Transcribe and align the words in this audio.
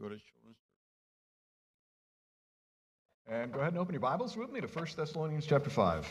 go 0.00 0.08
to 0.08 0.14
children's. 0.14 0.56
And 3.26 3.52
go 3.52 3.58
ahead 3.58 3.72
and 3.72 3.80
open 3.80 3.92
your 3.92 4.00
Bibles 4.00 4.36
with 4.36 4.50
me 4.52 4.60
to 4.60 4.68
1 4.68 4.86
Thessalonians 4.96 5.44
chapter 5.44 5.70
5. 5.70 6.06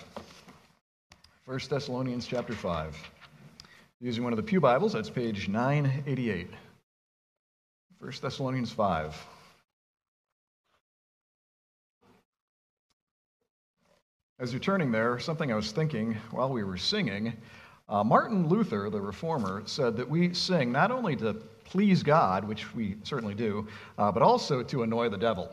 1 1.45 1.59
Thessalonians 1.69 2.27
chapter 2.27 2.53
5. 2.53 2.97
Using 4.01 4.25
one 4.25 4.33
of 4.33 4.37
the 4.37 4.43
Pew 4.43 4.59
Bibles, 4.59 4.91
that's 4.91 5.09
page 5.09 5.47
988. 5.47 6.49
1 7.99 8.11
Thessalonians 8.21 8.71
5. 8.73 9.25
As 14.39 14.51
you're 14.51 14.59
turning 14.59 14.91
there, 14.91 15.17
something 15.17 15.49
I 15.49 15.55
was 15.55 15.71
thinking 15.71 16.17
while 16.31 16.49
we 16.49 16.65
were 16.65 16.77
singing, 16.77 17.33
uh, 17.87 18.03
Martin 18.03 18.49
Luther, 18.49 18.89
the 18.89 18.99
reformer, 18.99 19.63
said 19.65 19.95
that 19.95 20.09
we 20.09 20.33
sing 20.33 20.73
not 20.73 20.91
only 20.91 21.15
to 21.15 21.41
please 21.67 22.01
God, 22.01 22.45
which 22.45 22.73
we 22.73 22.95
certainly 23.03 23.35
do, 23.35 23.67
uh, 23.97 24.11
but 24.11 24.23
also 24.23 24.63
to 24.63 24.83
annoy 24.83 25.09
the 25.09 25.17
devil. 25.17 25.51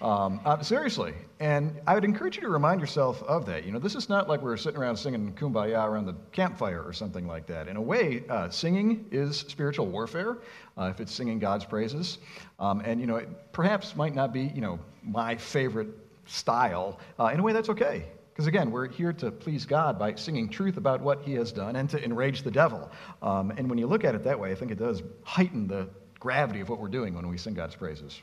Um, 0.00 0.40
uh, 0.44 0.62
seriously. 0.62 1.12
And 1.40 1.80
I 1.84 1.94
would 1.94 2.04
encourage 2.04 2.36
you 2.36 2.42
to 2.42 2.48
remind 2.50 2.80
yourself 2.80 3.20
of 3.24 3.46
that. 3.46 3.64
You 3.64 3.72
know, 3.72 3.80
this 3.80 3.96
is 3.96 4.08
not 4.08 4.28
like 4.28 4.40
we're 4.42 4.56
sitting 4.56 4.78
around 4.80 4.96
singing 4.96 5.32
kumbaya 5.32 5.84
around 5.84 6.06
the 6.06 6.14
campfire 6.30 6.84
or 6.84 6.92
something 6.92 7.26
like 7.26 7.48
that. 7.48 7.66
In 7.66 7.76
a 7.76 7.82
way, 7.82 8.22
uh, 8.28 8.48
singing 8.48 9.06
is 9.10 9.38
spiritual 9.38 9.86
warfare 9.86 10.38
uh, 10.76 10.84
if 10.84 11.00
it's 11.00 11.12
singing 11.12 11.40
God's 11.40 11.64
praises. 11.64 12.18
Um, 12.60 12.80
and, 12.84 13.00
you 13.00 13.08
know, 13.08 13.16
it 13.16 13.28
perhaps 13.50 13.96
might 13.96 14.14
not 14.14 14.32
be, 14.32 14.52
you 14.54 14.60
know, 14.60 14.78
my 15.02 15.34
favorite 15.34 15.88
style. 16.26 17.00
Uh, 17.18 17.30
in 17.34 17.40
a 17.40 17.42
way, 17.42 17.52
that's 17.52 17.70
okay. 17.70 18.04
Because 18.38 18.46
again, 18.46 18.70
we're 18.70 18.86
here 18.86 19.12
to 19.14 19.32
please 19.32 19.66
God 19.66 19.98
by 19.98 20.14
singing 20.14 20.48
truth 20.48 20.76
about 20.76 21.00
what 21.00 21.22
He 21.22 21.34
has 21.34 21.50
done 21.50 21.74
and 21.74 21.90
to 21.90 22.00
enrage 22.04 22.44
the 22.44 22.52
devil. 22.52 22.88
Um, 23.20 23.50
and 23.50 23.68
when 23.68 23.80
you 23.80 23.88
look 23.88 24.04
at 24.04 24.14
it 24.14 24.22
that 24.22 24.38
way, 24.38 24.52
I 24.52 24.54
think 24.54 24.70
it 24.70 24.78
does 24.78 25.02
heighten 25.24 25.66
the 25.66 25.88
gravity 26.20 26.60
of 26.60 26.68
what 26.68 26.78
we're 26.78 26.86
doing 26.86 27.14
when 27.14 27.26
we 27.26 27.36
sing 27.36 27.54
God's 27.54 27.74
praises. 27.74 28.22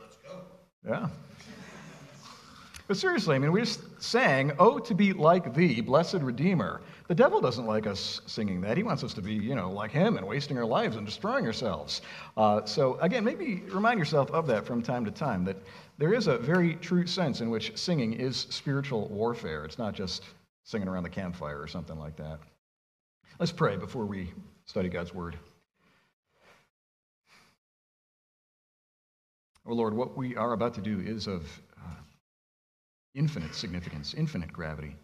Let's 0.00 0.16
go. 0.18 0.42
Yeah. 0.88 1.08
But 2.86 2.96
seriously, 2.96 3.34
I 3.34 3.38
mean, 3.40 3.50
we 3.50 3.62
just 3.62 3.80
sang, 4.00 4.52
Oh, 4.60 4.78
to 4.78 4.94
be 4.94 5.12
like 5.12 5.54
thee, 5.54 5.80
blessed 5.80 6.20
Redeemer. 6.20 6.80
The 7.08 7.14
devil 7.14 7.40
doesn't 7.40 7.66
like 7.66 7.86
us 7.86 8.20
singing 8.26 8.60
that. 8.60 8.76
He 8.76 8.82
wants 8.82 9.02
us 9.02 9.12
to 9.14 9.22
be, 9.22 9.32
you 9.32 9.54
know, 9.54 9.70
like 9.70 9.90
him 9.90 10.16
and 10.18 10.26
wasting 10.26 10.56
our 10.56 10.64
lives 10.64 10.96
and 10.96 11.04
destroying 11.04 11.46
ourselves. 11.46 12.02
Uh, 12.36 12.64
so, 12.64 12.98
again, 13.00 13.24
maybe 13.24 13.62
remind 13.72 13.98
yourself 13.98 14.30
of 14.30 14.46
that 14.46 14.64
from 14.64 14.82
time 14.82 15.04
to 15.04 15.10
time, 15.10 15.44
that 15.46 15.56
there 15.98 16.12
is 16.12 16.26
a 16.26 16.38
very 16.38 16.74
true 16.74 17.06
sense 17.06 17.40
in 17.40 17.50
which 17.50 17.76
singing 17.76 18.14
is 18.14 18.46
spiritual 18.50 19.08
warfare. 19.08 19.64
It's 19.64 19.78
not 19.78 19.94
just 19.94 20.22
singing 20.64 20.88
around 20.88 21.04
the 21.04 21.10
campfire 21.10 21.60
or 21.60 21.68
something 21.68 21.98
like 21.98 22.16
that. 22.16 22.40
Let's 23.38 23.52
pray 23.52 23.76
before 23.76 24.06
we 24.06 24.32
study 24.64 24.88
God's 24.88 25.14
Word. 25.14 25.38
Oh 29.66 29.72
Lord, 29.72 29.94
what 29.94 30.16
we 30.16 30.36
are 30.36 30.52
about 30.52 30.74
to 30.74 30.80
do 30.80 31.00
is 31.00 31.26
of 31.26 31.42
uh, 31.78 32.02
infinite 33.14 33.54
significance, 33.54 34.14
infinite 34.14 34.52
gravity. 34.52 34.94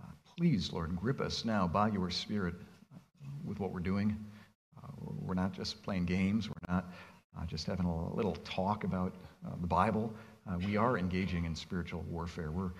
Uh, 0.00 0.06
please, 0.36 0.72
Lord, 0.72 0.96
grip 0.96 1.20
us 1.20 1.44
now 1.44 1.66
by 1.66 1.88
your 1.88 2.10
Spirit 2.10 2.54
uh, 2.94 2.98
with 3.44 3.60
what 3.60 3.72
we're 3.72 3.80
doing. 3.80 4.16
Uh, 4.82 4.88
we're 4.98 5.34
not 5.34 5.52
just 5.52 5.82
playing 5.82 6.06
games, 6.06 6.48
we're 6.48 6.74
not 6.74 6.86
uh, 7.38 7.46
just 7.46 7.66
having 7.66 7.86
a 7.86 8.14
little 8.14 8.36
talk 8.44 8.84
about 8.84 9.14
uh, 9.46 9.50
the 9.60 9.66
Bible. 9.66 10.12
we 10.66 10.76
are 10.76 10.98
engaging 10.98 11.44
in 11.44 11.54
spiritual 11.54 12.04
warfare. 12.08 12.50
We're 12.50 12.72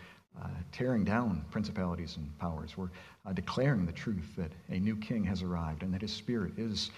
tearing 0.73 1.05
down 1.05 1.45
principalities 1.51 2.17
and 2.17 2.39
powers. 2.39 2.77
We're 2.77 2.91
declaring 3.35 3.87
the 3.87 3.93
truth 3.93 4.35
that 4.37 4.51
a 4.71 4.79
new 4.79 4.97
king 4.97 5.25
has 5.25 5.43
arrived 5.43 5.83
and 5.83 5.93
that 5.95 6.01
his 6.01 6.13
Spirit 6.13 6.55
is 6.57 6.91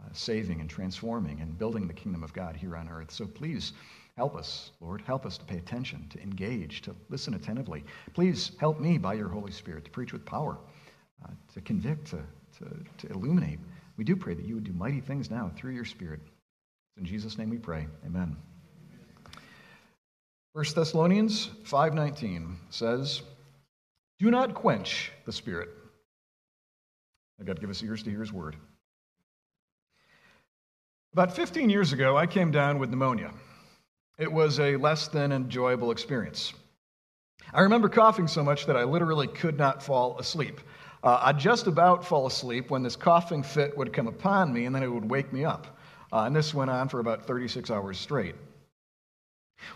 uh, 0.00 0.08
saving 0.12 0.60
and 0.60 0.70
transforming 0.70 1.40
and 1.40 1.58
building 1.58 1.88
the 1.88 1.92
kingdom 1.92 2.22
of 2.22 2.32
God 2.32 2.54
here 2.54 2.76
on 2.76 2.88
earth. 2.88 3.10
So 3.10 3.26
please 3.26 3.72
help 4.16 4.36
us, 4.36 4.70
Lord. 4.80 5.02
Help 5.02 5.26
us 5.26 5.38
to 5.38 5.44
pay 5.44 5.56
attention, 5.56 6.06
to 6.10 6.22
engage, 6.22 6.82
to 6.82 6.94
listen 7.08 7.34
attentively. 7.34 7.84
Please 8.14 8.52
help 8.60 8.78
me 8.80 8.96
by 8.96 9.14
your 9.14 9.28
Holy 9.28 9.50
Spirit 9.50 9.84
to 9.86 9.90
preach 9.90 10.12
with 10.12 10.24
power, 10.24 10.56
uh, 11.24 11.30
to 11.52 11.60
convict, 11.60 12.10
to, 12.10 12.22
to, 12.58 13.06
to 13.06 13.12
illuminate. 13.12 13.58
We 13.96 14.04
do 14.04 14.14
pray 14.14 14.34
that 14.34 14.44
you 14.44 14.54
would 14.54 14.64
do 14.64 14.72
mighty 14.72 15.00
things 15.00 15.30
now 15.30 15.50
through 15.56 15.72
your 15.72 15.84
Spirit. 15.84 16.20
In 16.98 17.04
Jesus' 17.04 17.38
name 17.38 17.50
we 17.50 17.58
pray. 17.58 17.86
Amen. 18.04 18.36
1 20.52 20.74
Thessalonians 20.74 21.46
5:19 21.62 22.58
says, 22.70 23.22
"Do 24.18 24.30
not 24.30 24.54
quench 24.54 25.12
the 25.24 25.32
spirit." 25.32 25.70
To 27.38 27.54
give 27.54 27.70
us 27.70 27.84
ears 27.84 28.02
to 28.02 28.10
hear 28.10 28.18
his 28.18 28.32
word. 28.32 28.56
About 31.12 31.36
15 31.36 31.70
years 31.70 31.92
ago, 31.92 32.16
I 32.16 32.26
came 32.26 32.50
down 32.50 32.80
with 32.80 32.90
pneumonia. 32.90 33.32
It 34.18 34.32
was 34.32 34.58
a 34.58 34.76
less 34.76 35.06
than 35.06 35.30
enjoyable 35.30 35.92
experience. 35.92 36.52
I 37.52 37.60
remember 37.60 37.88
coughing 37.88 38.26
so 38.26 38.42
much 38.42 38.66
that 38.66 38.76
I 38.76 38.82
literally 38.82 39.28
could 39.28 39.56
not 39.56 39.84
fall 39.84 40.18
asleep. 40.18 40.60
Uh, 41.04 41.20
I'd 41.22 41.38
just 41.38 41.68
about 41.68 42.04
fall 42.04 42.26
asleep 42.26 42.70
when 42.70 42.82
this 42.82 42.96
coughing 42.96 43.44
fit 43.44 43.76
would 43.78 43.92
come 43.92 44.08
upon 44.08 44.52
me, 44.52 44.64
and 44.64 44.74
then 44.74 44.82
it 44.82 44.88
would 44.92 45.08
wake 45.08 45.32
me 45.32 45.44
up. 45.44 45.77
Uh, 46.12 46.24
and 46.24 46.34
this 46.34 46.54
went 46.54 46.70
on 46.70 46.88
for 46.88 47.00
about 47.00 47.26
36 47.26 47.70
hours 47.70 47.98
straight. 47.98 48.34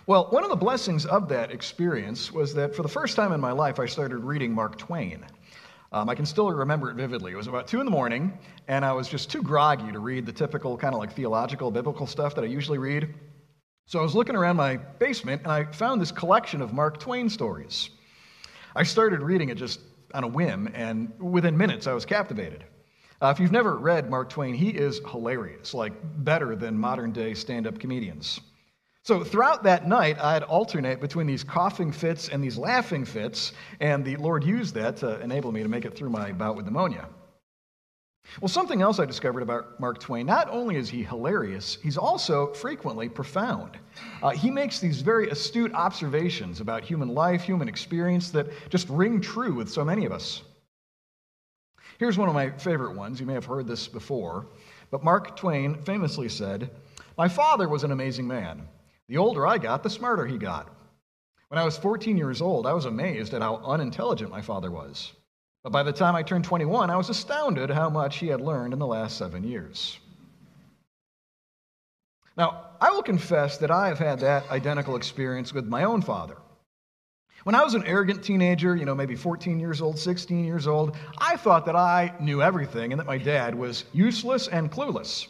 Well, 0.06 0.28
one 0.30 0.44
of 0.44 0.50
the 0.50 0.56
blessings 0.56 1.06
of 1.06 1.28
that 1.28 1.50
experience 1.50 2.32
was 2.32 2.54
that 2.54 2.74
for 2.74 2.82
the 2.82 2.88
first 2.88 3.16
time 3.16 3.32
in 3.32 3.40
my 3.40 3.52
life, 3.52 3.78
I 3.80 3.86
started 3.86 4.18
reading 4.18 4.54
Mark 4.54 4.78
Twain. 4.78 5.24
Um, 5.92 6.08
I 6.08 6.14
can 6.14 6.24
still 6.24 6.50
remember 6.50 6.90
it 6.90 6.96
vividly. 6.96 7.32
It 7.32 7.36
was 7.36 7.48
about 7.48 7.66
2 7.66 7.80
in 7.80 7.84
the 7.84 7.90
morning, 7.90 8.38
and 8.68 8.84
I 8.84 8.92
was 8.92 9.08
just 9.08 9.30
too 9.30 9.42
groggy 9.42 9.92
to 9.92 9.98
read 9.98 10.24
the 10.24 10.32
typical 10.32 10.76
kind 10.76 10.94
of 10.94 11.00
like 11.00 11.12
theological, 11.12 11.70
biblical 11.70 12.06
stuff 12.06 12.34
that 12.36 12.44
I 12.44 12.46
usually 12.46 12.78
read. 12.78 13.14
So 13.86 13.98
I 13.98 14.02
was 14.02 14.14
looking 14.14 14.36
around 14.36 14.56
my 14.56 14.76
basement, 14.76 15.42
and 15.42 15.52
I 15.52 15.64
found 15.64 16.00
this 16.00 16.12
collection 16.12 16.62
of 16.62 16.72
Mark 16.72 16.98
Twain 16.98 17.28
stories. 17.28 17.90
I 18.74 18.84
started 18.84 19.20
reading 19.20 19.50
it 19.50 19.56
just 19.56 19.80
on 20.14 20.24
a 20.24 20.28
whim, 20.28 20.70
and 20.72 21.12
within 21.18 21.56
minutes, 21.56 21.86
I 21.86 21.92
was 21.92 22.06
captivated. 22.06 22.64
Uh, 23.22 23.30
if 23.30 23.38
you've 23.38 23.52
never 23.52 23.76
read 23.76 24.10
Mark 24.10 24.30
Twain, 24.30 24.52
he 24.52 24.70
is 24.70 25.00
hilarious, 25.08 25.74
like 25.74 25.92
better 26.24 26.56
than 26.56 26.76
modern 26.76 27.12
day 27.12 27.34
stand 27.34 27.68
up 27.68 27.78
comedians. 27.78 28.40
So 29.04 29.22
throughout 29.22 29.62
that 29.62 29.86
night, 29.86 30.18
I'd 30.20 30.42
alternate 30.42 31.00
between 31.00 31.28
these 31.28 31.44
coughing 31.44 31.92
fits 31.92 32.28
and 32.30 32.42
these 32.42 32.58
laughing 32.58 33.04
fits, 33.04 33.52
and 33.78 34.04
the 34.04 34.16
Lord 34.16 34.42
used 34.42 34.74
that 34.74 34.96
to 34.98 35.20
enable 35.20 35.52
me 35.52 35.62
to 35.62 35.68
make 35.68 35.84
it 35.84 35.96
through 35.96 36.10
my 36.10 36.32
bout 36.32 36.56
with 36.56 36.64
pneumonia. 36.66 37.08
Well, 38.40 38.48
something 38.48 38.82
else 38.82 38.98
I 38.98 39.04
discovered 39.04 39.42
about 39.42 39.78
Mark 39.78 40.00
Twain 40.00 40.26
not 40.26 40.48
only 40.50 40.74
is 40.74 40.88
he 40.88 41.04
hilarious, 41.04 41.78
he's 41.80 41.96
also 41.96 42.52
frequently 42.54 43.08
profound. 43.08 43.78
Uh, 44.20 44.30
he 44.30 44.50
makes 44.50 44.80
these 44.80 45.00
very 45.00 45.30
astute 45.30 45.72
observations 45.74 46.60
about 46.60 46.82
human 46.82 47.08
life, 47.08 47.42
human 47.42 47.68
experience 47.68 48.30
that 48.30 48.48
just 48.68 48.88
ring 48.88 49.20
true 49.20 49.54
with 49.54 49.68
so 49.68 49.84
many 49.84 50.06
of 50.06 50.12
us. 50.12 50.42
Here's 52.02 52.18
one 52.18 52.28
of 52.28 52.34
my 52.34 52.50
favorite 52.50 52.96
ones. 52.96 53.20
You 53.20 53.26
may 53.26 53.34
have 53.34 53.44
heard 53.44 53.68
this 53.68 53.86
before, 53.86 54.46
but 54.90 55.04
Mark 55.04 55.36
Twain 55.36 55.80
famously 55.82 56.28
said, 56.28 56.68
My 57.16 57.28
father 57.28 57.68
was 57.68 57.84
an 57.84 57.92
amazing 57.92 58.26
man. 58.26 58.66
The 59.06 59.18
older 59.18 59.46
I 59.46 59.56
got, 59.58 59.84
the 59.84 59.88
smarter 59.88 60.26
he 60.26 60.36
got. 60.36 60.68
When 61.46 61.60
I 61.60 61.64
was 61.64 61.78
14 61.78 62.16
years 62.16 62.42
old, 62.42 62.66
I 62.66 62.72
was 62.72 62.86
amazed 62.86 63.34
at 63.34 63.40
how 63.40 63.62
unintelligent 63.64 64.32
my 64.32 64.42
father 64.42 64.68
was. 64.68 65.12
But 65.62 65.70
by 65.70 65.84
the 65.84 65.92
time 65.92 66.16
I 66.16 66.24
turned 66.24 66.44
21, 66.44 66.90
I 66.90 66.96
was 66.96 67.08
astounded 67.08 67.70
how 67.70 67.88
much 67.88 68.18
he 68.18 68.26
had 68.26 68.40
learned 68.40 68.72
in 68.72 68.80
the 68.80 68.84
last 68.84 69.16
seven 69.16 69.44
years. 69.44 70.00
Now, 72.36 72.70
I 72.80 72.90
will 72.90 73.04
confess 73.04 73.58
that 73.58 73.70
I 73.70 73.86
have 73.86 74.00
had 74.00 74.18
that 74.18 74.50
identical 74.50 74.96
experience 74.96 75.54
with 75.54 75.68
my 75.68 75.84
own 75.84 76.02
father. 76.02 76.36
When 77.44 77.56
I 77.56 77.64
was 77.64 77.74
an 77.74 77.84
arrogant 77.86 78.22
teenager, 78.22 78.76
you 78.76 78.84
know, 78.84 78.94
maybe 78.94 79.16
14 79.16 79.58
years 79.58 79.80
old, 79.80 79.98
16 79.98 80.44
years 80.44 80.68
old, 80.68 80.96
I 81.18 81.36
thought 81.36 81.66
that 81.66 81.74
I 81.74 82.14
knew 82.20 82.40
everything 82.40 82.92
and 82.92 83.00
that 83.00 83.06
my 83.06 83.18
dad 83.18 83.54
was 83.54 83.84
useless 83.92 84.46
and 84.46 84.70
clueless. 84.70 85.26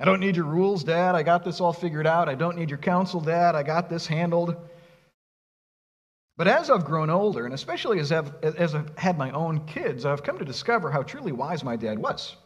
I 0.00 0.06
don't 0.06 0.20
need 0.20 0.34
your 0.34 0.46
rules, 0.46 0.82
Dad. 0.82 1.14
I 1.14 1.22
got 1.22 1.44
this 1.44 1.60
all 1.60 1.74
figured 1.74 2.06
out. 2.06 2.28
I 2.28 2.34
don't 2.34 2.56
need 2.56 2.70
your 2.70 2.78
counsel, 2.78 3.20
Dad. 3.20 3.54
I 3.54 3.62
got 3.62 3.90
this 3.90 4.06
handled. 4.06 4.56
But 6.38 6.48
as 6.48 6.70
I've 6.70 6.86
grown 6.86 7.10
older, 7.10 7.44
and 7.44 7.52
especially 7.52 8.00
as 8.00 8.10
I've, 8.10 8.32
as 8.42 8.74
I've 8.74 8.96
had 8.98 9.18
my 9.18 9.30
own 9.32 9.66
kids, 9.66 10.06
I've 10.06 10.22
come 10.22 10.38
to 10.38 10.44
discover 10.44 10.90
how 10.90 11.02
truly 11.02 11.32
wise 11.32 11.62
my 11.62 11.76
dad 11.76 11.98
was. 11.98 12.36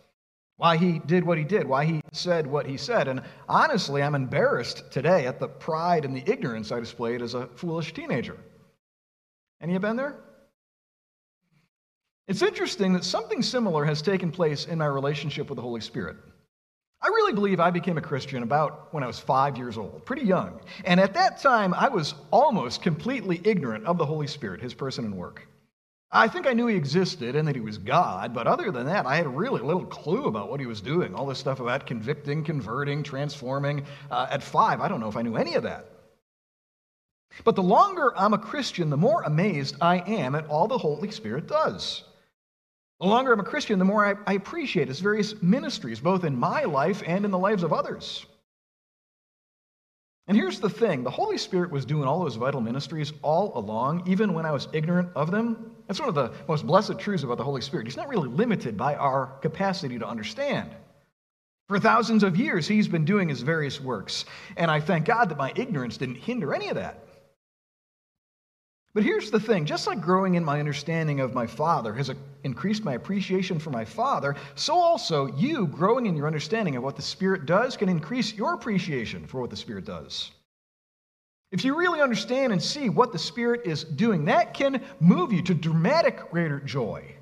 Why 0.56 0.76
he 0.76 0.98
did 0.98 1.24
what 1.24 1.38
he 1.38 1.44
did, 1.44 1.66
why 1.66 1.84
he 1.84 2.00
said 2.12 2.46
what 2.46 2.66
he 2.66 2.76
said. 2.76 3.06
And 3.06 3.22
honestly, 3.48 4.02
I'm 4.02 4.16
embarrassed 4.16 4.90
today 4.90 5.26
at 5.26 5.38
the 5.38 5.48
pride 5.48 6.04
and 6.04 6.14
the 6.14 6.28
ignorance 6.28 6.72
I 6.72 6.80
displayed 6.80 7.22
as 7.22 7.34
a 7.34 7.46
foolish 7.54 7.94
teenager. 7.94 8.36
Any 9.64 9.74
of 9.74 9.82
you 9.82 9.88
been 9.88 9.96
there? 9.96 10.14
It's 12.28 12.42
interesting 12.42 12.92
that 12.92 13.02
something 13.02 13.40
similar 13.40 13.82
has 13.86 14.02
taken 14.02 14.30
place 14.30 14.66
in 14.66 14.76
my 14.76 14.84
relationship 14.84 15.48
with 15.48 15.56
the 15.56 15.62
Holy 15.62 15.80
Spirit. 15.80 16.18
I 17.00 17.08
really 17.08 17.32
believe 17.32 17.60
I 17.60 17.70
became 17.70 17.96
a 17.96 18.02
Christian 18.02 18.42
about 18.42 18.92
when 18.92 19.02
I 19.02 19.06
was 19.06 19.18
five 19.18 19.56
years 19.56 19.78
old, 19.78 20.04
pretty 20.04 20.26
young. 20.26 20.60
And 20.84 21.00
at 21.00 21.14
that 21.14 21.38
time, 21.38 21.72
I 21.72 21.88
was 21.88 22.12
almost 22.30 22.82
completely 22.82 23.40
ignorant 23.42 23.86
of 23.86 23.96
the 23.96 24.04
Holy 24.04 24.26
Spirit, 24.26 24.60
his 24.60 24.74
person 24.74 25.06
and 25.06 25.16
work. 25.16 25.48
I 26.12 26.28
think 26.28 26.46
I 26.46 26.52
knew 26.52 26.66
he 26.66 26.76
existed 26.76 27.34
and 27.34 27.48
that 27.48 27.54
he 27.54 27.62
was 27.62 27.78
God, 27.78 28.34
but 28.34 28.46
other 28.46 28.70
than 28.70 28.84
that, 28.84 29.06
I 29.06 29.16
had 29.16 29.34
really 29.34 29.62
little 29.62 29.86
clue 29.86 30.26
about 30.26 30.50
what 30.50 30.60
he 30.60 30.66
was 30.66 30.82
doing. 30.82 31.14
All 31.14 31.24
this 31.24 31.38
stuff 31.38 31.60
about 31.60 31.86
convicting, 31.86 32.44
converting, 32.44 33.02
transforming. 33.02 33.86
Uh, 34.10 34.26
at 34.28 34.42
five, 34.42 34.82
I 34.82 34.88
don't 34.88 35.00
know 35.00 35.08
if 35.08 35.16
I 35.16 35.22
knew 35.22 35.36
any 35.36 35.54
of 35.54 35.62
that. 35.62 35.93
But 37.42 37.56
the 37.56 37.62
longer 37.62 38.12
I'm 38.16 38.34
a 38.34 38.38
Christian, 38.38 38.90
the 38.90 38.96
more 38.96 39.22
amazed 39.22 39.76
I 39.80 39.98
am 39.98 40.34
at 40.34 40.46
all 40.46 40.68
the 40.68 40.78
Holy 40.78 41.10
Spirit 41.10 41.48
does. 41.48 42.04
The 43.00 43.06
longer 43.06 43.32
I'm 43.32 43.40
a 43.40 43.44
Christian, 43.44 43.78
the 43.78 43.84
more 43.84 44.06
I, 44.06 44.14
I 44.26 44.34
appreciate 44.34 44.88
his 44.88 45.00
various 45.00 45.42
ministries, 45.42 45.98
both 45.98 46.24
in 46.24 46.38
my 46.38 46.62
life 46.62 47.02
and 47.04 47.24
in 47.24 47.30
the 47.30 47.38
lives 47.38 47.64
of 47.64 47.72
others. 47.72 48.24
And 50.26 50.36
here's 50.36 50.60
the 50.60 50.70
thing 50.70 51.02
the 51.02 51.10
Holy 51.10 51.36
Spirit 51.36 51.70
was 51.70 51.84
doing 51.84 52.08
all 52.08 52.22
those 52.22 52.36
vital 52.36 52.60
ministries 52.60 53.12
all 53.20 53.58
along, 53.58 54.04
even 54.06 54.32
when 54.32 54.46
I 54.46 54.52
was 54.52 54.68
ignorant 54.72 55.10
of 55.14 55.30
them. 55.30 55.72
That's 55.86 56.00
one 56.00 56.08
of 56.08 56.14
the 56.14 56.32
most 56.48 56.66
blessed 56.66 56.98
truths 56.98 57.24
about 57.24 57.36
the 57.36 57.44
Holy 57.44 57.60
Spirit. 57.60 57.86
He's 57.86 57.96
not 57.96 58.08
really 58.08 58.28
limited 58.28 58.76
by 58.76 58.94
our 58.94 59.26
capacity 59.42 59.98
to 59.98 60.08
understand. 60.08 60.70
For 61.68 61.78
thousands 61.78 62.22
of 62.22 62.36
years, 62.36 62.66
he's 62.66 62.88
been 62.88 63.04
doing 63.04 63.28
his 63.28 63.42
various 63.42 63.80
works. 63.80 64.24
And 64.56 64.70
I 64.70 64.80
thank 64.80 65.04
God 65.04 65.28
that 65.28 65.38
my 65.38 65.52
ignorance 65.56 65.96
didn't 65.96 66.16
hinder 66.16 66.54
any 66.54 66.68
of 66.68 66.76
that. 66.76 67.03
But 68.94 69.02
here's 69.02 69.32
the 69.32 69.40
thing 69.40 69.66
just 69.66 69.88
like 69.88 70.00
growing 70.00 70.36
in 70.36 70.44
my 70.44 70.60
understanding 70.60 71.18
of 71.18 71.34
my 71.34 71.48
Father 71.48 71.92
has 71.94 72.12
increased 72.44 72.84
my 72.84 72.94
appreciation 72.94 73.58
for 73.58 73.70
my 73.70 73.84
Father, 73.84 74.36
so 74.54 74.74
also 74.74 75.26
you 75.36 75.66
growing 75.66 76.06
in 76.06 76.16
your 76.16 76.28
understanding 76.28 76.76
of 76.76 76.84
what 76.84 76.94
the 76.94 77.02
Spirit 77.02 77.44
does 77.44 77.76
can 77.76 77.88
increase 77.88 78.32
your 78.32 78.54
appreciation 78.54 79.26
for 79.26 79.40
what 79.40 79.50
the 79.50 79.56
Spirit 79.56 79.84
does. 79.84 80.30
If 81.50 81.64
you 81.64 81.76
really 81.76 82.00
understand 82.00 82.52
and 82.52 82.62
see 82.62 82.88
what 82.88 83.12
the 83.12 83.18
Spirit 83.18 83.62
is 83.64 83.82
doing, 83.84 84.24
that 84.26 84.54
can 84.54 84.80
move 85.00 85.32
you 85.32 85.42
to 85.42 85.54
dramatic 85.54 86.30
greater 86.30 86.60
joy. 86.60 87.16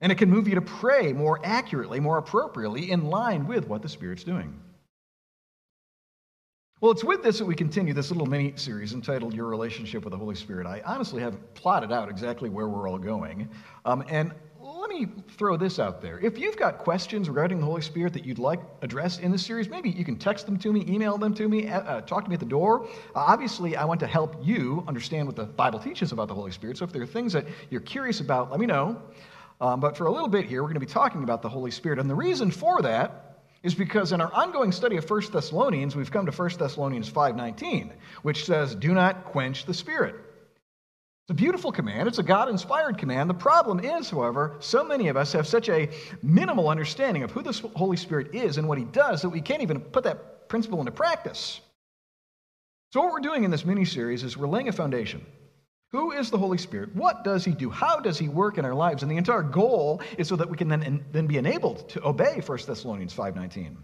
And 0.00 0.12
it 0.12 0.16
can 0.16 0.30
move 0.30 0.46
you 0.46 0.54
to 0.56 0.60
pray 0.60 1.14
more 1.14 1.40
accurately, 1.42 2.00
more 2.00 2.18
appropriately, 2.18 2.90
in 2.90 3.06
line 3.06 3.46
with 3.46 3.66
what 3.66 3.80
the 3.80 3.88
Spirit's 3.88 4.24
doing. 4.24 4.60
Well, 6.84 6.92
it's 6.92 7.02
with 7.02 7.22
this 7.22 7.38
that 7.38 7.46
we 7.46 7.54
continue 7.54 7.94
this 7.94 8.10
little 8.10 8.26
mini 8.26 8.52
series 8.56 8.92
entitled 8.92 9.32
Your 9.32 9.46
Relationship 9.46 10.04
with 10.04 10.10
the 10.10 10.18
Holy 10.18 10.34
Spirit. 10.34 10.66
I 10.66 10.82
honestly 10.84 11.22
haven't 11.22 11.54
plotted 11.54 11.90
out 11.90 12.10
exactly 12.10 12.50
where 12.50 12.68
we're 12.68 12.86
all 12.86 12.98
going. 12.98 13.48
Um, 13.86 14.04
and 14.06 14.34
let 14.60 14.90
me 14.90 15.06
throw 15.30 15.56
this 15.56 15.78
out 15.78 16.02
there. 16.02 16.20
If 16.20 16.36
you've 16.36 16.58
got 16.58 16.76
questions 16.76 17.30
regarding 17.30 17.58
the 17.58 17.64
Holy 17.64 17.80
Spirit 17.80 18.12
that 18.12 18.26
you'd 18.26 18.38
like 18.38 18.60
addressed 18.82 19.20
in 19.20 19.32
this 19.32 19.46
series, 19.46 19.70
maybe 19.70 19.88
you 19.88 20.04
can 20.04 20.18
text 20.18 20.44
them 20.44 20.58
to 20.58 20.74
me, 20.74 20.84
email 20.86 21.16
them 21.16 21.32
to 21.36 21.48
me, 21.48 21.68
uh, 21.68 21.80
uh 21.80 22.00
talk 22.02 22.24
to 22.24 22.28
me 22.28 22.34
at 22.34 22.40
the 22.40 22.44
door. 22.44 22.84
Uh, 22.84 22.88
obviously, 23.14 23.76
I 23.76 23.86
want 23.86 23.98
to 24.00 24.06
help 24.06 24.36
you 24.42 24.84
understand 24.86 25.26
what 25.26 25.36
the 25.36 25.46
Bible 25.46 25.78
teaches 25.78 26.12
about 26.12 26.28
the 26.28 26.34
Holy 26.34 26.50
Spirit. 26.50 26.76
So 26.76 26.84
if 26.84 26.92
there 26.92 27.00
are 27.00 27.06
things 27.06 27.32
that 27.32 27.46
you're 27.70 27.80
curious 27.80 28.20
about, 28.20 28.50
let 28.50 28.60
me 28.60 28.66
know. 28.66 29.00
Um, 29.58 29.80
but 29.80 29.96
for 29.96 30.04
a 30.04 30.12
little 30.12 30.28
bit 30.28 30.44
here, 30.44 30.60
we're 30.60 30.68
going 30.68 30.74
to 30.74 30.80
be 30.80 30.92
talking 30.92 31.22
about 31.22 31.40
the 31.40 31.48
Holy 31.48 31.70
Spirit. 31.70 31.98
And 31.98 32.10
the 32.10 32.14
reason 32.14 32.50
for 32.50 32.82
that 32.82 33.33
is 33.64 33.74
because 33.74 34.12
in 34.12 34.20
our 34.20 34.32
ongoing 34.32 34.70
study 34.70 34.96
of 34.98 35.10
1 35.10 35.32
Thessalonians, 35.32 35.96
we've 35.96 36.10
come 36.10 36.26
to 36.26 36.32
1 36.32 36.58
Thessalonians 36.58 37.08
5:19, 37.08 37.92
which 38.22 38.44
says, 38.44 38.74
"Do 38.74 38.92
not 38.92 39.24
quench 39.24 39.64
the 39.64 39.74
spirit." 39.74 40.14
It's 40.14 41.30
a 41.30 41.34
beautiful 41.34 41.72
command. 41.72 42.06
It's 42.06 42.18
a 42.18 42.22
God 42.22 42.50
inspired 42.50 42.98
command. 42.98 43.30
The 43.30 43.34
problem 43.34 43.80
is, 43.80 44.10
however, 44.10 44.56
so 44.60 44.84
many 44.84 45.08
of 45.08 45.16
us 45.16 45.32
have 45.32 45.46
such 45.46 45.70
a 45.70 45.88
minimal 46.22 46.68
understanding 46.68 47.22
of 47.22 47.30
who 47.30 47.40
the 47.40 47.52
Holy 47.74 47.96
Spirit 47.96 48.34
is 48.34 48.58
and 48.58 48.68
what 48.68 48.76
He 48.76 48.84
does 48.84 49.22
that 49.22 49.30
we 49.30 49.40
can't 49.40 49.62
even 49.62 49.80
put 49.80 50.04
that 50.04 50.50
principle 50.50 50.80
into 50.80 50.92
practice. 50.92 51.62
So, 52.92 53.00
what 53.00 53.12
we're 53.12 53.20
doing 53.20 53.44
in 53.44 53.50
this 53.50 53.64
mini 53.64 53.86
series 53.86 54.22
is 54.22 54.36
we're 54.36 54.46
laying 54.46 54.68
a 54.68 54.72
foundation. 54.72 55.24
Who 55.94 56.10
is 56.10 56.28
the 56.28 56.38
Holy 56.38 56.58
Spirit? 56.58 56.92
What 56.96 57.22
does 57.22 57.44
He 57.44 57.52
do? 57.52 57.70
How 57.70 58.00
does 58.00 58.18
He 58.18 58.26
work 58.26 58.58
in 58.58 58.64
our 58.64 58.74
lives? 58.74 59.04
And 59.04 59.12
the 59.12 59.16
entire 59.16 59.44
goal 59.44 60.02
is 60.18 60.26
so 60.26 60.34
that 60.34 60.50
we 60.50 60.56
can 60.56 60.66
then, 60.66 61.04
then 61.12 61.28
be 61.28 61.38
enabled 61.38 61.88
to 61.90 62.04
obey 62.04 62.42
1 62.44 62.58
Thessalonians 62.66 63.14
5.19. 63.14 63.76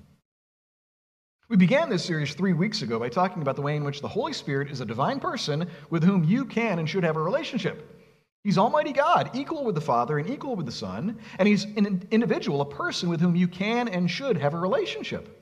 We 1.48 1.56
began 1.56 1.88
this 1.88 2.04
series 2.04 2.34
three 2.34 2.52
weeks 2.52 2.82
ago 2.82 2.98
by 2.98 3.10
talking 3.10 3.42
about 3.42 3.54
the 3.54 3.62
way 3.62 3.76
in 3.76 3.84
which 3.84 4.00
the 4.00 4.08
Holy 4.08 4.32
Spirit 4.32 4.72
is 4.72 4.80
a 4.80 4.84
divine 4.84 5.20
person 5.20 5.68
with 5.88 6.02
whom 6.02 6.24
you 6.24 6.46
can 6.46 6.80
and 6.80 6.88
should 6.88 7.04
have 7.04 7.16
a 7.16 7.22
relationship. 7.22 7.88
He's 8.42 8.58
Almighty 8.58 8.92
God, 8.92 9.30
equal 9.32 9.62
with 9.62 9.76
the 9.76 9.80
Father 9.80 10.18
and 10.18 10.28
equal 10.28 10.56
with 10.56 10.66
the 10.66 10.72
Son, 10.72 11.16
and 11.38 11.46
He's 11.46 11.62
an 11.62 12.08
individual, 12.10 12.60
a 12.60 12.68
person 12.68 13.08
with 13.08 13.20
whom 13.20 13.36
you 13.36 13.46
can 13.46 13.86
and 13.86 14.10
should 14.10 14.36
have 14.36 14.54
a 14.54 14.58
relationship. 14.58 15.39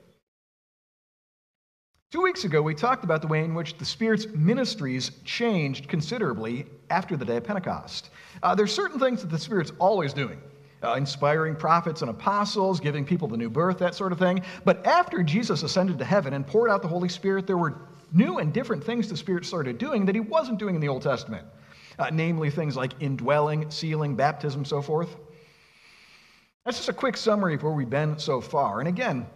Two 2.11 2.23
weeks 2.23 2.43
ago, 2.43 2.59
we 2.59 2.73
talked 2.73 3.03
about 3.03 3.21
the 3.21 3.27
way 3.27 3.43
in 3.43 3.53
which 3.53 3.77
the 3.77 3.85
Spirit's 3.85 4.25
ministries 4.33 5.11
changed 5.25 5.87
considerably 5.87 6.65
after 6.89 7.15
the 7.15 7.23
day 7.23 7.37
of 7.37 7.43
Pentecost. 7.43 8.09
Uh, 8.41 8.55
there's 8.55 8.73
certain 8.73 8.99
things 8.99 9.21
that 9.21 9.29
the 9.29 9.37
Spirit's 9.37 9.71
always 9.77 10.11
doing. 10.11 10.41
Uh, 10.81 10.95
inspiring 10.95 11.55
prophets 11.55 12.01
and 12.01 12.09
apostles, 12.09 12.79
giving 12.79 13.05
people 13.05 13.27
the 13.27 13.37
new 13.37 13.49
birth, 13.49 13.77
that 13.77 13.93
sort 13.93 14.11
of 14.11 14.17
thing. 14.17 14.41
But 14.65 14.87
after 14.87 15.21
Jesus 15.21 15.61
ascended 15.61 15.99
to 15.99 16.05
heaven 16.05 16.33
and 16.33 16.47
poured 16.47 16.71
out 16.71 16.81
the 16.81 16.87
Holy 16.87 17.09
Spirit, 17.09 17.45
there 17.45 17.59
were 17.59 17.75
new 18.11 18.39
and 18.39 18.51
different 18.51 18.83
things 18.83 19.07
the 19.07 19.15
Spirit 19.15 19.45
started 19.45 19.77
doing 19.77 20.03
that 20.07 20.15
he 20.15 20.21
wasn't 20.21 20.57
doing 20.57 20.73
in 20.73 20.81
the 20.81 20.89
Old 20.89 21.03
Testament, 21.03 21.45
uh, 21.99 22.09
namely 22.11 22.49
things 22.49 22.75
like 22.75 22.93
indwelling, 23.01 23.69
sealing, 23.69 24.15
baptism, 24.15 24.65
so 24.65 24.81
forth. 24.81 25.15
That's 26.65 26.77
just 26.77 26.89
a 26.89 26.93
quick 26.93 27.17
summary 27.17 27.53
of 27.53 27.61
where 27.61 27.71
we've 27.71 27.87
been 27.87 28.17
so 28.17 28.41
far. 28.41 28.79
And 28.79 28.89
again, 28.89 29.27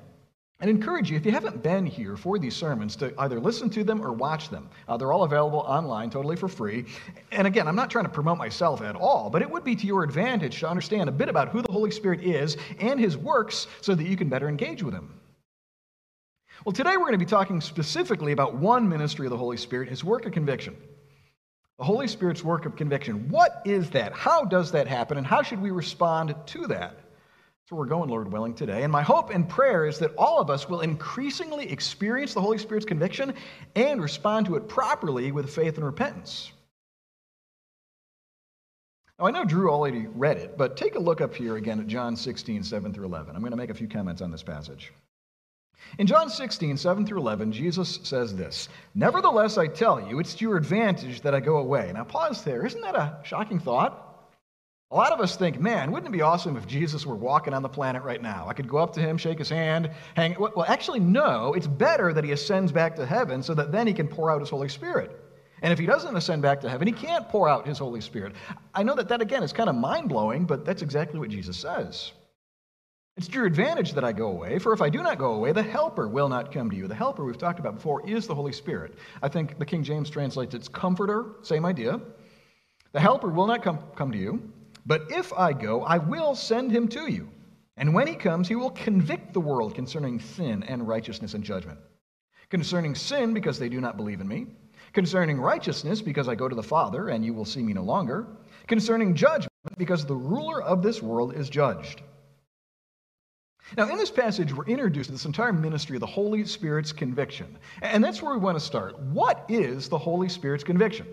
and 0.63 0.69
encourage 0.69 1.12
you, 1.12 1.18
if 1.18 1.25
you 1.25 1.31
haven't 1.33 1.62
been 1.62 1.86
here 1.86 2.15
for 2.15 2.39
these 2.39 2.56
sermons, 2.56 2.95
to 2.95 3.13
either 3.18 3.38
listen 3.38 3.69
to 3.69 3.83
them 3.83 4.01
or 4.01 4.13
watch 4.13 4.48
them. 4.48 4.69
Uh, 4.88 4.95
they're 4.95 5.12
all 5.12 5.24
available 5.24 5.60
online 5.60 6.10
totally 6.10 6.38
for 6.38 6.48
free. 6.48 6.86
And 7.33 7.45
again, 7.45 7.68
I'm 7.68 7.75
not 7.75 7.89
trying 7.89 8.06
to 8.06 8.10
promote 8.10 8.38
myself 8.38 8.81
at 8.81 8.95
all, 8.95 9.30
but 9.30 9.42
it 9.42 9.51
would 9.51 9.65
be 9.65 9.75
to 9.75 9.86
your 9.86 10.06
advantage 10.06 10.62
to 10.62 10.69
understand 10.69 11.10
a 11.10 11.12
bit 11.12 11.27
about 11.27 11.50
who 11.50 11.62
the 11.62 11.69
Holy 11.69 11.92
Spirit 11.92 12.24
is 12.24 12.56
and 12.80 12.98
his 12.98 13.18
works 13.18 13.68
so 13.81 13.94
that 13.94 14.07
you 14.07 14.15
can 14.15 14.30
better 14.30 14.48
engage 14.48 14.81
with 14.81 14.94
him. 14.94 15.19
Well, 16.63 16.71
today 16.71 16.92
we're 16.92 17.07
going 17.07 17.12
to 17.12 17.18
be 17.18 17.25
talking 17.25 17.60
specifically 17.60 18.31
about 18.31 18.56
one 18.56 18.88
ministry 18.88 19.25
of 19.25 19.31
the 19.31 19.38
Holy 19.38 19.57
Spirit, 19.57 19.89
his 19.89 20.06
work 20.06 20.25
of 20.25 20.31
conviction. 20.31 20.77
The 21.77 21.83
Holy 21.83 22.07
Spirit's 22.07 22.42
work 22.42 22.65
of 22.65 22.77
conviction. 22.77 23.27
What 23.27 23.63
is 23.65 23.89
that? 23.89 24.13
How 24.13 24.45
does 24.45 24.71
that 24.71 24.88
happen? 24.88 25.18
And 25.18 25.27
how 25.27 25.42
should 25.42 25.62
we 25.62 25.71
respond 25.71 26.33
to 26.45 26.68
that? 26.68 27.02
So 27.74 27.78
we're 27.78 27.86
going, 27.86 28.08
Lord 28.08 28.31
willing, 28.31 28.54
today. 28.54 28.84
And 28.84 28.92
my 28.92 29.02
hope 29.02 29.31
and 29.31 29.50
prayer 29.50 29.88
is 29.88 29.98
that 29.98 30.14
all 30.16 30.40
of 30.40 30.52
us 30.52 30.70
will 30.70 30.81
increasingly 30.81 31.72
experience 31.72 32.36
the 32.36 32.40
Holy 32.40 32.60
Spirit's 32.60 32.86
conviction 32.86 33.34
and 33.75 34.00
respond 34.00 34.46
to 34.46 34.58
it 34.58 34.68
properly 34.68 35.31
with 35.31 35.50
faith 35.50 35.78
and 35.78 35.84
repentance. 35.84 36.52
Now, 39.18 39.25
I 39.25 39.31
know 39.31 39.44
Drew 39.44 39.72
already 39.72 40.06
read 40.06 40.38
it, 40.38 40.56
but 40.56 40.78
take 40.78 40.94
a 40.94 41.00
look 41.00 41.20
up 41.20 41.34
here 41.34 41.56
again 41.56 41.80
at 41.80 41.88
John 41.88 42.16
16, 42.16 42.62
7 42.62 42.94
through 42.94 43.06
11. 43.06 43.36
I'm 43.36 43.42
going 43.42 43.50
to 43.50 43.58
make 43.58 43.72
a 43.72 43.74
few 43.74 43.88
comments 43.88 44.22
on 44.22 44.30
this 44.30 44.44
passage. 44.44 44.94
In 45.98 46.06
John 46.06 46.30
16, 46.30 46.78
7 46.78 47.08
through 47.08 47.22
11, 47.22 47.52
Jesus 47.52 48.02
says 48.04 48.36
this 48.36 48.70
Nevertheless, 48.94 49.58
I 49.58 49.65
tell 49.65 50.00
you, 50.00 50.20
it's 50.20 50.36
to 50.36 50.46
your 50.46 50.58
advantage 50.58 51.22
that 51.22 51.34
I 51.34 51.39
go 51.39 51.58
away. 51.58 51.92
Now, 51.92 52.03
pause 52.03 52.44
there. 52.44 52.68
Isn't 52.68 52.82
that 52.82 52.96
a 52.96 53.18
shocking 53.24 53.60
thought? 53.60 54.12
A 54.93 54.95
lot 54.95 55.12
of 55.12 55.19
us 55.19 55.35
think, 55.35 55.59
man, 55.59 55.91
wouldn't 55.91 56.07
it 56.07 56.15
be 56.15 56.21
awesome 56.21 56.55
if 56.55 56.67
Jesus 56.67 57.03
were 57.03 57.15
walking 57.15 57.55
on 57.55 57.63
the 57.63 57.69
planet 57.69 58.03
right 58.03 58.21
now? 58.21 58.45
I 58.47 58.53
could 58.53 58.67
go 58.67 58.77
up 58.77 58.93
to 58.93 59.00
him, 59.00 59.17
shake 59.17 59.39
his 59.39 59.50
hand, 59.50 59.89
hang. 60.15 60.35
Well, 60.38 60.65
actually, 60.67 61.00
no. 61.00 61.55
It's 61.55 61.65
better 61.65 62.13
that 62.13 62.23
he 62.23 62.31
ascends 62.31 62.71
back 62.71 62.95
to 62.97 63.05
heaven 63.05 63.41
so 63.41 63.55
that 63.55 63.71
then 63.71 63.88
he 63.88 63.93
can 63.93 64.07
pour 64.07 64.29
out 64.29 64.39
his 64.39 64.51
Holy 64.51 64.69
Spirit. 64.69 65.19
And 65.63 65.73
if 65.73 65.79
he 65.79 65.88
doesn't 65.88 66.15
ascend 66.15 66.43
back 66.43 66.62
to 66.62 66.69
heaven, 66.69 66.85
he 66.85 66.93
can't 66.93 67.27
pour 67.27 67.50
out 67.50 67.65
his 67.65 67.79
Holy 67.79 68.01
Spirit. 68.01 68.35
I 68.75 68.83
know 68.83 68.93
that 68.93 69.07
that, 69.07 69.19
again, 69.19 69.41
is 69.41 69.51
kind 69.51 69.67
of 69.67 69.75
mind 69.75 70.09
blowing, 70.09 70.45
but 70.45 70.63
that's 70.63 70.83
exactly 70.83 71.19
what 71.19 71.29
Jesus 71.29 71.57
says. 71.57 72.12
It's 73.17 73.27
to 73.29 73.33
your 73.33 73.47
advantage 73.47 73.93
that 73.93 74.03
I 74.03 74.12
go 74.12 74.27
away, 74.27 74.59
for 74.59 74.73
if 74.73 74.81
I 74.83 74.89
do 74.89 75.01
not 75.01 75.17
go 75.17 75.33
away, 75.33 75.53
the 75.53 75.63
Helper 75.63 76.07
will 76.07 76.29
not 76.29 76.51
come 76.51 76.69
to 76.69 76.75
you. 76.75 76.88
The 76.88 76.93
Helper 76.93 77.25
we've 77.25 77.35
talked 77.35 77.59
about 77.59 77.77
before 77.77 78.07
is 78.07 78.27
the 78.27 78.35
Holy 78.35 78.53
Spirit. 78.53 78.93
I 79.23 79.27
think 79.27 79.57
the 79.57 79.65
King 79.65 79.83
James 79.83 80.12
translates 80.12 80.53
it's 80.53 80.67
Comforter, 80.67 81.38
same 81.41 81.65
idea. 81.65 82.00
The 82.91 83.00
Helper 83.00 83.29
will 83.29 83.47
not 83.47 83.63
come, 83.63 83.79
come 83.95 84.12
to 84.12 84.19
you. 84.19 84.53
But 84.86 85.12
if 85.12 85.32
I 85.34 85.54
go, 85.54 85.84
I 85.84 85.98
will 85.98 86.36
send 86.36 86.72
him 86.72 86.88
to 86.90 87.12
you. 87.12 87.30
And 87.78 87.94
when 87.94 88.08
he 88.08 88.16
comes, 88.16 88.48
he 88.48 88.56
will 88.56 88.70
convict 88.70 89.34
the 89.34 89.40
world 89.40 89.74
concerning 89.74 90.20
sin 90.20 90.63
and 90.63 90.88
righteousness 90.88 91.34
and 91.34 91.44
judgment. 91.44 91.80
Concerning 92.50 92.94
sin, 92.94 93.34
because 93.34 93.58
they 93.58 93.70
do 93.70 93.82
not 93.82 93.98
believe 93.98 94.22
in 94.22 94.28
me. 94.28 94.48
Concerning 94.92 95.40
righteousness, 95.40 96.02
because 96.02 96.28
I 96.28 96.36
go 96.36 96.48
to 96.48 96.56
the 96.56 96.62
Father, 96.62 97.10
and 97.10 97.25
you 97.25 97.34
will 97.34 97.46
see 97.46 97.63
me 97.63 97.74
no 97.74 97.82
longer. 97.82 98.28
Concerning 98.68 99.16
judgment, 99.16 99.50
because 99.78 100.06
the 100.06 100.16
ruler 100.16 100.62
of 100.62 100.84
this 100.84 101.02
world 101.02 101.34
is 101.34 101.50
judged. 101.50 102.02
Now, 103.78 103.90
in 103.90 103.98
this 103.98 104.12
passage, 104.12 104.54
we're 104.54 104.66
introduced 104.66 105.08
to 105.08 105.13
this 105.13 105.25
entire 105.25 105.54
ministry 105.54 105.96
of 105.96 106.02
the 106.02 106.06
Holy 106.06 106.46
Spirit's 106.46 106.92
conviction. 106.92 107.58
And 107.82 108.04
that's 108.04 108.22
where 108.22 108.34
we 108.34 108.40
want 108.40 108.60
to 108.60 108.63
start. 108.63 109.00
What 109.00 109.46
is 109.48 109.90
the 109.90 109.98
Holy 109.98 110.30
Spirit's 110.30 110.63
conviction? 110.63 111.08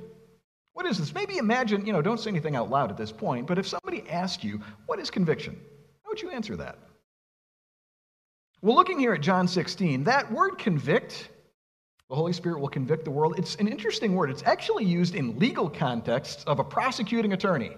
What 0.80 0.88
is 0.88 0.96
this? 0.96 1.12
Maybe 1.12 1.36
imagine, 1.36 1.84
you 1.84 1.92
know, 1.92 2.00
don't 2.00 2.18
say 2.18 2.30
anything 2.30 2.56
out 2.56 2.70
loud 2.70 2.90
at 2.90 2.96
this 2.96 3.12
point, 3.12 3.46
but 3.46 3.58
if 3.58 3.68
somebody 3.68 4.02
asked 4.08 4.42
you, 4.42 4.62
what 4.86 4.98
is 4.98 5.10
conviction? 5.10 5.60
How 6.02 6.08
would 6.08 6.22
you 6.22 6.30
answer 6.30 6.56
that? 6.56 6.78
Well, 8.62 8.76
looking 8.76 8.98
here 8.98 9.12
at 9.12 9.20
John 9.20 9.46
16, 9.46 10.04
that 10.04 10.32
word 10.32 10.56
convict, 10.56 11.28
the 12.08 12.14
Holy 12.14 12.32
Spirit 12.32 12.60
will 12.60 12.70
convict 12.70 13.04
the 13.04 13.10
world, 13.10 13.34
it's 13.36 13.56
an 13.56 13.68
interesting 13.68 14.14
word. 14.14 14.30
It's 14.30 14.42
actually 14.44 14.86
used 14.86 15.14
in 15.14 15.38
legal 15.38 15.68
contexts 15.68 16.44
of 16.44 16.60
a 16.60 16.64
prosecuting 16.64 17.34
attorney. 17.34 17.76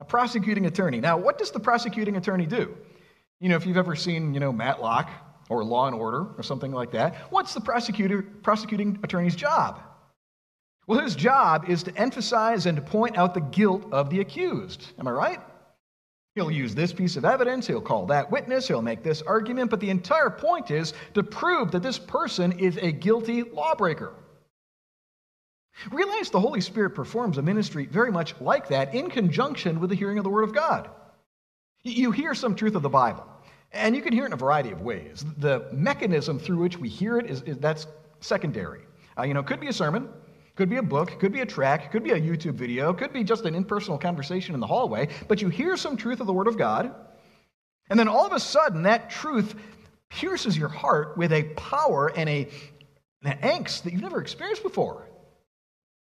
A 0.00 0.04
prosecuting 0.04 0.66
attorney. 0.66 1.00
Now, 1.00 1.16
what 1.16 1.38
does 1.38 1.50
the 1.50 1.60
prosecuting 1.60 2.18
attorney 2.18 2.44
do? 2.44 2.76
You 3.40 3.48
know, 3.48 3.56
if 3.56 3.64
you've 3.64 3.78
ever 3.78 3.96
seen, 3.96 4.34
you 4.34 4.40
know, 4.40 4.52
Matlock 4.52 5.08
or 5.48 5.64
Law 5.64 5.86
and 5.86 5.96
Order 5.96 6.26
or 6.36 6.42
something 6.42 6.72
like 6.72 6.90
that, 6.90 7.14
what's 7.30 7.54
the 7.54 7.60
prosecutor, 7.62 8.20
prosecuting 8.42 8.98
attorney's 9.02 9.34
job? 9.34 9.80
Well, 10.88 11.00
his 11.00 11.14
job 11.14 11.68
is 11.68 11.82
to 11.82 11.96
emphasize 11.98 12.64
and 12.64 12.74
to 12.74 12.82
point 12.82 13.18
out 13.18 13.34
the 13.34 13.40
guilt 13.40 13.84
of 13.92 14.08
the 14.08 14.20
accused. 14.20 14.86
Am 14.98 15.06
I 15.06 15.10
right? 15.10 15.40
He'll 16.34 16.50
use 16.50 16.74
this 16.74 16.94
piece 16.94 17.16
of 17.16 17.26
evidence, 17.26 17.66
he'll 17.66 17.82
call 17.82 18.06
that 18.06 18.30
witness, 18.30 18.66
he'll 18.66 18.80
make 18.80 19.02
this 19.02 19.20
argument, 19.20 19.70
but 19.70 19.80
the 19.80 19.90
entire 19.90 20.30
point 20.30 20.70
is 20.70 20.94
to 21.12 21.22
prove 21.22 21.72
that 21.72 21.82
this 21.82 21.98
person 21.98 22.58
is 22.58 22.78
a 22.78 22.90
guilty 22.90 23.42
lawbreaker. 23.42 24.14
Realize 25.90 26.30
the 26.30 26.40
Holy 26.40 26.62
Spirit 26.62 26.90
performs 26.90 27.36
a 27.36 27.42
ministry 27.42 27.84
very 27.86 28.10
much 28.10 28.34
like 28.40 28.68
that 28.68 28.94
in 28.94 29.10
conjunction 29.10 29.80
with 29.80 29.90
the 29.90 29.96
hearing 29.96 30.16
of 30.16 30.24
the 30.24 30.30
Word 30.30 30.44
of 30.44 30.54
God. 30.54 30.88
You 31.82 32.12
hear 32.12 32.34
some 32.34 32.54
truth 32.54 32.76
of 32.76 32.82
the 32.82 32.88
Bible, 32.88 33.26
and 33.72 33.94
you 33.94 34.00
can 34.00 34.14
hear 34.14 34.22
it 34.22 34.28
in 34.28 34.32
a 34.32 34.36
variety 34.36 34.70
of 34.70 34.80
ways. 34.80 35.24
The 35.36 35.68
mechanism 35.70 36.38
through 36.38 36.58
which 36.58 36.78
we 36.78 36.88
hear 36.88 37.18
it 37.18 37.26
is, 37.26 37.42
is 37.42 37.58
that's 37.58 37.86
secondary. 38.20 38.82
Uh, 39.18 39.24
you 39.24 39.34
know, 39.34 39.40
it 39.40 39.46
could 39.46 39.60
be 39.60 39.68
a 39.68 39.72
sermon, 39.72 40.08
could 40.58 40.68
be 40.68 40.78
a 40.78 40.82
book, 40.82 41.20
could 41.20 41.30
be 41.30 41.40
a 41.40 41.46
track, 41.46 41.92
could 41.92 42.02
be 42.02 42.10
a 42.10 42.20
YouTube 42.20 42.54
video, 42.54 42.92
could 42.92 43.12
be 43.12 43.22
just 43.22 43.44
an 43.44 43.54
impersonal 43.54 43.96
conversation 43.96 44.54
in 44.54 44.60
the 44.60 44.66
hallway, 44.66 45.06
but 45.28 45.40
you 45.40 45.48
hear 45.48 45.76
some 45.76 45.96
truth 45.96 46.18
of 46.18 46.26
the 46.26 46.32
Word 46.32 46.48
of 46.48 46.58
God, 46.58 46.92
and 47.88 47.96
then 47.96 48.08
all 48.08 48.26
of 48.26 48.32
a 48.32 48.40
sudden 48.40 48.82
that 48.82 49.08
truth 49.08 49.54
pierces 50.08 50.58
your 50.58 50.68
heart 50.68 51.16
with 51.16 51.32
a 51.32 51.44
power 51.54 52.08
and 52.08 52.28
a, 52.28 52.48
an 53.22 53.38
angst 53.38 53.84
that 53.84 53.92
you've 53.92 54.02
never 54.02 54.20
experienced 54.20 54.64
before. 54.64 55.06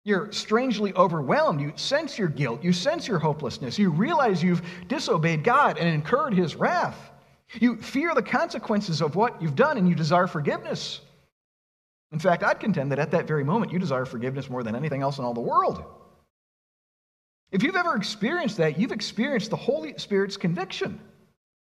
You're 0.06 0.32
strangely 0.32 0.94
overwhelmed. 0.94 1.60
You 1.60 1.74
sense 1.76 2.18
your 2.18 2.30
guilt. 2.30 2.64
You 2.64 2.72
sense 2.72 3.06
your 3.06 3.20
hopelessness. 3.20 3.78
You 3.78 3.90
realize 3.90 4.42
you've 4.42 4.62
disobeyed 4.88 5.44
God 5.44 5.78
and 5.78 5.90
incurred 5.90 6.34
his 6.34 6.56
wrath. 6.56 7.12
You 7.56 7.76
fear 7.82 8.16
the 8.16 8.24
consequences 8.24 9.02
of 9.02 9.18
what 9.18 9.42
you've 9.42 9.58
done 9.58 9.78
and 9.78 9.90
you 9.90 9.94
desire 9.94 10.26
forgiveness. 10.26 11.02
In 12.12 12.20
fact, 12.20 12.44
I'd 12.44 12.60
contend 12.60 12.92
that 12.92 13.00
at 13.00 13.12
that 13.12 13.28
very 13.28 13.44
moment, 13.44 13.72
you 13.72 13.80
desire 13.80 14.06
forgiveness 14.06 14.50
more 14.50 14.64
than 14.64 14.76
anything 14.76 15.02
else 15.02 15.18
in 15.18 15.26
all 15.26 15.34
the 15.34 15.42
world. 15.42 15.84
If 17.52 17.64
you've 17.64 17.76
ever 17.76 17.96
experienced 17.96 18.58
that, 18.58 18.80
you've 18.80 18.92
experienced 18.92 19.50
the 19.50 19.58
Holy 19.58 19.98
Spirit's 19.98 20.38
conviction. 20.38 21.00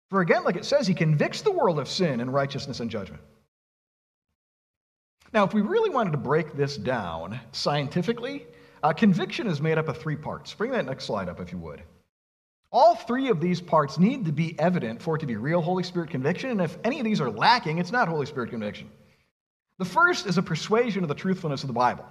For 0.10 0.22
again, 0.22 0.44
like 0.44 0.56
it 0.56 0.66
says, 0.66 0.88
he 0.88 0.94
convicts 0.94 1.42
the 1.42 1.52
world 1.52 1.80
of 1.80 1.88
sin 1.88 2.20
and 2.20 2.34
righteousness 2.34 2.80
and 2.80 2.90
judgment. 2.90 3.22
Now, 5.34 5.44
if 5.46 5.54
we 5.54 5.62
really 5.62 5.90
wanted 5.90 6.12
to 6.12 6.18
break 6.18 6.56
this 6.56 6.76
down 6.76 7.40
scientifically, 7.52 8.48
uh, 8.82 8.94
conviction 8.94 9.46
is 9.46 9.62
made 9.62 9.78
up 9.78 9.88
of 9.88 9.98
three 9.98 10.16
parts. 10.16 10.54
Bring 10.54 10.72
that 10.72 10.86
next 10.86 11.06
slide 11.06 11.30
up, 11.30 11.40
if 11.40 11.52
you 11.52 11.60
would. 11.60 11.84
All 12.72 12.96
three 12.96 13.30
of 13.30 13.40
these 13.40 13.62
parts 13.62 14.00
need 14.00 14.26
to 14.26 14.32
be 14.32 14.58
evident 14.60 15.02
for 15.02 15.16
it 15.16 15.20
to 15.20 15.26
be 15.26 15.36
real 15.36 15.62
Holy 15.62 15.84
Spirit 15.84 16.10
conviction, 16.10 16.50
and 16.50 16.62
if 16.62 16.78
any 16.84 17.00
of 17.00 17.06
these 17.06 17.22
are 17.22 17.30
lacking, 17.30 17.78
it's 17.78 17.92
not 17.92 18.08
Holy 18.08 18.26
Spirit 18.26 18.50
conviction. 18.50 18.90
The 19.80 19.86
first 19.86 20.28
is 20.28 20.38
a 20.38 20.44
persuasion 20.44 21.04
of 21.04 21.10
the 21.10 21.16
truthfulness 21.16 21.64
of 21.64 21.68
the 21.68 21.74
Bible. 21.74 22.06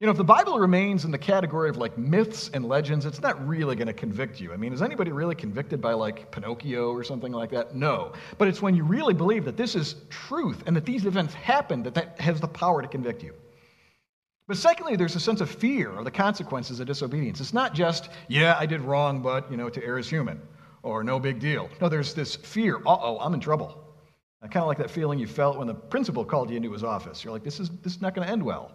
You 0.00 0.06
know, 0.06 0.10
if 0.10 0.16
the 0.16 0.24
Bible 0.24 0.58
remains 0.58 1.04
in 1.04 1.12
the 1.12 1.18
category 1.18 1.70
of 1.70 1.76
like 1.76 1.96
myths 1.96 2.50
and 2.52 2.64
legends, 2.64 3.06
it's 3.06 3.20
not 3.20 3.46
really 3.46 3.76
going 3.76 3.86
to 3.86 3.92
convict 3.92 4.40
you. 4.40 4.52
I 4.52 4.56
mean, 4.56 4.72
is 4.72 4.82
anybody 4.82 5.12
really 5.12 5.36
convicted 5.36 5.80
by 5.80 5.92
like 5.92 6.32
Pinocchio 6.32 6.90
or 6.90 7.04
something 7.04 7.32
like 7.32 7.50
that? 7.50 7.76
No. 7.76 8.12
But 8.36 8.48
it's 8.48 8.60
when 8.60 8.74
you 8.74 8.82
really 8.82 9.14
believe 9.14 9.44
that 9.44 9.56
this 9.56 9.76
is 9.76 9.94
truth 10.10 10.64
and 10.66 10.74
that 10.74 10.84
these 10.84 11.06
events 11.06 11.34
happened 11.34 11.86
that 11.86 11.94
that 11.94 12.20
has 12.20 12.40
the 12.40 12.48
power 12.48 12.82
to 12.82 12.88
convict 12.88 13.22
you. 13.22 13.32
But 14.48 14.56
secondly, 14.56 14.96
there's 14.96 15.14
a 15.14 15.20
sense 15.20 15.40
of 15.40 15.50
fear 15.50 15.90
of 15.90 16.04
the 16.04 16.10
consequences 16.10 16.80
of 16.80 16.88
disobedience. 16.88 17.40
It's 17.40 17.54
not 17.54 17.74
just, 17.74 18.08
yeah, 18.26 18.56
I 18.58 18.66
did 18.66 18.80
wrong, 18.80 19.20
but, 19.20 19.48
you 19.50 19.56
know, 19.56 19.68
to 19.68 19.84
err 19.84 19.98
is 19.98 20.08
human, 20.08 20.40
or 20.82 21.04
no 21.04 21.20
big 21.20 21.38
deal. 21.38 21.68
No, 21.80 21.88
there's 21.88 22.14
this 22.14 22.34
fear, 22.34 22.78
uh 22.78 22.98
oh, 23.00 23.18
I'm 23.20 23.34
in 23.34 23.40
trouble. 23.40 23.87
Kind 24.42 24.62
of 24.62 24.68
like 24.68 24.78
that 24.78 24.90
feeling 24.90 25.18
you 25.18 25.26
felt 25.26 25.58
when 25.58 25.66
the 25.66 25.74
principal 25.74 26.24
called 26.24 26.48
you 26.48 26.56
into 26.56 26.72
his 26.72 26.84
office. 26.84 27.24
You're 27.24 27.32
like, 27.32 27.42
this 27.42 27.58
is, 27.58 27.70
this 27.82 27.96
is 27.96 28.00
not 28.00 28.14
going 28.14 28.26
to 28.26 28.32
end 28.32 28.42
well. 28.42 28.72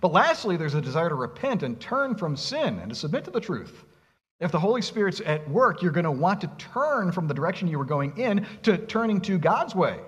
But 0.00 0.12
lastly, 0.12 0.56
there's 0.56 0.74
a 0.74 0.80
desire 0.80 1.10
to 1.10 1.14
repent 1.14 1.62
and 1.62 1.78
turn 1.78 2.16
from 2.16 2.36
sin 2.36 2.78
and 2.78 2.88
to 2.88 2.94
submit 2.94 3.24
to 3.24 3.30
the 3.30 3.40
truth. 3.40 3.84
If 4.40 4.50
the 4.50 4.58
Holy 4.58 4.82
Spirit's 4.82 5.20
at 5.24 5.48
work, 5.48 5.82
you're 5.82 5.92
going 5.92 6.04
to 6.04 6.10
want 6.10 6.40
to 6.40 6.50
turn 6.58 7.12
from 7.12 7.28
the 7.28 7.34
direction 7.34 7.68
you 7.68 7.78
were 7.78 7.84
going 7.84 8.16
in 8.18 8.46
to 8.62 8.78
turning 8.78 9.20
to 9.20 9.38
God's 9.38 9.74
way. 9.74 10.00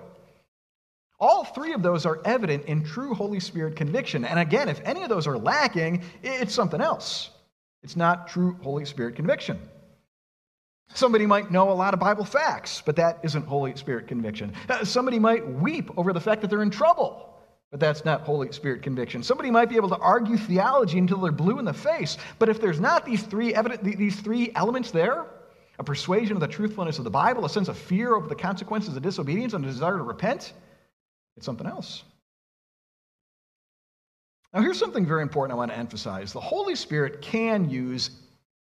All 1.19 1.45
three 1.45 1.71
of 1.71 1.81
those 1.81 2.05
are 2.05 2.19
evident 2.25 2.65
in 2.65 2.83
true 2.83 3.13
Holy 3.13 3.39
Spirit 3.39 3.75
conviction. 3.77 4.25
And 4.25 4.37
again, 4.37 4.67
if 4.67 4.81
any 4.83 5.03
of 5.03 5.09
those 5.09 5.27
are 5.27 5.37
lacking, 5.37 6.03
it's 6.23 6.53
something 6.53 6.81
else. 6.81 7.29
It's 7.83 7.95
not 7.95 8.27
true 8.27 8.57
Holy 8.61 8.83
Spirit 8.83 9.15
conviction. 9.15 9.59
Somebody 10.93 11.25
might 11.25 11.51
know 11.51 11.71
a 11.71 11.73
lot 11.73 11.93
of 11.93 11.99
Bible 11.99 12.23
facts, 12.23 12.81
but 12.85 12.95
that 12.95 13.19
isn't 13.23 13.45
Holy 13.45 13.75
Spirit 13.75 14.07
conviction. 14.07 14.53
Uh, 14.69 14.85
somebody 14.85 15.19
might 15.19 15.45
weep 15.45 15.89
over 15.97 16.13
the 16.13 16.21
fact 16.21 16.41
that 16.41 16.49
they're 16.49 16.61
in 16.61 16.69
trouble, 16.69 17.33
but 17.71 17.79
that's 17.79 18.05
not 18.05 18.21
Holy 18.21 18.51
Spirit 18.51 18.81
conviction. 18.81 19.21
Somebody 19.21 19.51
might 19.51 19.67
be 19.67 19.75
able 19.75 19.89
to 19.89 19.97
argue 19.97 20.37
theology 20.37 20.97
until 20.97 21.19
they're 21.19 21.31
blue 21.31 21.59
in 21.59 21.65
the 21.65 21.73
face, 21.73 22.17
but 22.39 22.47
if 22.47 22.61
there's 22.61 22.79
not 22.79 23.05
these 23.05 23.23
three, 23.23 23.53
evident, 23.53 23.83
these 23.83 24.19
three 24.21 24.51
elements 24.55 24.91
there, 24.91 25.25
a 25.79 25.83
persuasion 25.83 26.37
of 26.37 26.39
the 26.39 26.47
truthfulness 26.47 26.97
of 26.97 27.03
the 27.03 27.09
Bible, 27.09 27.43
a 27.43 27.49
sense 27.49 27.67
of 27.67 27.77
fear 27.77 28.15
over 28.15 28.27
the 28.27 28.35
consequences 28.35 28.95
of 28.95 29.03
disobedience, 29.03 29.53
and 29.53 29.65
a 29.65 29.67
desire 29.67 29.97
to 29.97 30.03
repent, 30.03 30.53
it's 31.35 31.45
something 31.45 31.67
else. 31.67 32.03
Now, 34.53 34.61
here's 34.61 34.79
something 34.79 35.05
very 35.05 35.21
important 35.21 35.51
I 35.51 35.57
want 35.57 35.71
to 35.71 35.77
emphasize. 35.77 36.31
The 36.31 36.39
Holy 36.39 36.75
Spirit 36.75 37.21
can 37.21 37.69
use 37.69 38.11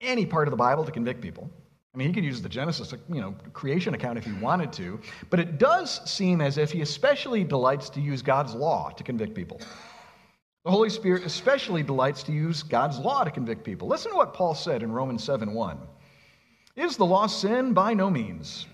any 0.02 0.26
part 0.26 0.46
of 0.46 0.50
the 0.50 0.58
Bible 0.58 0.84
to 0.84 0.92
convict 0.92 1.22
people. 1.22 1.50
I 1.92 1.99
mean, 1.99 2.09
he 2.09 2.14
could 2.14 2.25
use 2.25 2.40
the 2.40 2.49
Genesis, 2.49 2.92
uh, 2.92 2.99
you 3.09 3.20
know, 3.20 3.35
creation 3.52 3.94
account 3.94 4.16
if 4.16 4.25
he 4.25 4.32
wanted 4.35 4.73
to, 4.75 5.00
but 5.28 5.40
it 5.40 5.59
does 5.59 6.00
seem 6.09 6.40
as 6.40 6.56
if 6.56 6.70
he 6.70 6.82
especially 6.82 7.42
delights 7.42 7.90
to 7.90 8.00
use 8.00 8.23
God's 8.23 8.54
law 8.54 8.90
to 8.90 9.02
convict 9.02 9.35
people. 9.35 9.61
The 10.64 10.70
Holy 10.70 10.90
Spirit 10.90 11.25
especially 11.25 11.82
delights 11.82 12.23
to 12.25 12.32
use 12.32 12.62
God's 12.62 12.99
law 12.99 13.25
to 13.25 13.30
convict 13.30 13.64
people. 13.64 13.88
Listen 13.88 14.12
to 14.12 14.16
what 14.16 14.35
Paul 14.35 14.54
said 14.54 14.82
in 14.82 14.92
Romans 14.92 15.25
7 15.25 15.52
1. 15.52 15.78
Is 16.76 16.97
the 16.97 17.06
law 17.06 17.26
sin? 17.26 17.73
By 17.73 17.94
no 17.94 18.09
means. 18.09 18.66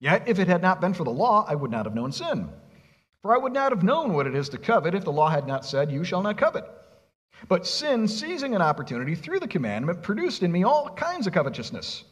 Yet, 0.00 0.26
if 0.26 0.38
it 0.38 0.48
had 0.48 0.62
not 0.62 0.80
been 0.80 0.94
for 0.94 1.04
the 1.04 1.10
law, 1.10 1.44
I 1.46 1.54
would 1.54 1.70
not 1.70 1.84
have 1.84 1.94
known 1.94 2.10
sin. 2.10 2.48
For 3.20 3.34
I 3.34 3.38
would 3.38 3.52
not 3.52 3.70
have 3.70 3.84
known 3.84 4.14
what 4.14 4.26
it 4.26 4.34
is 4.34 4.48
to 4.48 4.58
covet 4.58 4.94
if 4.94 5.04
the 5.04 5.12
law 5.12 5.28
had 5.28 5.46
not 5.46 5.64
said, 5.66 5.92
You 5.92 6.04
shall 6.04 6.22
not 6.22 6.38
covet. 6.38 6.64
But 7.48 7.66
sin, 7.66 8.08
seizing 8.08 8.54
an 8.54 8.62
opportunity 8.62 9.14
through 9.14 9.40
the 9.40 9.48
commandment, 9.48 10.02
produced 10.02 10.42
in 10.42 10.50
me 10.50 10.64
all 10.64 10.88
kinds 10.90 11.26
of 11.26 11.32
covetousness. 11.32 12.04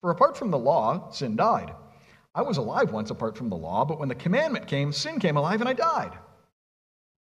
For 0.00 0.10
apart 0.10 0.36
from 0.36 0.50
the 0.50 0.58
law, 0.58 1.10
sin 1.10 1.36
died. 1.36 1.72
I 2.34 2.42
was 2.42 2.58
alive 2.58 2.92
once 2.92 3.10
apart 3.10 3.36
from 3.36 3.48
the 3.48 3.56
law, 3.56 3.84
but 3.84 3.98
when 3.98 4.08
the 4.08 4.14
commandment 4.14 4.66
came, 4.66 4.92
sin 4.92 5.18
came 5.18 5.36
alive 5.36 5.60
and 5.60 5.68
I 5.68 5.72
died. 5.72 6.12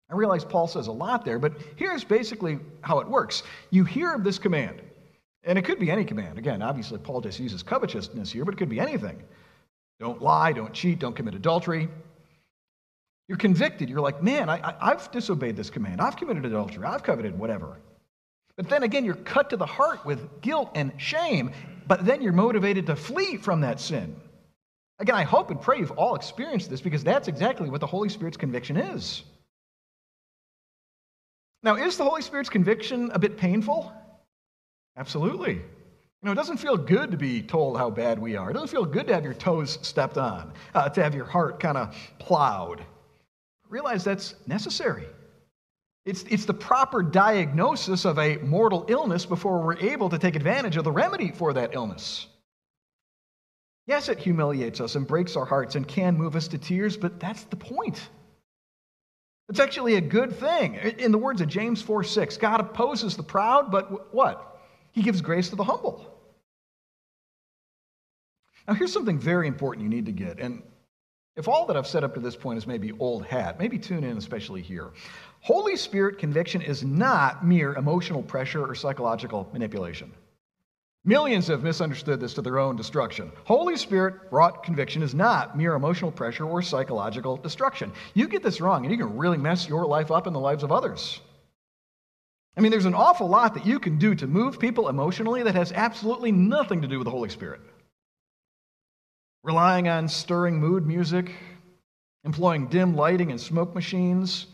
I 0.10 0.16
realize 0.16 0.44
Paul 0.44 0.68
says 0.68 0.88
a 0.88 0.92
lot 0.92 1.26
there, 1.26 1.40
but 1.40 1.54
here's 1.78 2.04
basically 2.04 2.60
how 2.82 3.00
it 3.00 3.08
works. 3.08 3.44
You 3.72 3.86
hear 3.86 4.14
of 4.14 4.24
this 4.24 4.38
command, 4.38 4.82
and 5.44 5.58
it 5.58 5.64
could 5.64 5.80
be 5.80 5.90
any 5.90 6.06
command. 6.06 6.38
Again, 6.38 6.62
obviously, 6.62 7.00
Paul 7.00 7.22
just 7.22 7.40
uses 7.40 7.64
covetousness 7.64 8.32
here, 8.32 8.46
but 8.46 8.54
it 8.54 8.58
could 8.58 8.70
be 8.70 8.80
anything. 8.80 9.24
Don't 10.00 10.22
lie, 10.22 10.52
don't 10.52 10.74
cheat, 10.74 11.00
don't 11.00 11.16
commit 11.16 11.34
adultery. 11.34 11.90
You're 13.28 13.38
convicted. 13.38 13.90
You're 13.90 14.02
like, 14.02 14.22
man, 14.22 14.50
I, 14.50 14.76
have 14.80 15.10
disobeyed 15.12 15.56
this 15.56 15.70
command. 15.70 16.02
I've 16.02 16.18
committed 16.18 16.46
adultery. 16.46 16.86
I've 16.86 17.02
coveted 17.02 17.38
whatever. 17.38 17.78
But 18.56 18.70
then 18.70 18.84
again, 18.84 19.04
you're 19.04 19.16
cut 19.16 19.50
to 19.50 19.58
the 19.58 19.66
heart 19.66 20.06
with 20.06 20.42
guilt 20.42 20.72
and 20.76 20.92
shame, 20.98 21.52
but 21.88 22.06
then 22.06 22.22
you're 22.22 22.34
motivated 22.34 22.86
to 22.88 22.96
flee 22.96 23.38
from 23.38 23.62
that 23.62 23.80
sin. 23.80 24.16
Again, 25.00 25.16
I 25.16 25.24
hope 25.24 25.52
and 25.52 25.62
pray 25.62 25.80
you've 25.80 25.92
all 25.92 26.16
experienced 26.16 26.70
this 26.70 26.82
because 26.82 27.04
that's 27.04 27.28
exactly 27.28 27.70
what 27.70 27.82
the 27.82 27.88
Holy 27.88 28.10
Spirit's 28.10 28.38
conviction 28.38 28.78
is. 28.78 29.24
Now, 31.64 31.76
is 31.76 31.98
the 31.98 32.04
Holy 32.04 32.22
Spirit's 32.22 32.50
conviction 32.50 33.12
a 33.12 33.20
bit 33.20 33.38
painful? 33.38 33.92
Absolutely. 34.98 35.54
You 35.54 35.62
know, 36.24 36.32
it 36.32 36.36
doesn't 36.36 36.58
feel 36.58 36.78
good 36.78 37.12
to 37.12 37.18
be 37.18 37.42
told 37.42 37.78
how 37.78 37.90
bad 37.90 38.18
we 38.20 38.36
are. 38.36 38.50
It 38.50 38.54
doesn't 38.54 38.70
feel 38.70 38.86
good 38.86 39.08
to 39.08 39.14
have 39.14 39.24
your 39.24 39.34
toes 39.34 39.78
stepped 39.82 40.18
on, 40.18 40.54
uh, 40.74 40.90
to 40.90 41.04
have 41.04 41.14
your 41.14 41.26
heart 41.26 41.60
kind 41.60 41.78
of 41.78 41.96
plowed. 42.20 42.82
Realize 43.68 44.04
that's 44.04 44.36
necessary. 44.48 45.08
It's, 46.06 46.24
it's 46.24 46.46
the 46.46 46.54
proper 46.54 47.02
diagnosis 47.02 48.06
of 48.06 48.20
a 48.20 48.38
mortal 48.38 48.86
illness 48.88 49.26
before 49.26 49.64
we're 49.64 49.78
able 49.78 50.10
to 50.10 50.20
take 50.20 50.36
advantage 50.36 50.78
of 50.78 50.84
the 50.84 50.92
remedy 50.92 51.32
for 51.32 51.54
that 51.54 51.74
illness. 51.74 52.28
Yes, 53.88 54.10
it 54.10 54.20
humiliates 54.20 54.82
us 54.82 54.96
and 54.96 55.08
breaks 55.08 55.36
our 55.36 55.46
hearts 55.46 55.76
and 55.76 55.88
can 55.88 56.18
move 56.18 56.36
us 56.36 56.48
to 56.50 56.58
tears, 56.58 56.96
but 56.96 57.20
that's 57.20 57.44
the 57.46 57.56
point. 57.56 58.08
It's 59.50 59.60
actually 59.60 59.96
a 59.96 60.02
good 60.02 60.36
thing. 60.36 60.76
In 60.76 61.12
the 61.12 61.18
words 61.18 61.42
of 61.42 61.48
James 61.48 61.82
4 61.82 62.04
6, 62.04 62.38
God 62.38 62.60
opposes 62.60 63.16
the 63.16 63.24
proud, 63.24 63.72
but 63.72 64.14
what? 64.14 64.60
He 64.92 65.04
gives 65.04 65.22
grace 65.22 65.50
to 65.50 65.56
the 65.56 65.64
humble. 65.64 66.12
Now, 68.68 68.74
here's 68.74 68.94
something 68.94 69.20
very 69.20 69.48
important 69.48 69.84
you 69.84 69.90
need 69.90 70.08
to 70.08 70.12
get. 70.12 70.40
And 70.40 70.64
if 71.36 71.48
all 71.48 71.68
that 71.68 71.78
I've 71.78 71.86
said 71.86 72.04
up 72.04 72.14
to 72.16 72.20
this 72.20 72.36
point 72.36 72.58
is 72.58 72.66
maybe 72.66 72.92
old 72.94 73.26
hat, 73.26 73.60
maybe 73.60 73.78
tune 73.78 74.04
in, 74.04 74.18
especially 74.18 74.62
here. 74.62 74.92
Holy 75.46 75.76
Spirit 75.76 76.18
conviction 76.18 76.60
is 76.64 76.84
not 76.84 77.46
mere 77.46 77.76
emotional 77.76 78.24
pressure 78.24 78.66
or 78.66 78.74
psychological 78.74 79.48
manipulation. 79.54 80.12
Millions 81.04 81.46
have 81.46 81.62
misunderstood 81.62 82.20
this 82.20 82.34
to 82.34 82.42
their 82.42 82.58
own 82.58 82.76
destruction. 82.76 83.32
Holy 83.44 83.78
Spirit 83.78 84.32
brought 84.32 84.64
conviction 84.64 85.04
is 85.04 85.14
not 85.14 85.56
mere 85.56 85.76
emotional 85.76 86.12
pressure 86.12 86.46
or 86.46 86.64
psychological 86.64 87.38
destruction. 87.38 87.92
You 88.16 88.28
get 88.28 88.42
this 88.42 88.60
wrong, 88.60 88.86
and 88.86 88.92
you 88.92 88.98
can 88.98 89.18
really 89.18 89.38
mess 89.38 89.70
your 89.70 89.86
life 89.86 90.10
up 90.10 90.26
and 90.26 90.36
the 90.36 90.40
lives 90.40 90.64
of 90.64 90.72
others. 90.72 91.22
I 92.58 92.62
mean, 92.62 92.72
there's 92.72 92.86
an 92.86 92.96
awful 92.96 93.28
lot 93.28 93.54
that 93.54 93.68
you 93.68 93.78
can 93.78 94.00
do 94.00 94.16
to 94.16 94.26
move 94.26 94.60
people 94.60 94.90
emotionally 94.90 95.44
that 95.44 95.54
has 95.54 95.72
absolutely 95.72 96.32
nothing 96.32 96.82
to 96.82 96.88
do 96.88 96.98
with 96.98 97.06
the 97.06 97.12
Holy 97.12 97.30
Spirit. 97.30 97.62
Relying 99.44 99.90
on 99.90 100.08
stirring 100.08 100.60
mood 100.60 100.88
music, 100.88 101.32
employing 102.24 102.66
dim 102.66 102.96
lighting 102.96 103.30
and 103.30 103.40
smoke 103.40 103.76
machines, 103.76 104.48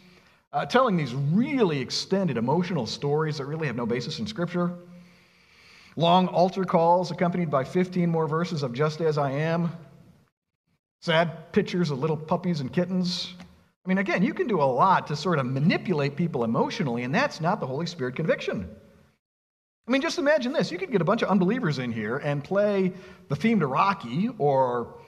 uh, 0.53 0.65
telling 0.65 0.97
these 0.97 1.13
really 1.13 1.79
extended 1.79 2.37
emotional 2.37 2.85
stories 2.85 3.37
that 3.37 3.45
really 3.45 3.67
have 3.67 3.75
no 3.75 3.85
basis 3.85 4.19
in 4.19 4.27
Scripture, 4.27 4.73
long 5.95 6.27
altar 6.27 6.63
calls 6.63 7.11
accompanied 7.11 7.49
by 7.49 7.63
15 7.63 8.09
more 8.09 8.27
verses 8.27 8.63
of 8.63 8.73
Just 8.73 9.01
As 9.01 9.17
I 9.17 9.31
Am, 9.31 9.71
sad 11.01 11.51
pictures 11.51 11.89
of 11.91 11.99
little 11.99 12.17
puppies 12.17 12.59
and 12.59 12.71
kittens, 12.71 13.33
I 13.83 13.89
mean, 13.89 13.97
again, 13.97 14.21
you 14.21 14.33
can 14.33 14.47
do 14.47 14.61
a 14.61 14.63
lot 14.63 15.07
to 15.07 15.15
sort 15.15 15.39
of 15.39 15.47
manipulate 15.47 16.15
people 16.15 16.43
emotionally, 16.43 17.03
and 17.03 17.13
that's 17.13 17.41
not 17.41 17.59
the 17.59 17.65
Holy 17.65 17.87
Spirit 17.87 18.15
conviction. 18.15 18.69
I 19.87 19.91
mean, 19.91 20.01
just 20.01 20.19
imagine 20.19 20.53
this. 20.53 20.71
You 20.71 20.77
could 20.77 20.91
get 20.91 21.01
a 21.01 21.05
bunch 21.05 21.23
of 21.23 21.29
unbelievers 21.29 21.79
in 21.79 21.91
here 21.91 22.17
and 22.17 22.43
play 22.43 22.93
the 23.29 23.35
theme 23.35 23.59
to 23.59 23.67
Rocky 23.67 24.29
or 24.37 25.00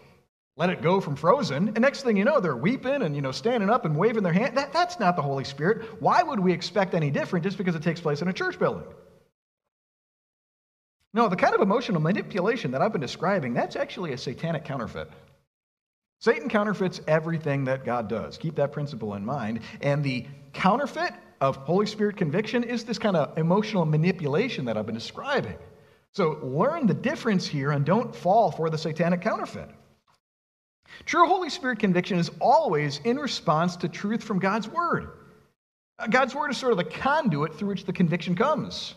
let 0.55 0.69
it 0.69 0.83
go 0.83 1.01
from 1.01 1.15
Frozen, 1.15 1.69
and 1.69 1.79
next 1.79 2.03
thing 2.03 2.15
you 2.15 2.24
know, 2.24 2.39
they're 2.39 2.55
weeping 2.55 3.01
and, 3.01 3.15
you 3.15 3.22
know, 3.22 3.31
standing 3.31 3.72
up 3.72 3.86
and 3.86 3.95
waving 3.95 4.22
their 4.22 4.33
hand. 4.33 4.55
That, 4.55 4.72
that's 4.72 5.00
not 5.00 5.15
the 5.15 5.22
Holy 5.22 5.43
Spirit. 5.43 6.00
Why 6.00 6.22
would 6.22 6.39
we 6.39 6.53
expect 6.53 6.93
any 6.93 7.10
different 7.10 7.43
just 7.43 7.57
because 7.57 7.74
it 7.74 7.81
takes 7.81 8.00
place 8.00 8.22
in 8.22 8.27
a 8.27 8.33
church 8.33 8.60
building? 8.60 8.86
No, 11.12 11.27
the 11.27 11.36
kind 11.36 11.55
of 11.55 11.62
emotional 11.62 12.01
manipulation 12.01 12.72
that 12.72 12.81
I've 12.81 12.91
been 12.91 13.01
describing, 13.01 13.53
that's 13.53 13.75
actually 13.75 14.13
a 14.13 14.17
satanic 14.17 14.63
counterfeit. 14.63 15.10
Satan 16.19 16.50
counterfeits 16.50 17.01
everything 17.07 17.65
that 17.65 17.83
God 17.83 18.07
does. 18.07 18.38
Keep 18.38 18.55
that 18.55 18.72
principle 18.72 19.15
in 19.15 19.25
mind. 19.25 19.60
And 19.81 20.03
the 20.03 20.25
counterfeit 20.53 21.13
of 21.41 21.57
Holy 21.57 21.86
Spirit 21.86 22.15
conviction 22.15 22.63
is 22.63 22.83
this 22.83 22.98
kind 22.98 23.17
of 23.17 23.38
emotional 23.38 23.86
manipulation 23.86 24.65
that 24.65 24.77
I've 24.77 24.86
been 24.86 24.95
describing. 24.95 25.57
So 26.12 26.39
learn 26.43 26.88
the 26.88 26.93
difference 26.93 27.48
here 27.48 27.72
and 27.72 27.83
don't 27.83 28.15
fall 28.15 28.51
for 28.51 28.69
the 28.69 28.77
satanic 28.77 29.22
counterfeit. 29.22 29.69
True 31.05 31.27
Holy 31.27 31.50
Spirit 31.50 31.79
conviction 31.79 32.17
is 32.17 32.31
always 32.39 33.00
in 33.03 33.17
response 33.17 33.75
to 33.77 33.89
truth 33.89 34.23
from 34.23 34.39
God's 34.39 34.67
Word. 34.67 35.09
Uh, 36.00 36.07
God's 36.07 36.33
Word 36.33 36.51
is 36.51 36.57
sort 36.57 36.71
of 36.71 36.77
the 36.77 36.83
conduit 36.83 37.55
through 37.55 37.69
which 37.69 37.85
the 37.85 37.93
conviction 37.93 38.35
comes. 38.35 38.95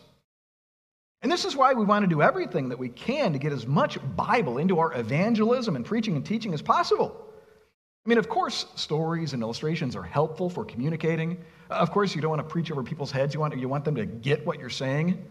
And 1.21 1.31
this 1.31 1.45
is 1.45 1.55
why 1.55 1.73
we 1.73 1.83
want 1.83 2.03
to 2.03 2.07
do 2.07 2.21
everything 2.21 2.69
that 2.69 2.77
we 2.77 2.89
can 2.89 3.33
to 3.33 3.39
get 3.39 3.51
as 3.51 3.65
much 3.65 3.97
Bible 4.15 4.59
into 4.59 4.79
our 4.79 4.93
evangelism 4.93 5.75
and 5.75 5.83
preaching 5.83 6.15
and 6.15 6.25
teaching 6.25 6.53
as 6.53 6.61
possible. 6.61 7.25
I 8.05 8.09
mean, 8.09 8.19
of 8.19 8.29
course, 8.29 8.67
stories 8.75 9.33
and 9.33 9.41
illustrations 9.41 9.95
are 9.95 10.03
helpful 10.03 10.49
for 10.49 10.63
communicating. 10.63 11.37
Of 11.69 11.91
course, 11.91 12.15
you 12.15 12.21
don't 12.21 12.29
want 12.29 12.39
to 12.39 12.47
preach 12.47 12.71
over 12.71 12.83
people's 12.83 13.11
heads, 13.11 13.33
you 13.33 13.39
want, 13.39 13.57
you 13.57 13.67
want 13.67 13.83
them 13.83 13.95
to 13.95 14.05
get 14.05 14.45
what 14.45 14.59
you're 14.59 14.69
saying. 14.69 15.25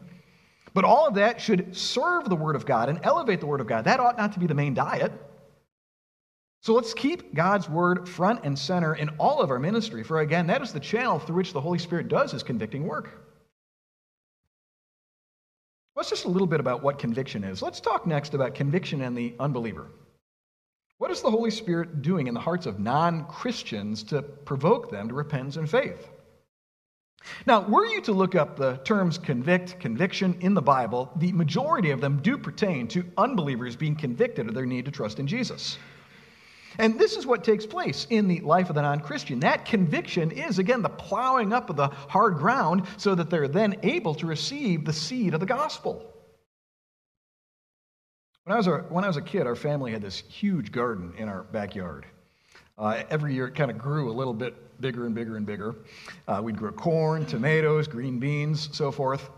But 0.75 0.85
all 0.85 1.07
of 1.07 1.15
that 1.15 1.41
should 1.41 1.75
serve 1.75 2.29
the 2.29 2.37
Word 2.37 2.55
of 2.55 2.67
God 2.67 2.91
and 2.91 3.01
elevate 3.03 3.41
the 3.41 3.47
Word 3.47 3.63
of 3.63 3.67
God. 3.67 3.85
That 3.85 3.99
ought 3.99 4.19
not 4.19 4.35
to 4.35 4.39
be 4.39 4.47
the 4.47 4.55
main 4.55 4.75
diet. 4.75 5.11
So 6.67 6.75
let's 6.75 6.95
keep 6.95 7.33
God's 7.33 7.69
Word 7.69 8.09
front 8.09 8.41
and 8.43 8.59
center 8.59 8.97
in 8.97 9.09
all 9.21 9.41
of 9.41 9.53
our 9.53 9.59
ministry, 9.61 10.03
for 10.03 10.19
again, 10.19 10.49
that 10.49 10.63
is 10.63 10.73
the 10.73 10.81
channel 10.81 11.21
through 11.21 11.37
which 11.37 11.53
the 11.53 11.61
Holy 11.61 11.79
Spirit 11.79 12.09
does 12.09 12.33
his 12.33 12.43
convicting 12.43 12.89
work. 12.89 13.25
Let's 15.95 16.11
just 16.11 16.25
a 16.25 16.29
little 16.29 16.49
bit 16.49 16.59
about 16.59 16.83
what 16.83 16.99
conviction 16.99 17.45
is. 17.45 17.63
Let's 17.63 17.79
talk 17.79 18.05
next 18.05 18.35
about 18.35 18.57
conviction 18.57 19.03
and 19.03 19.17
the 19.17 19.33
unbeliever. 19.39 19.87
What 20.99 21.13
is 21.13 21.23
the 21.23 21.31
Holy 21.31 21.53
Spirit 21.53 22.03
doing 22.03 22.27
in 22.27 22.35
the 22.35 22.41
hearts 22.41 22.67
of 22.67 22.81
non 22.81 23.27
Christians 23.27 24.03
to 24.03 24.21
provoke 24.23 24.91
them 24.91 25.07
to 25.07 25.15
repentance 25.15 25.59
and 25.59 25.71
faith? 25.71 26.09
Now, 27.47 27.61
were 27.61 27.87
you 27.87 28.01
to 28.01 28.13
look 28.13 28.35
up 28.35 28.57
the 28.57 28.79
terms 28.79 29.19
convict, 29.19 29.79
conviction 29.79 30.37
in 30.41 30.55
the 30.55 30.63
Bible, 30.63 31.13
the 31.15 31.31
majority 31.31 31.93
of 31.93 32.01
them 32.01 32.21
do 32.23 32.37
pertain 32.37 32.89
to 32.89 33.09
unbelievers 33.17 33.77
being 33.77 33.95
convicted 33.95 34.49
of 34.49 34.55
their 34.55 34.67
need 34.67 34.85
to 34.87 34.91
trust 34.91 35.21
in 35.21 35.29
Jesus. 35.29 35.79
And 36.79 36.99
this 36.99 37.17
is 37.17 37.27
what 37.27 37.45
takes 37.45 37.67
place 37.67 38.07
in 38.11 38.29
the 38.29 38.41
life 38.41 38.69
of 38.69 38.75
the 38.75 38.83
non 38.83 39.01
Christian. 39.01 39.41
That 39.41 39.65
conviction 39.65 40.31
is, 40.31 40.59
again, 40.59 40.83
the 40.83 40.89
plowing 40.89 41.53
up 41.53 41.71
of 41.71 41.77
the 41.77 41.89
hard 41.89 42.37
ground 42.37 42.87
so 42.97 43.15
that 43.15 43.31
they're 43.31 43.49
then 43.49 43.77
able 43.83 44.15
to 44.17 44.27
receive 44.27 44.85
the 44.85 44.93
seed 44.93 45.35
of 45.35 45.41
the 45.41 45.47
gospel. 45.47 46.13
When 48.45 48.55
I 48.55 48.59
was 48.59 48.67
a, 48.69 48.79
when 48.91 49.05
I 49.05 49.09
was 49.09 49.17
a 49.17 49.23
kid, 49.23 49.47
our 49.47 49.57
family 49.57 49.91
had 49.91 50.03
this 50.03 50.23
huge 50.29 50.71
garden 50.71 51.13
in 51.19 51.29
our 51.29 51.43
backyard. 51.43 52.07
Uh, 52.79 53.03
every 53.11 53.35
year 53.35 53.49
it 53.49 53.55
kind 53.55 53.71
of 53.71 53.79
grew 53.79 54.11
a 54.11 54.13
little 54.13 54.35
bit 54.35 54.81
bigger 54.81 55.07
and 55.07 55.15
bigger 55.15 55.37
and 55.37 55.47
bigger. 55.47 55.77
Uh, 56.29 56.41
we'd 56.45 56.57
grow 56.57 56.71
corn, 56.71 57.25
tomatoes, 57.27 57.89
green 57.89 58.19
beans, 58.19 58.69
so 58.73 58.93
forth. 58.93 59.31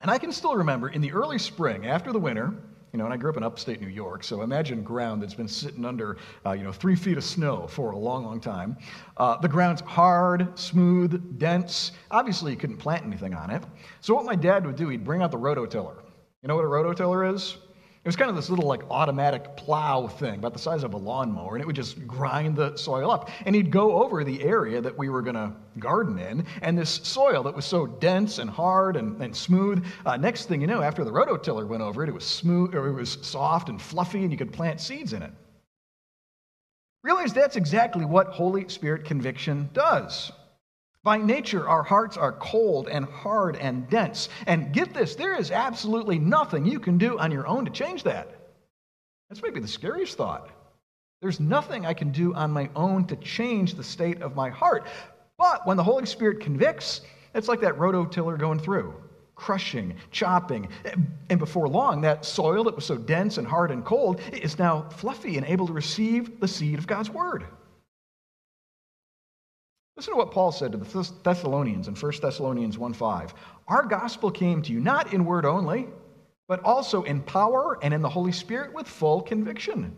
And 0.00 0.10
I 0.10 0.18
can 0.18 0.32
still 0.32 0.56
remember 0.56 0.88
in 0.88 1.00
the 1.00 1.12
early 1.12 1.38
spring, 1.38 1.86
after 1.86 2.12
the 2.12 2.18
winter, 2.18 2.52
you 2.92 2.98
know, 2.98 3.04
and 3.04 3.12
I 3.12 3.16
grew 3.16 3.30
up 3.30 3.36
in 3.36 3.42
upstate 3.42 3.80
New 3.80 3.88
York, 3.88 4.24
so 4.24 4.42
imagine 4.42 4.82
ground 4.82 5.22
that's 5.22 5.34
been 5.34 5.48
sitting 5.48 5.84
under, 5.84 6.16
uh, 6.44 6.52
you 6.52 6.64
know, 6.64 6.72
three 6.72 6.96
feet 6.96 7.16
of 7.18 7.24
snow 7.24 7.66
for 7.66 7.90
a 7.90 7.98
long, 7.98 8.24
long 8.24 8.40
time. 8.40 8.76
Uh, 9.16 9.36
the 9.36 9.48
ground's 9.48 9.82
hard, 9.82 10.58
smooth, 10.58 11.38
dense. 11.38 11.92
Obviously, 12.10 12.52
you 12.52 12.56
couldn't 12.56 12.78
plant 12.78 13.04
anything 13.04 13.34
on 13.34 13.50
it. 13.50 13.62
So 14.00 14.14
what 14.14 14.24
my 14.24 14.36
dad 14.36 14.64
would 14.64 14.76
do, 14.76 14.88
he'd 14.88 15.04
bring 15.04 15.22
out 15.22 15.30
the 15.30 15.38
rototiller. 15.38 16.02
You 16.42 16.48
know 16.48 16.56
what 16.56 16.64
a 16.64 16.68
rototiller 16.68 17.34
is? 17.34 17.58
It 18.06 18.08
was 18.08 18.14
kind 18.14 18.30
of 18.30 18.36
this 18.36 18.48
little 18.50 18.68
like 18.68 18.84
automatic 18.88 19.56
plow 19.56 20.06
thing, 20.06 20.38
about 20.38 20.52
the 20.52 20.60
size 20.60 20.84
of 20.84 20.94
a 20.94 20.96
lawnmower, 20.96 21.56
and 21.56 21.60
it 21.60 21.66
would 21.66 21.74
just 21.74 22.06
grind 22.06 22.54
the 22.54 22.76
soil 22.76 23.10
up. 23.10 23.30
And 23.44 23.52
he'd 23.52 23.72
go 23.72 24.00
over 24.00 24.22
the 24.22 24.44
area 24.44 24.80
that 24.80 24.96
we 24.96 25.08
were 25.08 25.22
going 25.22 25.34
to 25.34 25.52
garden 25.80 26.16
in, 26.20 26.46
and 26.62 26.78
this 26.78 26.88
soil 26.88 27.42
that 27.42 27.52
was 27.52 27.64
so 27.64 27.84
dense 27.84 28.38
and 28.38 28.48
hard 28.48 28.94
and, 28.94 29.20
and 29.20 29.34
smooth. 29.34 29.84
Uh, 30.06 30.16
next 30.16 30.44
thing 30.44 30.60
you 30.60 30.68
know, 30.68 30.82
after 30.82 31.02
the 31.02 31.10
rototiller 31.10 31.66
went 31.66 31.82
over 31.82 32.04
it, 32.04 32.08
it 32.08 32.14
was 32.14 32.24
smooth, 32.24 32.76
or 32.76 32.86
it 32.86 32.92
was 32.92 33.18
soft 33.22 33.70
and 33.70 33.82
fluffy, 33.82 34.22
and 34.22 34.30
you 34.30 34.38
could 34.38 34.52
plant 34.52 34.80
seeds 34.80 35.12
in 35.12 35.20
it. 35.24 35.32
Realize 37.02 37.32
that's 37.32 37.56
exactly 37.56 38.04
what 38.04 38.28
Holy 38.28 38.68
Spirit 38.68 39.04
conviction 39.04 39.68
does. 39.72 40.30
By 41.06 41.18
nature, 41.18 41.68
our 41.68 41.84
hearts 41.84 42.16
are 42.16 42.32
cold 42.32 42.88
and 42.88 43.04
hard 43.04 43.54
and 43.58 43.88
dense. 43.88 44.28
And 44.48 44.72
get 44.72 44.92
this, 44.92 45.14
there 45.14 45.38
is 45.38 45.52
absolutely 45.52 46.18
nothing 46.18 46.66
you 46.66 46.80
can 46.80 46.98
do 46.98 47.16
on 47.16 47.30
your 47.30 47.46
own 47.46 47.64
to 47.64 47.70
change 47.70 48.02
that. 48.02 48.34
That's 49.28 49.40
maybe 49.40 49.60
the 49.60 49.68
scariest 49.68 50.16
thought. 50.16 50.50
There's 51.22 51.38
nothing 51.38 51.86
I 51.86 51.94
can 51.94 52.10
do 52.10 52.34
on 52.34 52.50
my 52.50 52.68
own 52.74 53.06
to 53.06 53.14
change 53.14 53.74
the 53.74 53.84
state 53.84 54.20
of 54.20 54.34
my 54.34 54.50
heart. 54.50 54.88
But 55.38 55.64
when 55.64 55.76
the 55.76 55.84
Holy 55.84 56.06
Spirit 56.06 56.40
convicts, 56.40 57.02
it's 57.36 57.46
like 57.46 57.60
that 57.60 57.78
rototiller 57.78 58.36
going 58.36 58.58
through, 58.58 58.92
crushing, 59.36 59.94
chopping. 60.10 60.68
And 61.30 61.38
before 61.38 61.68
long, 61.68 62.00
that 62.00 62.24
soil 62.24 62.64
that 62.64 62.74
was 62.74 62.84
so 62.84 62.96
dense 62.96 63.38
and 63.38 63.46
hard 63.46 63.70
and 63.70 63.84
cold 63.84 64.20
is 64.32 64.58
now 64.58 64.88
fluffy 64.88 65.36
and 65.36 65.46
able 65.46 65.68
to 65.68 65.72
receive 65.72 66.40
the 66.40 66.48
seed 66.48 66.80
of 66.80 66.88
God's 66.88 67.10
word. 67.10 67.46
Listen 69.96 70.12
to 70.12 70.18
what 70.18 70.30
Paul 70.30 70.52
said 70.52 70.72
to 70.72 70.78
the 70.78 71.12
Thessalonians 71.22 71.88
in 71.88 71.94
1 71.94 72.12
Thessalonians 72.20 72.76
1:5. 72.76 73.32
Our 73.66 73.84
gospel 73.84 74.30
came 74.30 74.60
to 74.62 74.72
you 74.72 74.78
not 74.78 75.14
in 75.14 75.24
word 75.24 75.46
only, 75.46 75.88
but 76.48 76.62
also 76.64 77.02
in 77.02 77.22
power 77.22 77.78
and 77.82 77.94
in 77.94 78.02
the 78.02 78.08
Holy 78.08 78.32
Spirit 78.32 78.74
with 78.74 78.86
full 78.86 79.22
conviction. 79.22 79.96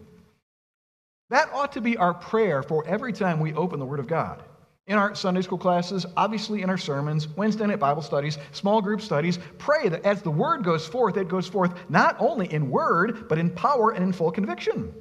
That 1.30 1.50
ought 1.52 1.72
to 1.72 1.80
be 1.80 1.96
our 1.96 2.14
prayer 2.14 2.62
for 2.62 2.86
every 2.86 3.12
time 3.12 3.40
we 3.40 3.52
open 3.54 3.80
the 3.80 3.86
Word 3.86 4.00
of 4.00 4.06
God. 4.06 4.42
In 4.86 4.96
our 4.96 5.14
Sunday 5.14 5.42
school 5.42 5.58
classes, 5.58 6.06
obviously 6.16 6.62
in 6.62 6.70
our 6.70 6.78
sermons, 6.78 7.28
Wednesday 7.36 7.66
night 7.66 7.80
Bible 7.80 8.00
studies, 8.00 8.38
small 8.52 8.80
group 8.80 9.02
studies, 9.02 9.38
pray 9.58 9.90
that 9.90 10.06
as 10.06 10.22
the 10.22 10.30
Word 10.30 10.64
goes 10.64 10.86
forth, 10.86 11.18
it 11.18 11.28
goes 11.28 11.46
forth 11.46 11.74
not 11.90 12.16
only 12.18 12.50
in 12.50 12.70
word, 12.70 13.28
but 13.28 13.36
in 13.36 13.50
power 13.50 13.90
and 13.90 14.02
in 14.02 14.12
full 14.12 14.30
conviction. 14.30 14.94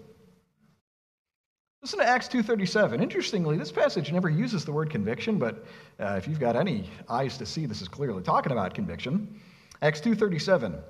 Listen 1.82 2.00
to 2.00 2.08
Acts 2.08 2.28
2.37. 2.28 3.02
Interestingly, 3.02 3.56
this 3.56 3.72
passage 3.72 4.12
never 4.12 4.30
uses 4.30 4.66
the 4.66 4.72
word 4.72 4.90
conviction, 4.90 5.38
but 5.38 5.64
uh, 6.00 6.16
if 6.18 6.28
you've 6.28 6.40
got 6.40 6.56
any 6.56 6.90
eyes 7.08 7.38
to 7.38 7.46
see, 7.46 7.66
this 7.66 7.82
is 7.82 7.88
clearly 7.88 8.24
talking 8.24 8.52
about 8.52 8.74
conviction. 8.74 9.40
Acts 9.82 10.02
2.37. 10.02 10.82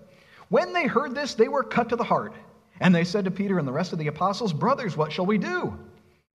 When 0.50 0.72
they 0.72 0.88
heard 0.88 1.14
this, 1.14 1.34
they 1.34 1.50
were 1.50 1.64
cut 1.64 1.90
to 1.90 1.98
the 1.98 2.04
heart. 2.04 2.34
And 2.80 2.96
they 2.96 3.04
said 3.04 3.26
to 3.26 3.32
Peter 3.32 3.60
and 3.60 3.68
the 3.68 3.72
rest 3.72 3.92
of 3.92 4.00
the 4.00 4.08
apostles, 4.08 4.54
Brothers, 4.54 4.96
what 4.96 5.12
shall 5.12 5.26
we 5.26 5.38
do? 5.38 5.78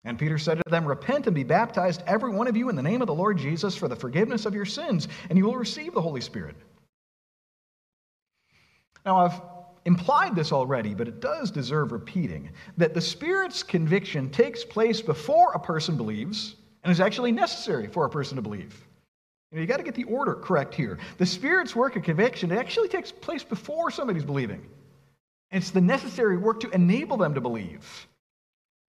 And 0.03 0.17
Peter 0.17 0.37
said 0.37 0.57
to 0.57 0.63
them, 0.69 0.85
Repent 0.85 1.27
and 1.27 1.35
be 1.35 1.43
baptized, 1.43 2.01
every 2.07 2.31
one 2.31 2.47
of 2.47 2.57
you, 2.57 2.69
in 2.69 2.75
the 2.75 2.81
name 2.81 3.01
of 3.01 3.07
the 3.07 3.13
Lord 3.13 3.37
Jesus, 3.37 3.75
for 3.75 3.87
the 3.87 3.95
forgiveness 3.95 4.45
of 4.45 4.55
your 4.55 4.65
sins, 4.65 5.07
and 5.29 5.37
you 5.37 5.45
will 5.45 5.55
receive 5.55 5.93
the 5.93 6.01
Holy 6.01 6.21
Spirit. 6.21 6.55
Now, 9.05 9.17
I've 9.17 9.41
implied 9.85 10.35
this 10.35 10.51
already, 10.51 10.93
but 10.93 11.07
it 11.07 11.19
does 11.19 11.51
deserve 11.51 11.91
repeating 11.91 12.49
that 12.77 12.93
the 12.93 13.01
Spirit's 13.01 13.63
conviction 13.63 14.29
takes 14.29 14.63
place 14.63 15.01
before 15.01 15.53
a 15.53 15.59
person 15.59 15.97
believes 15.97 16.55
and 16.83 16.91
is 16.91 16.99
actually 16.99 17.31
necessary 17.31 17.87
for 17.87 18.05
a 18.05 18.09
person 18.09 18.35
to 18.35 18.41
believe. 18.41 18.87
You 19.51 19.57
know, 19.57 19.61
you 19.61 19.67
got 19.67 19.77
to 19.77 19.83
get 19.83 19.95
the 19.95 20.05
order 20.05 20.35
correct 20.35 20.73
here. 20.73 20.97
The 21.17 21.25
Spirit's 21.25 21.75
work 21.75 21.95
of 21.95 22.03
conviction 22.03 22.51
it 22.51 22.57
actually 22.57 22.87
takes 22.87 23.11
place 23.11 23.43
before 23.43 23.91
somebody's 23.91 24.23
believing. 24.23 24.65
It's 25.51 25.71
the 25.71 25.81
necessary 25.81 26.37
work 26.37 26.61
to 26.61 26.69
enable 26.69 27.17
them 27.17 27.33
to 27.33 27.41
believe. 27.41 28.07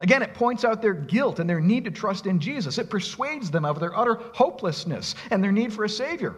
Again, 0.00 0.22
it 0.22 0.34
points 0.34 0.64
out 0.64 0.82
their 0.82 0.94
guilt 0.94 1.38
and 1.38 1.48
their 1.48 1.60
need 1.60 1.84
to 1.84 1.90
trust 1.90 2.26
in 2.26 2.40
Jesus. 2.40 2.78
It 2.78 2.90
persuades 2.90 3.50
them 3.50 3.64
of 3.64 3.80
their 3.80 3.96
utter 3.96 4.20
hopelessness 4.32 5.14
and 5.30 5.42
their 5.42 5.52
need 5.52 5.72
for 5.72 5.84
a 5.84 5.88
Savior. 5.88 6.34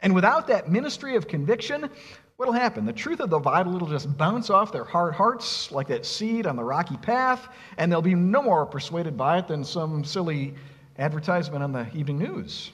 And 0.00 0.14
without 0.14 0.46
that 0.48 0.70
ministry 0.70 1.16
of 1.16 1.28
conviction, 1.28 1.90
what'll 2.38 2.54
happen? 2.54 2.86
The 2.86 2.92
truth 2.92 3.20
of 3.20 3.30
the 3.30 3.38
Bible 3.38 3.72
will 3.72 3.88
just 3.88 4.16
bounce 4.16 4.48
off 4.48 4.72
their 4.72 4.84
hard 4.84 5.12
hearts 5.12 5.70
like 5.72 5.88
that 5.88 6.06
seed 6.06 6.46
on 6.46 6.56
the 6.56 6.64
rocky 6.64 6.96
path, 6.96 7.48
and 7.76 7.90
they'll 7.92 8.00
be 8.00 8.14
no 8.14 8.40
more 8.40 8.64
persuaded 8.64 9.16
by 9.16 9.38
it 9.38 9.48
than 9.48 9.64
some 9.64 10.04
silly 10.04 10.54
advertisement 10.98 11.62
on 11.64 11.72
the 11.72 11.88
evening 11.94 12.18
news. 12.18 12.70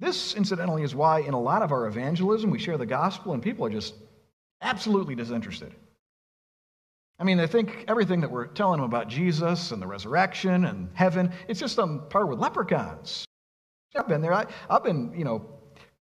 This, 0.00 0.34
incidentally, 0.34 0.82
is 0.82 0.94
why 0.94 1.20
in 1.20 1.34
a 1.34 1.40
lot 1.40 1.62
of 1.62 1.72
our 1.72 1.86
evangelism 1.86 2.50
we 2.50 2.58
share 2.58 2.76
the 2.76 2.86
gospel 2.86 3.32
and 3.32 3.42
people 3.42 3.64
are 3.64 3.70
just 3.70 3.94
absolutely 4.60 5.14
disinterested. 5.14 5.72
I 7.20 7.24
mean, 7.24 7.36
they 7.36 7.46
think 7.46 7.84
everything 7.88 8.20
that 8.20 8.30
we're 8.30 8.46
telling 8.46 8.80
them 8.80 8.88
about 8.88 9.08
Jesus 9.08 9.70
and 9.70 9.80
the 9.80 9.86
resurrection 9.86 10.64
and 10.64 10.88
heaven, 10.94 11.32
it's 11.46 11.60
just 11.60 11.78
on 11.78 12.08
par 12.10 12.26
with 12.26 12.38
leprechauns. 12.40 13.24
I've 13.96 14.06
been 14.06 14.20
there. 14.20 14.34
I, 14.34 14.46
have 14.70 14.84
been, 14.84 15.12
you 15.16 15.24
know, 15.24 15.57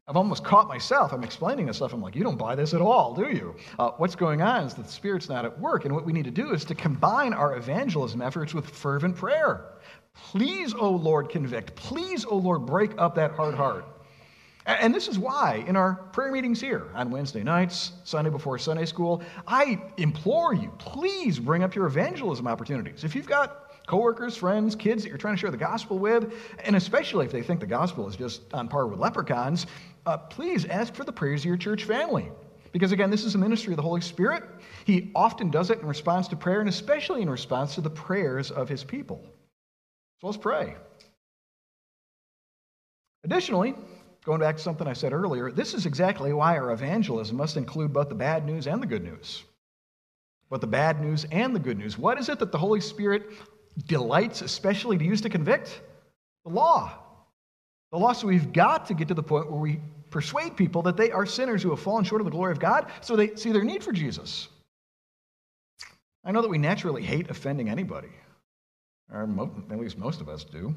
I've 0.10 0.16
almost 0.16 0.46
caught 0.46 0.70
myself. 0.70 1.12
I'm 1.12 1.26
explaining 1.26 1.66
this 1.66 1.78
stuff. 1.78 1.92
I'm 1.92 2.02
like, 2.02 2.16
you 2.16 2.24
don't 2.24 2.38
buy 2.38 2.56
this 2.56 2.74
at 2.74 2.80
all, 2.80 3.14
do 3.14 3.28
you? 3.28 3.54
Uh, 3.78 3.92
what's 3.98 4.16
going 4.16 4.42
on 4.42 4.64
is 4.64 4.74
that 4.76 4.86
the 4.86 4.92
Spirit's 4.92 5.28
not 5.28 5.44
at 5.44 5.60
work. 5.60 5.84
And 5.84 5.94
what 5.94 6.06
we 6.06 6.14
need 6.14 6.24
to 6.24 6.32
do 6.32 6.54
is 6.54 6.64
to 6.66 6.76
combine 6.76 7.34
our 7.34 7.58
evangelism 7.58 8.22
efforts 8.22 8.54
with 8.54 8.70
fervent 8.70 9.18
prayer. 9.18 9.66
Please, 10.14 10.74
O 10.74 10.92
Lord, 10.92 11.28
convict. 11.28 11.76
Please, 11.76 12.24
O 12.24 12.38
Lord, 12.38 12.66
break 12.66 12.92
up 12.98 13.16
that 13.16 13.32
hard 13.32 13.54
heart. 13.54 13.84
And 14.66 14.96
this 14.96 15.10
is 15.10 15.20
why, 15.20 15.66
in 15.68 15.76
our 15.76 15.96
prayer 16.14 16.32
meetings 16.32 16.62
here 16.62 16.88
on 16.94 17.12
Wednesday 17.12 17.44
nights, 17.44 17.92
Sunday 18.06 18.30
before 18.30 18.58
Sunday 18.58 18.86
school, 18.86 19.22
I 19.46 19.82
implore 19.98 20.54
you, 20.54 20.72
please 20.78 21.38
bring 21.38 21.64
up 21.64 21.76
your 21.76 21.86
evangelism 21.86 22.48
opportunities. 22.48 23.04
If 23.04 23.14
you've 23.14 23.28
got 23.28 23.68
coworkers, 23.88 24.36
friends, 24.36 24.76
kids 24.76 25.04
that 25.04 25.10
you're 25.10 25.18
trying 25.18 25.36
to 25.36 25.40
share 25.40 25.52
the 25.52 25.58
gospel 25.58 25.98
with, 25.98 26.34
and 26.66 26.76
especially 26.76 27.26
if 27.26 27.32
they 27.32 27.42
think 27.42 27.62
the 27.62 27.66
gospel 27.66 28.08
is 28.08 28.18
just 28.18 28.42
on 28.54 28.68
par 28.68 28.86
with 28.88 29.00
leprechauns, 29.00 29.66
uh, 30.08 30.18
please 30.18 30.64
ask 30.66 30.94
for 30.96 31.04
the 31.04 31.12
prayers 31.12 31.42
of 31.42 31.46
your 31.46 31.58
church 31.58 31.84
family. 31.84 32.32
Because 32.72 32.94
again, 32.94 33.10
this 33.12 33.26
is 33.26 33.36
a 33.36 33.38
ministry 33.38 33.74
of 33.74 33.78
the 33.78 33.84
Holy 33.84 34.00
Spirit. 34.00 34.44
He 34.86 35.12
often 35.14 35.52
does 35.52 35.70
it 35.70 35.80
in 35.80 35.86
response 35.86 36.30
to 36.30 36.38
prayer, 36.38 36.62
and 36.62 36.70
especially 36.70 37.22
in 37.22 37.30
response 37.30 37.76
to 37.76 37.82
the 37.82 37.90
prayers 37.90 38.50
of 38.50 38.70
his 38.70 38.86
people. 38.86 39.22
So 40.22 40.28
let's 40.28 40.38
pray. 40.38 40.76
Additionally, 43.26 43.76
going 44.24 44.40
back 44.40 44.56
to 44.56 44.64
something 44.64 44.88
I 44.88 44.94
said 44.94 45.12
earlier, 45.12 45.52
this 45.52 45.74
is 45.74 45.86
exactly 45.86 46.32
why 46.32 46.58
our 46.58 46.72
evangelism 46.72 47.36
must 47.36 47.58
include 47.58 47.92
both 47.92 48.08
the 48.08 48.16
bad 48.16 48.46
news 48.46 48.66
and 48.66 48.82
the 48.82 48.88
good 48.88 49.04
news. 49.04 49.44
But 50.50 50.62
the 50.62 50.68
bad 50.68 51.02
news 51.02 51.26
and 51.34 51.54
the 51.54 51.60
good 51.60 51.78
news. 51.78 51.98
What 51.98 52.18
is 52.18 52.30
it 52.30 52.40
that 52.40 52.54
the 52.54 52.58
Holy 52.58 52.80
Spirit 52.80 53.34
delights 53.86 54.42
especially 54.42 54.98
to 54.98 55.04
use 55.04 55.20
to 55.22 55.30
convict? 55.30 55.82
The 56.46 56.52
law. 56.52 56.94
The 57.92 57.98
law, 57.98 58.14
so 58.14 58.28
we've 58.28 58.54
got 58.54 58.86
to 58.88 58.94
get 58.94 59.10
to 59.10 59.14
the 59.14 59.24
point 59.24 59.52
where 59.52 59.60
we 59.60 59.82
persuade 60.10 60.56
people 60.58 60.82
that 60.84 60.98
they 60.98 61.12
are 61.12 61.26
sinners 61.26 61.62
who 61.62 61.70
have 61.70 61.80
fallen 61.80 62.04
short 62.04 62.22
of 62.22 62.26
the 62.26 62.32
glory 62.32 62.52
of 62.52 62.60
God 62.60 62.92
so 63.02 63.16
they 63.16 63.36
see 63.36 63.52
their 63.52 63.64
need 63.64 63.84
for 63.84 63.92
Jesus. 63.92 64.48
I 66.24 66.32
know 66.32 66.42
that 66.42 66.50
we 66.50 66.58
naturally 66.58 67.04
hate 67.04 67.30
offending 67.30 67.70
anybody 67.70 68.10
or 69.12 69.24
at 69.72 69.80
least 69.80 69.98
most 69.98 70.22
of 70.22 70.30
us 70.30 70.44
do. 70.44 70.76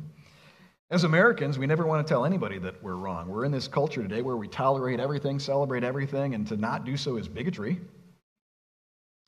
As 0.90 1.05
Americans, 1.05 1.59
we 1.59 1.66
never 1.66 1.87
want 1.87 2.05
to 2.05 2.11
tell 2.11 2.25
anybody 2.25 2.59
that 2.59 2.83
we're 2.83 2.97
wrong. 2.97 3.29
We're 3.29 3.45
in 3.45 3.53
this 3.53 3.69
culture 3.69 4.03
today 4.03 4.23
where 4.23 4.37
we 4.37 4.49
tolerate 4.49 4.99
everything, 4.99 5.38
celebrate 5.38 5.85
everything, 5.85 6.35
and 6.35 6.47
to 6.49 6.57
not 6.57 6.85
do 6.85 6.97
so 6.97 7.16
is 7.16 7.29
bigotry. 7.29 7.81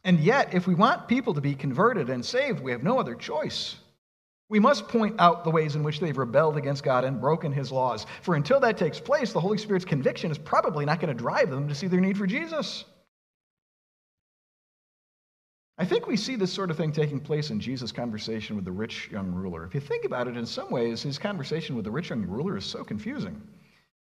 And 0.04 0.18
yet, 0.18 0.52
if 0.54 0.66
we 0.66 0.74
want 0.74 1.06
people 1.06 1.34
to 1.34 1.40
be 1.40 1.54
converted 1.54 2.10
and 2.10 2.24
saved, 2.24 2.60
we 2.60 2.72
have 2.72 2.82
no 2.82 2.98
other 2.98 3.14
choice. 3.14 3.76
We 4.52 4.60
must 4.60 4.86
point 4.86 5.16
out 5.18 5.44
the 5.44 5.50
ways 5.50 5.76
in 5.76 5.82
which 5.82 5.98
they've 5.98 6.18
rebelled 6.18 6.58
against 6.58 6.84
God 6.84 7.04
and 7.04 7.18
broken 7.18 7.52
his 7.52 7.72
laws. 7.72 8.04
For 8.20 8.34
until 8.34 8.60
that 8.60 8.76
takes 8.76 9.00
place, 9.00 9.32
the 9.32 9.40
Holy 9.40 9.56
Spirit's 9.56 9.86
conviction 9.86 10.30
is 10.30 10.36
probably 10.36 10.84
not 10.84 11.00
going 11.00 11.08
to 11.08 11.18
drive 11.18 11.48
them 11.48 11.68
to 11.68 11.74
see 11.74 11.86
their 11.86 12.02
need 12.02 12.18
for 12.18 12.26
Jesus. 12.26 12.84
I 15.78 15.86
think 15.86 16.06
we 16.06 16.18
see 16.18 16.36
this 16.36 16.52
sort 16.52 16.70
of 16.70 16.76
thing 16.76 16.92
taking 16.92 17.18
place 17.18 17.48
in 17.48 17.60
Jesus' 17.60 17.92
conversation 17.92 18.54
with 18.54 18.66
the 18.66 18.72
rich 18.72 19.08
young 19.10 19.32
ruler. 19.32 19.64
If 19.64 19.72
you 19.74 19.80
think 19.80 20.04
about 20.04 20.28
it, 20.28 20.36
in 20.36 20.44
some 20.44 20.70
ways, 20.70 21.00
his 21.00 21.18
conversation 21.18 21.74
with 21.74 21.86
the 21.86 21.90
rich 21.90 22.10
young 22.10 22.26
ruler 22.26 22.58
is 22.58 22.66
so 22.66 22.84
confusing. 22.84 23.40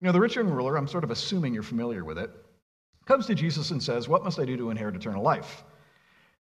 You 0.00 0.06
know, 0.06 0.12
the 0.12 0.20
rich 0.20 0.36
young 0.36 0.48
ruler, 0.48 0.78
I'm 0.78 0.86
sort 0.86 1.02
of 1.02 1.10
assuming 1.10 1.52
you're 1.52 1.64
familiar 1.64 2.04
with 2.04 2.16
it, 2.16 2.30
comes 3.06 3.26
to 3.26 3.34
Jesus 3.34 3.72
and 3.72 3.82
says, 3.82 4.06
What 4.06 4.22
must 4.22 4.38
I 4.38 4.44
do 4.44 4.56
to 4.56 4.70
inherit 4.70 4.94
eternal 4.94 5.24
life? 5.24 5.64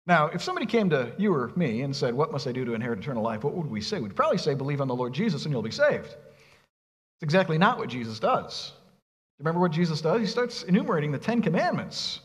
Now, 0.07 0.27
if 0.27 0.43
somebody 0.43 0.67
came 0.67 0.89
to 0.91 1.13
you 1.17 1.33
or 1.33 1.51
me 1.55 1.81
and 1.81 1.95
said, 1.95 2.13
What 2.13 2.31
must 2.31 2.47
I 2.47 2.51
do 2.51 2.63
to 2.65 2.73
inherit 2.73 2.99
eternal 2.99 3.23
life? 3.23 3.43
What 3.43 3.55
would 3.55 3.69
we 3.69 3.81
say? 3.81 3.99
We'd 3.99 4.15
probably 4.15 4.37
say, 4.37 4.53
Believe 4.53 4.81
on 4.81 4.87
the 4.87 4.95
Lord 4.95 5.13
Jesus 5.13 5.45
and 5.45 5.51
you'll 5.51 5.61
be 5.61 5.71
saved. 5.71 6.07
It's 6.07 7.23
exactly 7.23 7.57
not 7.57 7.77
what 7.77 7.89
Jesus 7.89 8.19
does. 8.19 8.73
Remember 9.39 9.59
what 9.59 9.71
Jesus 9.71 10.01
does? 10.01 10.21
He 10.21 10.27
starts 10.27 10.63
enumerating 10.63 11.11
the 11.11 11.17
Ten 11.17 11.41
Commandments. 11.41 12.19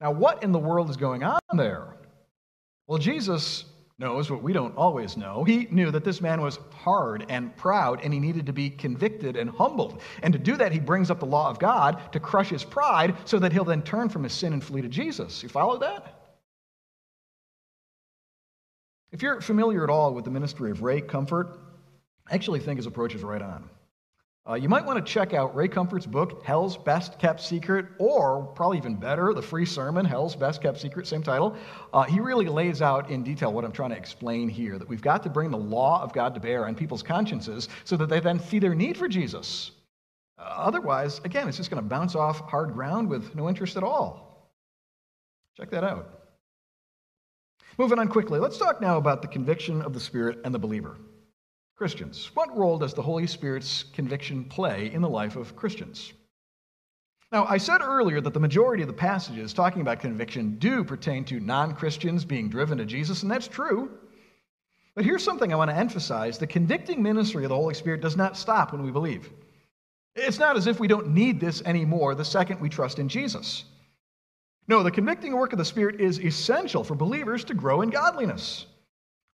Now, 0.00 0.12
what 0.12 0.42
in 0.42 0.52
the 0.52 0.58
world 0.58 0.88
is 0.88 0.96
going 0.96 1.22
on 1.22 1.40
there? 1.54 1.96
Well, 2.86 2.98
Jesus 2.98 3.64
knows 3.98 4.30
what 4.30 4.42
we 4.42 4.54
don't 4.54 4.74
always 4.76 5.18
know. 5.18 5.44
He 5.44 5.68
knew 5.70 5.90
that 5.90 6.04
this 6.04 6.22
man 6.22 6.40
was 6.40 6.58
hard 6.72 7.26
and 7.28 7.54
proud, 7.56 8.00
and 8.02 8.14
he 8.14 8.18
needed 8.18 8.46
to 8.46 8.52
be 8.52 8.70
convicted 8.70 9.36
and 9.36 9.50
humbled. 9.50 10.00
And 10.22 10.32
to 10.32 10.38
do 10.38 10.56
that, 10.56 10.72
he 10.72 10.80
brings 10.80 11.10
up 11.10 11.20
the 11.20 11.26
law 11.26 11.50
of 11.50 11.58
God 11.58 12.00
to 12.12 12.18
crush 12.18 12.48
his 12.48 12.64
pride 12.64 13.14
so 13.26 13.38
that 13.38 13.52
he'll 13.52 13.64
then 13.64 13.82
turn 13.82 14.08
from 14.08 14.22
his 14.22 14.32
sin 14.32 14.54
and 14.54 14.64
flee 14.64 14.80
to 14.80 14.88
Jesus. 14.88 15.42
You 15.42 15.50
follow 15.50 15.78
that? 15.78 16.19
If 19.12 19.22
you're 19.22 19.40
familiar 19.40 19.82
at 19.82 19.90
all 19.90 20.14
with 20.14 20.24
the 20.24 20.30
ministry 20.30 20.70
of 20.70 20.82
Ray 20.82 21.00
Comfort, 21.00 21.58
I 22.28 22.34
actually 22.34 22.60
think 22.60 22.76
his 22.76 22.86
approach 22.86 23.14
is 23.14 23.24
right 23.24 23.42
on. 23.42 23.68
Uh, 24.48 24.54
you 24.54 24.68
might 24.68 24.84
want 24.84 25.04
to 25.04 25.12
check 25.12 25.34
out 25.34 25.54
Ray 25.54 25.68
Comfort's 25.68 26.06
book, 26.06 26.42
Hell's 26.44 26.76
Best 26.76 27.18
Kept 27.18 27.40
Secret, 27.40 27.86
or 27.98 28.44
probably 28.54 28.78
even 28.78 28.94
better, 28.94 29.34
the 29.34 29.42
free 29.42 29.66
sermon, 29.66 30.04
Hell's 30.04 30.34
Best 30.34 30.62
Kept 30.62 30.78
Secret, 30.78 31.06
same 31.06 31.22
title. 31.22 31.56
Uh, 31.92 32.04
he 32.04 32.20
really 32.20 32.46
lays 32.46 32.80
out 32.80 33.10
in 33.10 33.22
detail 33.22 33.52
what 33.52 33.64
I'm 33.64 33.72
trying 33.72 33.90
to 33.90 33.96
explain 33.96 34.48
here 34.48 34.78
that 34.78 34.88
we've 34.88 35.02
got 35.02 35.22
to 35.24 35.28
bring 35.28 35.50
the 35.50 35.58
law 35.58 36.02
of 36.02 36.12
God 36.12 36.34
to 36.34 36.40
bear 36.40 36.66
on 36.66 36.74
people's 36.74 37.02
consciences 37.02 37.68
so 37.84 37.96
that 37.96 38.08
they 38.08 38.20
then 38.20 38.38
see 38.38 38.60
their 38.60 38.74
need 38.74 38.96
for 38.96 39.08
Jesus. 39.08 39.72
Uh, 40.38 40.42
otherwise, 40.42 41.20
again, 41.24 41.48
it's 41.48 41.56
just 41.56 41.70
going 41.70 41.82
to 41.82 41.88
bounce 41.88 42.14
off 42.14 42.40
hard 42.48 42.72
ground 42.72 43.08
with 43.08 43.34
no 43.34 43.48
interest 43.48 43.76
at 43.76 43.82
all. 43.82 44.50
Check 45.56 45.70
that 45.70 45.84
out. 45.84 46.19
Moving 47.80 47.98
on 47.98 48.08
quickly, 48.08 48.38
let's 48.38 48.58
talk 48.58 48.82
now 48.82 48.98
about 48.98 49.22
the 49.22 49.28
conviction 49.28 49.80
of 49.80 49.94
the 49.94 50.00
Spirit 50.00 50.40
and 50.44 50.52
the 50.54 50.58
believer. 50.58 50.98
Christians. 51.76 52.30
What 52.34 52.54
role 52.54 52.76
does 52.76 52.92
the 52.92 53.00
Holy 53.00 53.26
Spirit's 53.26 53.84
conviction 53.94 54.44
play 54.44 54.92
in 54.92 55.00
the 55.00 55.08
life 55.08 55.34
of 55.34 55.56
Christians? 55.56 56.12
Now, 57.32 57.46
I 57.46 57.56
said 57.56 57.80
earlier 57.80 58.20
that 58.20 58.34
the 58.34 58.38
majority 58.38 58.82
of 58.82 58.86
the 58.86 58.92
passages 58.92 59.54
talking 59.54 59.80
about 59.80 59.98
conviction 59.98 60.58
do 60.58 60.84
pertain 60.84 61.24
to 61.24 61.40
non 61.40 61.74
Christians 61.74 62.22
being 62.22 62.50
driven 62.50 62.76
to 62.76 62.84
Jesus, 62.84 63.22
and 63.22 63.32
that's 63.32 63.48
true. 63.48 63.90
But 64.94 65.06
here's 65.06 65.24
something 65.24 65.50
I 65.50 65.56
want 65.56 65.70
to 65.70 65.76
emphasize 65.78 66.36
the 66.36 66.46
convicting 66.46 67.02
ministry 67.02 67.44
of 67.44 67.48
the 67.48 67.56
Holy 67.56 67.72
Spirit 67.72 68.02
does 68.02 68.14
not 68.14 68.36
stop 68.36 68.72
when 68.72 68.82
we 68.82 68.90
believe. 68.90 69.32
It's 70.14 70.38
not 70.38 70.58
as 70.58 70.66
if 70.66 70.80
we 70.80 70.86
don't 70.86 71.14
need 71.14 71.40
this 71.40 71.62
anymore 71.62 72.14
the 72.14 72.26
second 72.26 72.60
we 72.60 72.68
trust 72.68 72.98
in 72.98 73.08
Jesus. 73.08 73.64
No, 74.70 74.84
the 74.84 74.90
convicting 74.92 75.34
work 75.34 75.52
of 75.52 75.58
the 75.58 75.64
Spirit 75.64 76.00
is 76.00 76.20
essential 76.20 76.84
for 76.84 76.94
believers 76.94 77.42
to 77.46 77.54
grow 77.54 77.82
in 77.82 77.90
godliness. 77.90 78.66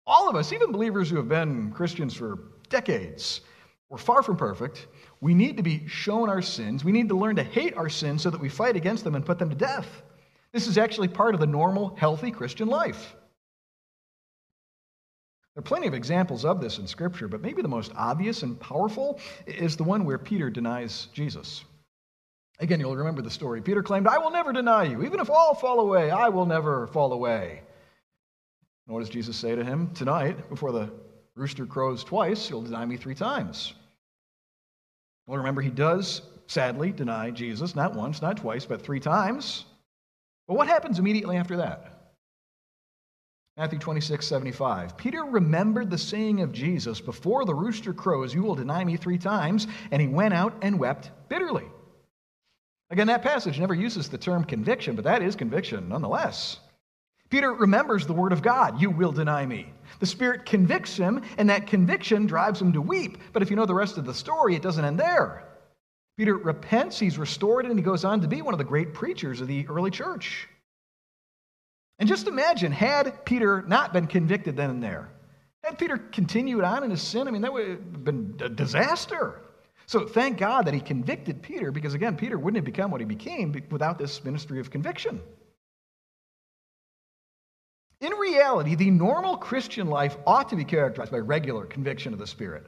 All 0.07 0.31
of 0.31 0.35
us, 0.35 0.51
even 0.51 0.73
believers 0.73 1.11
who 1.11 1.17
have 1.17 1.29
been 1.29 1.73
Christians 1.73 2.15
for 2.15 2.39
decades, 2.71 3.43
we're 3.91 3.99
far 3.99 4.23
from 4.23 4.39
perfect. 4.39 4.87
We 5.21 5.35
need 5.35 5.59
to 5.59 5.63
be 5.63 5.87
shown 5.87 6.31
our 6.31 6.41
sins. 6.41 6.85
We 6.85 6.93
need 6.93 7.11
to 7.11 7.19
learn 7.19 7.37
to 7.37 7.45
hate 7.45 7.77
our 7.77 7.91
sins 7.91 8.23
so 8.23 8.31
that 8.31 8.41
we 8.41 8.49
fight 8.49 8.77
against 8.77 9.05
them 9.05 9.15
and 9.15 9.27
put 9.27 9.39
them 9.39 9.51
to 9.51 9.55
death. 9.55 9.87
This 10.53 10.67
is 10.67 10.79
actually 10.79 11.09
part 11.09 11.35
of 11.35 11.41
the 11.41 11.47
normal, 11.47 11.95
healthy 11.97 12.31
Christian 12.31 12.69
life. 12.69 13.15
There 15.55 15.61
are 15.61 15.63
plenty 15.63 15.87
of 15.87 15.93
examples 15.93 16.47
of 16.47 16.63
this 16.63 16.79
in 16.79 16.87
Scripture, 16.87 17.29
but 17.29 17.43
maybe 17.43 17.61
the 17.61 17.69
most 17.69 17.93
obvious 17.95 18.43
and 18.43 18.59
powerful 18.59 19.21
is 19.47 19.77
the 19.77 19.85
one 19.85 20.07
where 20.07 20.17
Peter 20.17 20.49
denies 20.49 21.09
Jesus. 21.13 21.63
Again, 22.59 22.81
you'll 22.81 22.97
remember 22.97 23.23
the 23.23 23.31
story. 23.31 23.61
Peter 23.61 23.83
claimed, 23.83 24.07
I 24.07 24.19
will 24.19 24.31
never 24.31 24.53
deny 24.53 24.85
you. 24.85 25.05
Even 25.05 25.21
if 25.21 25.29
all 25.29 25.55
fall 25.55 25.81
away, 25.81 26.11
I 26.11 26.29
will 26.31 26.47
never 26.47 26.87
fall 26.87 27.13
away. 27.13 27.61
And 28.87 28.95
what 28.95 29.01
does 29.01 29.11
Jesus 29.11 29.37
say 29.37 29.55
to 29.55 29.65
him? 29.65 29.91
Tonight, 29.95 30.49
before 30.49 30.73
the 30.73 30.91
rooster 31.35 31.67
crows 31.67 32.03
twice, 32.03 32.49
you'll 32.49 32.63
deny 32.63 32.85
me 32.87 32.97
three 32.97 33.15
times. 33.15 33.75
Well, 35.27 35.39
remember, 35.39 35.61
he 35.61 35.71
does 35.71 36.23
sadly 36.47 36.93
deny 36.93 37.31
Jesus, 37.31 37.75
not 37.75 37.95
once, 37.95 38.23
not 38.23 38.39
twice, 38.39 38.65
but 38.65 38.81
three 38.81 39.01
times. 39.01 39.65
But 40.49 40.57
what 40.57 40.69
happens 40.69 40.99
immediately 40.99 41.37
after 41.37 41.57
that? 41.59 41.93
Matthew 43.57 43.79
26, 43.79 44.27
75. 44.27 44.97
Peter 44.97 45.25
remembered 45.25 45.91
the 45.91 45.99
saying 45.99 46.41
of 46.43 46.53
Jesus, 46.53 47.01
Before 47.01 47.45
the 47.45 47.55
rooster 47.55 47.93
crows, 47.93 48.35
you 48.35 48.43
will 48.43 48.55
deny 48.55 48.85
me 48.85 48.97
three 48.97 49.19
times. 49.19 49.67
And 49.91 50.01
he 50.01 50.09
went 50.09 50.35
out 50.35 50.55
and 50.63 50.79
wept 50.79 51.11
bitterly. 51.29 51.65
Again, 52.91 53.09
that 53.09 53.23
passage 53.23 53.59
never 53.59 53.75
uses 53.75 54.09
the 54.09 54.19
term 54.19 54.45
conviction, 54.45 54.95
but 54.95 55.05
that 55.05 55.23
is 55.23 55.35
conviction 55.35 55.89
nonetheless. 55.89 56.61
Peter 57.29 57.53
remembers 57.53 58.07
the 58.07 58.13
word 58.13 58.33
of 58.33 58.43
God, 58.43 58.81
You 58.81 58.91
will 58.91 59.11
deny 59.11 59.45
me. 59.45 59.73
The 59.99 60.07
Spirit 60.07 60.47
convicts 60.47 60.97
him, 60.97 61.23
and 61.39 61.51
that 61.51 61.67
conviction 61.67 62.27
drives 62.27 62.61
him 62.61 62.73
to 62.75 62.81
weep. 62.81 63.19
But 63.33 63.43
if 63.43 63.51
you 63.51 63.57
know 63.57 63.67
the 63.67 63.75
rest 63.75 63.99
of 63.99 64.05
the 64.05 64.15
story, 64.15 64.55
it 64.55 64.63
doesn't 64.63 64.85
end 64.85 65.01
there. 65.01 65.43
Peter 66.17 66.37
repents, 66.37 66.99
he's 66.99 67.19
restored, 67.19 67.67
and 67.67 67.79
he 67.79 67.83
goes 67.83 68.05
on 68.05 68.21
to 68.21 68.29
be 68.29 68.43
one 68.43 68.55
of 68.55 68.59
the 68.59 68.65
great 68.65 68.95
preachers 68.95 69.41
of 69.41 69.49
the 69.49 69.67
early 69.69 69.91
church. 69.91 70.49
And 71.99 72.09
just 72.09 72.29
imagine, 72.29 72.73
had 72.73 73.25
Peter 73.25 73.63
not 73.63 73.93
been 73.93 74.07
convicted 74.07 74.57
then 74.57 74.71
and 74.71 74.83
there, 74.83 75.09
had 75.65 75.79
Peter 75.79 75.99
continued 75.99 76.63
on 76.63 76.85
in 76.85 76.91
his 76.91 77.03
sin, 77.03 77.27
I 77.27 77.33
mean, 77.33 77.43
that 77.43 77.53
would 77.53 77.69
have 77.69 78.05
been 78.05 78.39
a 78.41 78.49
disaster. 78.49 79.41
So 79.87 80.07
thank 80.07 80.39
God 80.39 80.67
that 80.67 80.75
he 80.75 80.81
convicted 80.81 81.43
Peter, 81.43 81.71
because 81.71 81.95
again, 81.95 82.17
Peter 82.17 82.39
wouldn't 82.39 82.57
have 82.57 82.65
become 82.65 82.91
what 82.91 83.01
he 83.01 83.07
became 83.07 83.55
without 83.71 83.99
this 83.99 84.25
ministry 84.25 84.59
of 84.59 84.71
conviction. 84.71 85.21
In 88.01 88.13
reality, 88.13 88.75
the 88.75 88.91
normal 88.91 89.37
Christian 89.37 89.89
life 89.89 90.17
ought 90.27 90.49
to 90.51 90.57
be 90.57 90.65
characterized 90.65 91.13
by 91.13 91.19
regular 91.19 91.65
conviction 91.65 92.13
of 92.13 92.19
the 92.19 92.27
Spirit. 92.27 92.67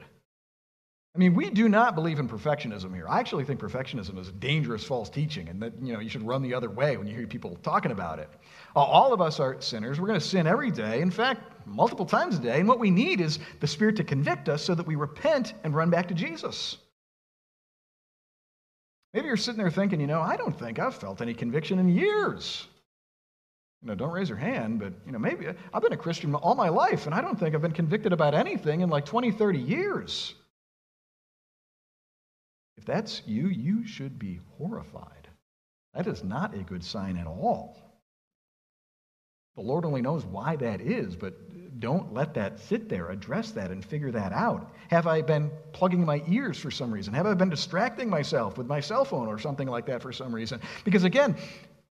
I 1.15 1.19
mean, 1.19 1.35
we 1.35 1.49
do 1.49 1.67
not 1.67 1.95
believe 1.95 2.19
in 2.19 2.29
perfectionism 2.29 2.93
here. 2.95 3.07
I 3.07 3.19
actually 3.19 3.43
think 3.43 3.59
perfectionism 3.59 4.17
is 4.17 4.29
a 4.29 4.31
dangerous 4.31 4.83
false 4.83 5.09
teaching 5.09 5.49
and 5.49 5.61
that, 5.61 5.73
you 5.81 5.91
know, 5.91 5.99
you 5.99 6.09
should 6.09 6.25
run 6.25 6.41
the 6.41 6.53
other 6.53 6.69
way 6.69 6.97
when 6.97 7.07
you 7.07 7.15
hear 7.15 7.27
people 7.27 7.57
talking 7.63 7.91
about 7.91 8.19
it. 8.19 8.29
Uh, 8.75 8.79
all 8.79 9.11
of 9.11 9.19
us 9.19 9.39
are 9.39 9.59
sinners. 9.59 9.99
We're 9.99 10.07
going 10.07 10.19
to 10.19 10.25
sin 10.25 10.47
every 10.47 10.71
day, 10.71 11.01
in 11.01 11.11
fact, 11.11 11.41
multiple 11.65 12.05
times 12.05 12.37
a 12.37 12.41
day. 12.41 12.59
And 12.59 12.67
what 12.67 12.79
we 12.79 12.91
need 12.91 13.19
is 13.19 13.39
the 13.59 13.67
Spirit 13.67 13.97
to 13.97 14.03
convict 14.03 14.49
us 14.49 14.63
so 14.63 14.73
that 14.75 14.87
we 14.87 14.95
repent 14.95 15.55
and 15.63 15.75
run 15.75 15.89
back 15.89 16.07
to 16.07 16.13
Jesus. 16.13 16.77
Maybe 19.13 19.27
you're 19.27 19.37
sitting 19.37 19.57
there 19.57 19.71
thinking, 19.71 19.99
you 19.99 20.07
know, 20.07 20.21
I 20.21 20.37
don't 20.37 20.57
think 20.57 20.77
I've 20.77 20.95
felt 20.95 21.21
any 21.21 21.33
conviction 21.33 21.79
in 21.79 21.89
years. 21.89 22.67
You 23.81 23.87
know, 23.87 23.95
don't 23.95 24.11
raise 24.11 24.29
your 24.29 24.37
hand, 24.37 24.79
but, 24.79 24.93
you 25.05 25.11
know, 25.11 25.19
maybe 25.19 25.47
I've 25.73 25.81
been 25.81 25.93
a 25.93 25.97
Christian 25.97 26.35
all 26.35 26.53
my 26.53 26.69
life, 26.69 27.05
and 27.05 27.15
I 27.15 27.21
don't 27.21 27.39
think 27.39 27.55
I've 27.55 27.61
been 27.61 27.71
convicted 27.71 28.13
about 28.13 28.35
anything 28.35 28.81
in 28.81 28.89
like 28.89 29.05
20, 29.05 29.31
30 29.31 29.59
years. 29.59 30.35
If 32.77 32.85
that's 32.85 33.21
you, 33.25 33.47
you 33.47 33.85
should 33.85 34.19
be 34.19 34.39
horrified. 34.57 35.27
That 35.93 36.07
is 36.07 36.23
not 36.23 36.53
a 36.53 36.59
good 36.59 36.83
sign 36.83 37.17
at 37.17 37.27
all. 37.27 37.77
The 39.55 39.61
Lord 39.61 39.85
only 39.85 40.01
knows 40.01 40.25
why 40.25 40.55
that 40.57 40.81
is, 40.81 41.15
but 41.15 41.33
don't 41.77 42.13
let 42.13 42.33
that 42.33 42.59
sit 42.59 42.89
there. 42.89 43.09
Address 43.11 43.51
that 43.51 43.69
and 43.71 43.85
figure 43.85 44.11
that 44.11 44.33
out. 44.33 44.73
Have 44.89 45.05
I 45.05 45.21
been 45.21 45.51
plugging 45.71 46.03
my 46.05 46.23
ears 46.27 46.57
for 46.57 46.71
some 46.71 46.91
reason? 46.91 47.13
Have 47.13 47.27
I 47.27 47.33
been 47.35 47.49
distracting 47.49 48.09
myself 48.09 48.57
with 48.57 48.65
my 48.65 48.79
cell 48.79 49.05
phone 49.05 49.27
or 49.27 49.37
something 49.37 49.67
like 49.67 49.85
that 49.85 50.01
for 50.01 50.11
some 50.11 50.33
reason? 50.33 50.59
Because 50.83 51.03
again, 51.03 51.35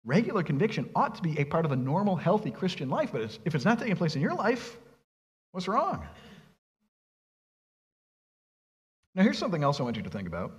regular 0.05 0.43
conviction 0.43 0.89
ought 0.95 1.15
to 1.15 1.21
be 1.21 1.37
a 1.39 1.43
part 1.43 1.65
of 1.65 1.71
a 1.71 1.75
normal, 1.75 2.15
healthy 2.15 2.51
Christian 2.51 2.89
life, 2.89 3.11
but 3.11 3.37
if 3.43 3.55
it's 3.55 3.65
not 3.65 3.79
taking 3.79 3.95
place 3.95 4.15
in 4.15 4.21
your 4.21 4.33
life, 4.33 4.77
what's 5.51 5.67
wrong? 5.67 6.05
Now, 9.15 9.23
here's 9.23 9.37
something 9.37 9.63
else 9.63 9.79
I 9.79 9.83
want 9.83 9.95
you 9.95 10.03
to 10.03 10.09
think 10.09 10.27
about. 10.27 10.51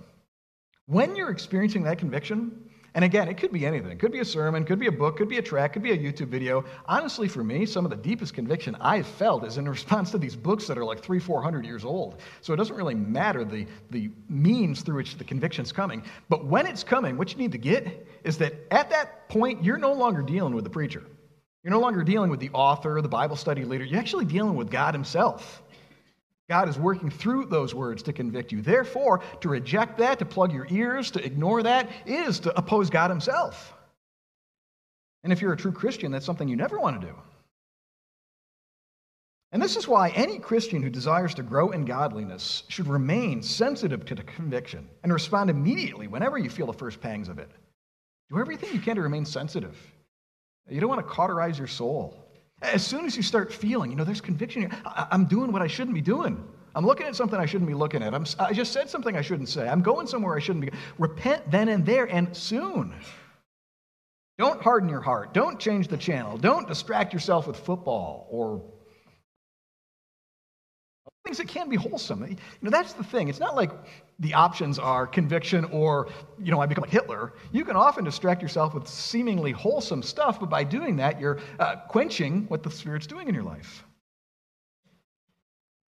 When 0.87 1.15
you're 1.15 1.29
experiencing 1.29 1.83
that 1.83 1.99
conviction, 1.99 2.66
and 2.97 3.05
again, 3.05 3.27
it 3.27 3.37
could 3.37 3.51
be 3.51 3.63
anything. 3.63 3.91
It 3.91 3.99
could 3.99 4.11
be 4.11 4.21
a 4.21 4.25
sermon, 4.25 4.65
could 4.65 4.79
be 4.79 4.87
a 4.87 4.91
book, 4.91 5.17
could 5.17 5.29
be 5.29 5.37
a 5.37 5.41
track, 5.43 5.73
could 5.73 5.83
be 5.83 5.91
a 5.91 5.97
YouTube 5.97 6.29
video. 6.29 6.65
Honestly, 6.87 7.27
for 7.27 7.43
me, 7.43 7.63
some 7.63 7.85
of 7.85 7.91
the 7.91 7.95
deepest 7.95 8.33
conviction 8.33 8.75
I've 8.81 9.05
felt 9.05 9.43
is 9.43 9.59
in 9.59 9.69
response 9.77 10.09
to 10.11 10.17
these 10.17 10.35
books 10.35 10.65
that 10.65 10.79
are 10.79 10.83
like 10.83 11.03
three, 11.03 11.19
four 11.19 11.43
hundred 11.43 11.63
years 11.63 11.85
old. 11.85 12.19
So 12.41 12.53
it 12.53 12.57
doesn't 12.57 12.75
really 12.75 12.95
matter 12.95 13.45
the, 13.45 13.67
the 13.91 14.09
means 14.29 14.81
through 14.81 14.95
which 14.95 15.15
the 15.19 15.23
conviction's 15.23 15.71
coming. 15.71 16.01
But 16.27 16.45
when 16.47 16.65
it's 16.65 16.83
coming, 16.83 17.19
what 17.19 17.31
you 17.31 17.37
need 17.37 17.51
to 17.51 17.59
get 17.59 18.07
is 18.23 18.39
that 18.39 18.55
at 18.71 18.89
that 18.89 19.29
point, 19.29 19.63
you're 19.63 19.77
no 19.77 19.93
longer 19.93 20.23
dealing 20.23 20.55
with 20.55 20.63
the 20.63 20.71
preacher. 20.71 21.03
You're 21.63 21.73
no 21.73 21.79
longer 21.79 22.03
dealing 22.03 22.31
with 22.31 22.39
the 22.39 22.49
author 22.49 22.99
the 22.99 23.07
Bible 23.07 23.35
study 23.35 23.63
leader. 23.63 23.83
You're 23.83 23.99
actually 23.99 24.25
dealing 24.25 24.55
with 24.55 24.71
God 24.71 24.95
Himself. 24.95 25.61
God 26.49 26.69
is 26.69 26.77
working 26.77 27.09
through 27.09 27.45
those 27.45 27.75
words 27.75 28.01
to 28.03 28.13
convict 28.13 28.51
you. 28.51 28.61
Therefore, 28.61 29.21
to 29.41 29.49
reject 29.49 29.97
that, 29.97 30.19
to 30.19 30.25
plug 30.25 30.53
your 30.53 30.67
ears, 30.69 31.11
to 31.11 31.23
ignore 31.23 31.61
that, 31.63 31.89
is 32.05 32.39
to 32.41 32.57
oppose 32.57 32.89
God 32.89 33.09
Himself. 33.09 33.73
And 35.23 35.33
if 35.33 35.41
you're 35.41 35.53
a 35.53 35.57
true 35.57 35.73
Christian, 35.73 36.11
that's 36.11 36.25
something 36.25 36.47
you 36.47 36.55
never 36.55 36.79
want 36.79 37.01
to 37.01 37.07
do. 37.07 37.13
And 39.51 39.61
this 39.61 39.77
is 39.77 39.87
why 39.87 40.09
any 40.09 40.39
Christian 40.39 40.83
who 40.83 40.89
desires 40.89 41.33
to 41.35 41.43
grow 41.43 41.71
in 41.71 41.85
godliness 41.85 42.63
should 42.67 42.87
remain 42.87 43.41
sensitive 43.41 44.05
to 44.05 44.15
the 44.15 44.23
conviction 44.23 44.87
and 45.03 45.13
respond 45.13 45.49
immediately 45.49 46.07
whenever 46.07 46.37
you 46.37 46.49
feel 46.49 46.67
the 46.67 46.73
first 46.73 47.01
pangs 47.01 47.29
of 47.29 47.39
it. 47.39 47.49
Do 48.29 48.39
everything 48.39 48.73
you 48.73 48.81
can 48.81 48.97
to 48.97 49.01
remain 49.01 49.25
sensitive. 49.25 49.77
You 50.69 50.81
don't 50.81 50.89
want 50.89 51.05
to 51.05 51.13
cauterize 51.13 51.57
your 51.57 51.67
soul. 51.67 52.26
As 52.61 52.85
soon 52.85 53.05
as 53.05 53.15
you 53.15 53.23
start 53.23 53.53
feeling, 53.53 53.91
you 53.91 53.97
know, 53.97 54.03
there's 54.03 54.21
conviction 54.21 54.63
here, 54.63 54.71
I, 54.85 55.07
am 55.11 55.25
doing 55.25 55.51
what 55.51 55.61
I 55.61 55.67
shouldn't 55.67 55.93
be 55.93 56.01
doing. 56.01 56.43
I'm 56.75 56.85
looking 56.85 57.07
at 57.07 57.15
something 57.15 57.39
I 57.39 57.45
shouldn't 57.45 57.67
be 57.67 57.73
looking 57.73 58.03
at. 58.03 58.13
I'm, 58.13 58.25
I 58.39 58.53
just 58.53 58.71
said 58.71 58.89
something 58.89 59.15
I 59.15 59.21
shouldn't 59.21 59.49
say. 59.49 59.67
I'm 59.67 59.81
going 59.81 60.07
somewhere 60.07 60.35
I 60.35 60.39
shouldn't 60.39 60.65
be. 60.65 60.71
Repent 60.97 61.49
then 61.49 61.69
and 61.69 61.85
there 61.85 62.05
and 62.05 62.35
soon. 62.35 62.93
Don't 64.37 64.61
harden 64.61 64.87
your 64.87 65.01
heart. 65.01 65.33
Don't 65.33 65.59
change 65.59 65.87
the 65.87 65.97
channel. 65.97 66.37
Don't 66.37 66.67
distract 66.67 67.13
yourself 67.13 67.47
with 67.47 67.57
football 67.57 68.27
or 68.29 68.63
things 71.27 71.37
that 71.37 71.47
can 71.49 71.67
be 71.67 71.75
wholesome. 71.75 72.25
You 72.25 72.37
know, 72.61 72.69
that's 72.69 72.93
the 72.93 73.03
thing. 73.03 73.27
It's 73.27 73.39
not 73.39 73.55
like 73.55 73.71
the 74.19 74.33
options 74.33 74.79
are 74.79 75.05
conviction 75.05 75.65
or, 75.65 76.07
you 76.41 76.51
know, 76.51 76.61
I 76.61 76.65
become 76.65 76.83
like 76.83 76.91
Hitler. 76.91 77.33
You 77.51 77.65
can 77.65 77.75
often 77.75 78.05
distract 78.05 78.41
yourself 78.41 78.73
with 78.73 78.87
seemingly 78.87 79.51
wholesome 79.51 80.01
stuff, 80.01 80.39
but 80.39 80.49
by 80.49 80.63
doing 80.63 80.95
that, 80.97 81.19
you're 81.19 81.39
uh, 81.59 81.75
quenching 81.89 82.45
what 82.47 82.63
the 82.63 82.71
Spirit's 82.71 83.07
doing 83.07 83.27
in 83.27 83.35
your 83.35 83.43
life. 83.43 83.83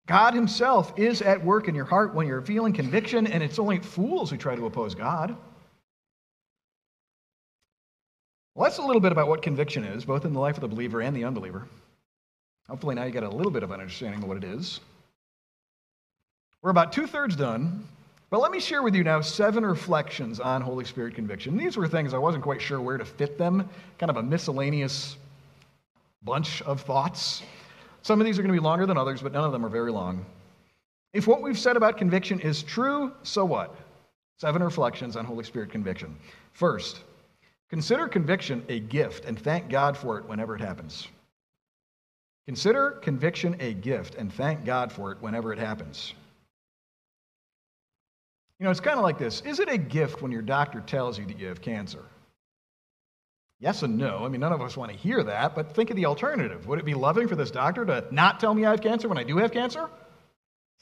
God 0.07 0.35
Himself 0.35 0.93
is 0.99 1.23
at 1.23 1.45
work 1.45 1.69
in 1.69 1.75
your 1.77 1.85
heart 1.85 2.13
when 2.13 2.27
you're 2.27 2.43
feeling 2.43 2.73
conviction, 2.73 3.29
and 3.29 3.45
it's 3.45 3.61
only 3.61 3.79
fools 3.79 4.31
who 4.31 4.37
try 4.37 4.57
to 4.57 4.67
oppose 4.67 4.97
God. 4.97 5.37
Well, 8.57 8.69
that's 8.69 8.79
a 8.79 8.83
little 8.83 9.01
bit 9.01 9.13
about 9.13 9.29
what 9.29 9.43
conviction 9.43 9.85
is, 9.85 10.05
both 10.05 10.25
in 10.25 10.33
the 10.33 10.41
life 10.41 10.57
of 10.57 10.63
the 10.63 10.69
believer 10.69 11.01
and 11.01 11.17
the 11.17 11.23
unbeliever. 11.23 11.69
Hopefully, 12.69 12.97
now 12.97 13.05
you 13.05 13.13
get 13.13 13.23
a 13.23 13.29
little 13.29 13.53
bit 13.53 13.63
of 13.63 13.71
an 13.71 13.79
understanding 13.79 14.25
of 14.25 14.29
what 14.29 14.37
it 14.37 14.45
is. 14.45 14.81
We're 16.63 16.71
about 16.71 16.93
two 16.93 17.07
thirds 17.07 17.37
done, 17.37 17.87
but 18.29 18.41
let 18.41 18.53
me 18.53 18.61
share 18.61 18.83
with 18.83 18.95
you 18.95 19.03
now 19.03 19.23
seven 19.23 19.65
reflections 19.65 20.41
on 20.41 20.61
Holy 20.61 20.85
Spirit 20.85 21.15
conviction. 21.15 21.57
These 21.57 21.79
were 21.79 21.89
things 21.89 22.13
I 22.13 22.19
wasn't 22.19 22.45
quite 22.45 22.61
sure 22.61 22.81
where 22.81 22.99
to 22.99 23.05
fit 23.05 23.39
them, 23.39 23.69
kind 23.99 24.11
of 24.11 24.19
a 24.19 24.23
miscellaneous 24.23 25.17
bunch 26.23 26.61
of 26.63 26.83
thoughts. 26.83 27.43
Some 28.03 28.21
of 28.21 28.27
these 28.27 28.39
are 28.39 28.43
going 28.43 28.55
to 28.55 28.61
be 28.61 28.65
longer 28.65 28.85
than 28.85 28.99
others, 28.99 29.23
but 29.23 29.33
none 29.33 29.45
of 29.45 29.53
them 29.53 29.65
are 29.65 29.71
very 29.71 29.91
long. 29.91 30.25
If 31.15 31.27
what 31.27 31.41
we've 31.41 31.59
said 31.59 31.77
about 31.77 31.97
conviction 31.97 32.41
is 32.41 32.63
true, 32.63 33.13
so 33.23 33.45
what? 33.45 33.75
Seven 34.39 34.63
reflections 34.63 35.17
on 35.17 35.25
Holy 35.25 35.45
Spirit 35.45 35.71
conviction. 35.71 36.15
First, 36.53 37.01
consider 37.71 38.07
conviction 38.07 38.65
a 38.69 38.81
gift 38.81 39.25
and 39.25 39.39
thank 39.39 39.71
God 39.71 39.97
for 39.97 40.19
it 40.19 40.27
whenever 40.27 40.55
it 40.55 40.61
happens. 40.61 41.09
Consider 42.47 42.93
conviction 43.03 43.57
a 43.61 43.75
gift 43.75 44.15
and 44.17 44.33
thank 44.33 44.65
God 44.65 44.93
for 44.93 45.11
it 45.11 45.19
whenever 45.21 45.53
it 45.53 45.59
happens. 45.59 46.15
You 48.61 48.65
know, 48.65 48.71
it's 48.71 48.81
kind 48.81 48.99
of 48.99 49.03
like 49.03 49.19
this 49.19 49.41
Is 49.41 49.59
it 49.59 49.69
a 49.69 49.79
gift 49.79 50.23
when 50.23 50.31
your 50.31 50.43
doctor 50.43 50.81
tells 50.81 51.19
you 51.19 51.25
that 51.27 51.39
you 51.39 51.49
have 51.49 51.63
cancer? 51.63 52.05
Yes 53.59 53.83
and 53.83 53.99
no. 53.99 54.25
I 54.25 54.29
mean, 54.29 54.41
none 54.41 54.53
of 54.53 54.63
us 54.63 54.77
want 54.77 54.93
to 54.93 54.97
hear 54.97 55.23
that, 55.23 55.55
but 55.55 55.75
think 55.75 55.91
of 55.91 55.97
the 55.97 56.07
alternative. 56.07 56.67
Would 56.67 56.79
it 56.79 56.85
be 56.85 56.95
loving 56.95 57.29
for 57.29 57.37
this 57.37 57.51
doctor 57.51 57.85
to 57.85 58.07
not 58.11 58.41
tell 58.41 58.55
me 58.55 58.65
I 58.65 58.71
have 58.71 58.81
cancer 58.81 59.09
when 59.09 59.19
I 59.19 59.23
do 59.23 59.37
have 59.39 59.53
cancer? 59.53 59.89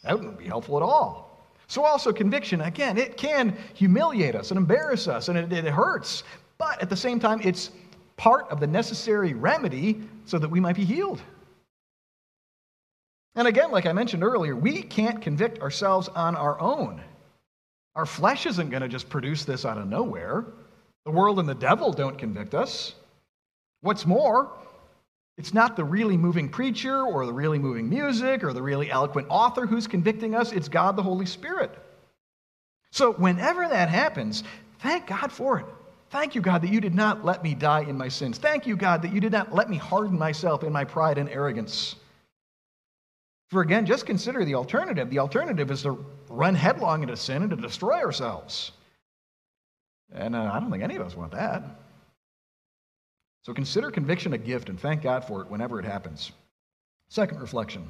That 0.05 0.17
wouldn't 0.17 0.39
be 0.39 0.47
helpful 0.47 0.77
at 0.77 0.83
all. 0.83 1.27
So, 1.67 1.85
also, 1.85 2.13
conviction, 2.13 2.61
again, 2.61 2.97
it 2.97 3.17
can 3.17 3.57
humiliate 3.75 4.35
us 4.37 4.51
and 4.51 4.59
embarrass 4.59 5.09
us, 5.09 5.29
and 5.29 5.37
it, 5.37 5.53
it 5.53 5.65
hurts. 5.67 6.23
But 6.57 6.81
at 6.81 6.89
the 6.89 6.97
same 6.97 7.19
time, 7.19 7.41
it's 7.43 7.71
part 8.17 8.49
of 8.49 8.61
the 8.61 8.67
necessary 8.67 9.35
remedy 9.35 10.01
so 10.25 10.39
that 10.39 10.49
we 10.49 10.61
might 10.61 10.77
be 10.77 10.85
healed. 10.85 11.21
And 13.35 13.47
again, 13.49 13.71
like 13.71 13.87
I 13.87 13.93
mentioned 13.93 14.23
earlier, 14.23 14.57
we 14.57 14.83
can't 14.83 15.21
convict 15.21 15.61
ourselves 15.61 16.09
on 16.09 16.37
our 16.37 16.61
own. 16.61 17.03
Our 17.97 18.07
flesh 18.07 18.47
isn't 18.47 18.71
going 18.71 18.83
to 18.83 18.89
just 18.89 19.09
produce 19.09 19.45
this 19.45 19.65
out 19.65 19.79
of 19.79 19.89
nowhere. 19.89 20.47
The 21.05 21.11
world 21.11 21.39
and 21.39 21.49
the 21.49 21.55
devil 21.55 21.93
don't 21.93 22.19
convict 22.19 22.55
us. 22.55 22.95
What's 23.81 24.07
more, 24.07 24.53
it's 25.37 25.55
not 25.55 25.77
the 25.77 25.85
really 25.85 26.17
moving 26.17 26.49
preacher 26.49 27.03
or 27.03 27.25
the 27.25 27.33
really 27.33 27.59
moving 27.59 27.89
music 27.89 28.43
or 28.43 28.53
the 28.53 28.63
really 28.63 28.91
eloquent 28.91 29.29
author 29.31 29.67
who's 29.67 29.87
convicting 29.87 30.35
us, 30.35 30.53
it's 30.53 30.69
God 30.69 30.97
the 30.97 31.03
Holy 31.03 31.27
Spirit. 31.27 31.71
So, 32.91 33.13
whenever 33.13 33.69
that 33.69 33.89
happens, 33.89 34.43
thank 34.81 35.07
God 35.07 35.31
for 35.31 35.61
it. 35.61 35.67
Thank 36.11 36.35
you, 36.35 36.41
God, 36.41 36.63
that 36.63 36.73
you 36.73 36.81
did 36.81 36.95
not 36.95 37.25
let 37.25 37.43
me 37.43 37.55
die 37.55 37.83
in 37.83 37.97
my 37.97 38.09
sins. 38.09 38.39
Thank 38.39 38.67
you, 38.67 38.77
God, 38.77 39.03
that 39.03 39.13
you 39.13 39.21
did 39.21 39.33
not 39.33 39.55
let 39.55 39.69
me 39.69 39.77
harden 39.77 40.19
myself 40.19 40.65
in 40.65 40.73
my 40.73 40.85
pride 40.85 41.19
and 41.19 41.29
arrogance. 41.29 41.97
For 43.51 43.63
again, 43.63 43.87
just 43.87 44.07
consider 44.07 44.45
the 44.45 44.55
alternative. 44.55 45.11
The 45.11 45.19
alternative 45.19 45.71
is 45.71 45.83
to 45.83 46.05
run 46.29 46.55
headlong 46.55 47.03
into 47.03 47.17
sin 47.17 47.43
and 47.43 47.51
to 47.51 47.57
destroy 47.57 48.03
ourselves. 48.03 48.73
And 50.13 50.35
uh, 50.35 50.51
I 50.53 50.61
don't 50.61 50.71
think 50.71 50.83
any 50.83 50.97
of 50.97 51.03
us 51.03 51.17
want 51.17 51.33
that. 51.33 51.63
So 53.45 53.55
consider 53.55 53.91
conviction 53.91 54.33
a 54.33 54.39
gift 54.39 54.69
and 54.69 54.79
thank 54.79 55.03
God 55.03 55.25
for 55.25 55.41
it 55.43 55.51
whenever 55.51 55.79
it 55.81 55.85
happens. 55.85 56.33
Second 57.09 57.41
reflection 57.41 57.89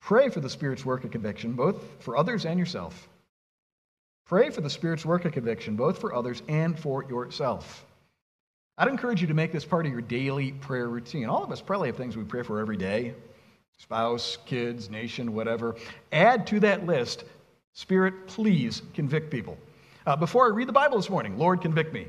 pray 0.00 0.28
for 0.28 0.40
the 0.40 0.50
Spirit's 0.50 0.84
work 0.84 1.04
of 1.04 1.10
conviction, 1.10 1.52
both 1.52 1.82
for 2.00 2.16
others 2.16 2.44
and 2.44 2.58
yourself. 2.58 3.08
Pray 4.26 4.50
for 4.50 4.60
the 4.60 4.70
Spirit's 4.70 5.04
work 5.04 5.24
of 5.24 5.32
conviction, 5.32 5.76
both 5.76 5.98
for 5.98 6.14
others 6.14 6.42
and 6.48 6.78
for 6.78 7.04
yourself. 7.04 7.84
I'd 8.78 8.88
encourage 8.88 9.20
you 9.20 9.26
to 9.26 9.34
make 9.34 9.52
this 9.52 9.64
part 9.64 9.84
of 9.84 9.92
your 9.92 10.00
daily 10.00 10.52
prayer 10.52 10.88
routine. 10.88 11.26
All 11.26 11.44
of 11.44 11.52
us 11.52 11.60
probably 11.60 11.88
have 11.88 11.96
things 11.96 12.16
we 12.16 12.24
pray 12.24 12.42
for 12.42 12.58
every 12.58 12.76
day 12.76 13.14
spouse, 13.78 14.38
kids, 14.46 14.88
nation, 14.90 15.34
whatever. 15.34 15.74
Add 16.12 16.46
to 16.46 16.60
that 16.60 16.86
list, 16.86 17.24
Spirit, 17.74 18.26
please 18.26 18.82
convict 18.94 19.30
people. 19.30 19.56
Uh, 20.06 20.16
before 20.16 20.46
I 20.46 20.54
read 20.54 20.68
the 20.68 20.72
Bible 20.72 20.98
this 20.98 21.10
morning, 21.10 21.38
Lord, 21.38 21.60
convict 21.60 21.92
me. 21.92 22.06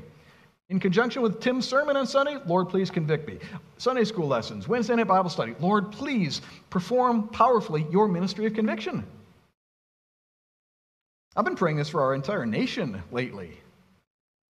In 0.70 0.80
conjunction 0.80 1.22
with 1.22 1.40
Tim's 1.40 1.68
sermon 1.68 1.96
on 1.96 2.06
Sunday, 2.06 2.38
Lord, 2.46 2.68
please 2.68 2.90
convict 2.90 3.28
me. 3.28 3.38
Sunday 3.76 4.04
school 4.04 4.26
lessons, 4.26 4.66
Wednesday 4.66 4.96
night 4.96 5.06
Bible 5.06 5.30
study, 5.30 5.54
Lord, 5.60 5.92
please 5.92 6.40
perform 6.70 7.28
powerfully 7.28 7.86
your 7.90 8.08
ministry 8.08 8.46
of 8.46 8.54
conviction. 8.54 9.04
I've 11.36 11.44
been 11.44 11.56
praying 11.56 11.76
this 11.76 11.88
for 11.88 12.00
our 12.00 12.14
entire 12.14 12.46
nation 12.46 13.02
lately. 13.10 13.50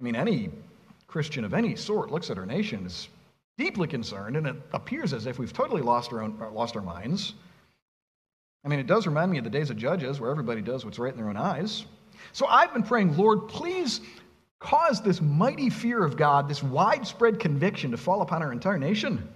I 0.00 0.04
mean, 0.04 0.16
any 0.16 0.50
Christian 1.06 1.44
of 1.44 1.54
any 1.54 1.76
sort 1.76 2.10
looks 2.10 2.30
at 2.30 2.38
our 2.38 2.46
nation 2.46 2.86
is 2.86 3.08
deeply 3.56 3.88
concerned, 3.88 4.36
and 4.36 4.46
it 4.46 4.56
appears 4.72 5.12
as 5.12 5.26
if 5.26 5.38
we've 5.38 5.52
totally 5.52 5.82
lost 5.82 6.12
our, 6.12 6.22
own, 6.22 6.38
lost 6.52 6.76
our 6.76 6.82
minds. 6.82 7.34
I 8.64 8.68
mean, 8.68 8.78
it 8.78 8.86
does 8.86 9.06
remind 9.06 9.30
me 9.30 9.38
of 9.38 9.44
the 9.44 9.50
days 9.50 9.70
of 9.70 9.76
Judges 9.76 10.20
where 10.20 10.30
everybody 10.30 10.62
does 10.62 10.84
what's 10.84 10.98
right 10.98 11.12
in 11.12 11.18
their 11.18 11.28
own 11.28 11.36
eyes. 11.36 11.84
So 12.32 12.46
I've 12.46 12.72
been 12.72 12.82
praying, 12.82 13.16
Lord, 13.16 13.48
please 13.48 14.00
cause 14.58 15.02
this 15.02 15.20
mighty 15.20 15.68
fear 15.68 16.02
of 16.02 16.16
God, 16.16 16.48
this 16.48 16.62
widespread 16.62 17.38
conviction 17.38 17.90
to 17.90 17.98
fall 17.98 18.22
upon 18.22 18.42
our 18.42 18.52
entire 18.52 18.78
nation. 18.78 19.28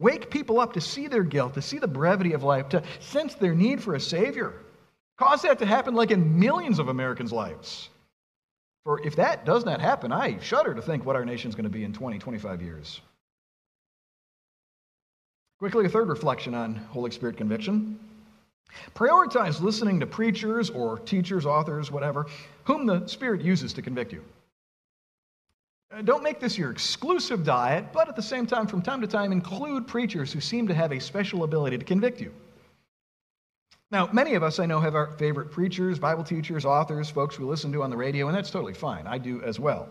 Wake 0.00 0.30
people 0.30 0.58
up 0.58 0.72
to 0.72 0.80
see 0.80 1.06
their 1.06 1.22
guilt, 1.22 1.54
to 1.54 1.62
see 1.62 1.78
the 1.78 1.86
brevity 1.86 2.32
of 2.32 2.42
life, 2.42 2.68
to 2.70 2.82
sense 3.00 3.34
their 3.34 3.54
need 3.54 3.82
for 3.82 3.94
a 3.94 4.00
Savior. 4.00 4.54
Cause 5.18 5.42
that 5.42 5.58
to 5.60 5.66
happen 5.66 5.94
like 5.94 6.10
in 6.10 6.38
millions 6.38 6.78
of 6.78 6.88
Americans' 6.88 7.32
lives. 7.32 7.88
For 8.84 9.04
if 9.04 9.16
that 9.16 9.44
does 9.44 9.64
not 9.64 9.80
happen, 9.80 10.12
I 10.12 10.38
shudder 10.40 10.74
to 10.74 10.82
think 10.82 11.04
what 11.04 11.16
our 11.16 11.24
nation 11.24 11.48
is 11.48 11.54
going 11.54 11.64
to 11.64 11.70
be 11.70 11.84
in 11.84 11.92
20, 11.92 12.18
25 12.18 12.62
years. 12.62 13.00
Quickly, 15.58 15.86
a 15.86 15.88
third 15.88 16.08
reflection 16.08 16.54
on 16.54 16.76
Holy 16.76 17.10
Spirit 17.10 17.36
conviction. 17.36 17.98
Prioritize 18.94 19.60
listening 19.60 20.00
to 20.00 20.06
preachers 20.06 20.70
or 20.70 20.98
teachers, 20.98 21.46
authors, 21.46 21.90
whatever, 21.90 22.26
whom 22.64 22.86
the 22.86 23.06
Spirit 23.06 23.40
uses 23.40 23.72
to 23.72 23.82
convict 23.82 24.12
you. 24.12 24.22
Uh, 25.90 26.02
don't 26.02 26.22
make 26.22 26.38
this 26.38 26.58
your 26.58 26.70
exclusive 26.70 27.44
diet, 27.44 27.86
but 27.92 28.08
at 28.08 28.16
the 28.16 28.22
same 28.22 28.46
time, 28.46 28.66
from 28.66 28.82
time 28.82 29.00
to 29.00 29.06
time, 29.06 29.32
include 29.32 29.86
preachers 29.86 30.32
who 30.32 30.40
seem 30.40 30.68
to 30.68 30.74
have 30.74 30.92
a 30.92 31.00
special 31.00 31.44
ability 31.44 31.78
to 31.78 31.84
convict 31.84 32.20
you. 32.20 32.32
Now, 33.90 34.10
many 34.12 34.34
of 34.34 34.42
us 34.42 34.58
I 34.58 34.66
know 34.66 34.80
have 34.80 34.94
our 34.94 35.12
favorite 35.12 35.50
preachers, 35.50 35.98
Bible 35.98 36.24
teachers, 36.24 36.66
authors, 36.66 37.08
folks 37.08 37.38
we 37.38 37.46
listen 37.46 37.72
to 37.72 37.82
on 37.82 37.88
the 37.88 37.96
radio, 37.96 38.28
and 38.28 38.36
that's 38.36 38.50
totally 38.50 38.74
fine. 38.74 39.06
I 39.06 39.16
do 39.16 39.42
as 39.42 39.58
well. 39.58 39.88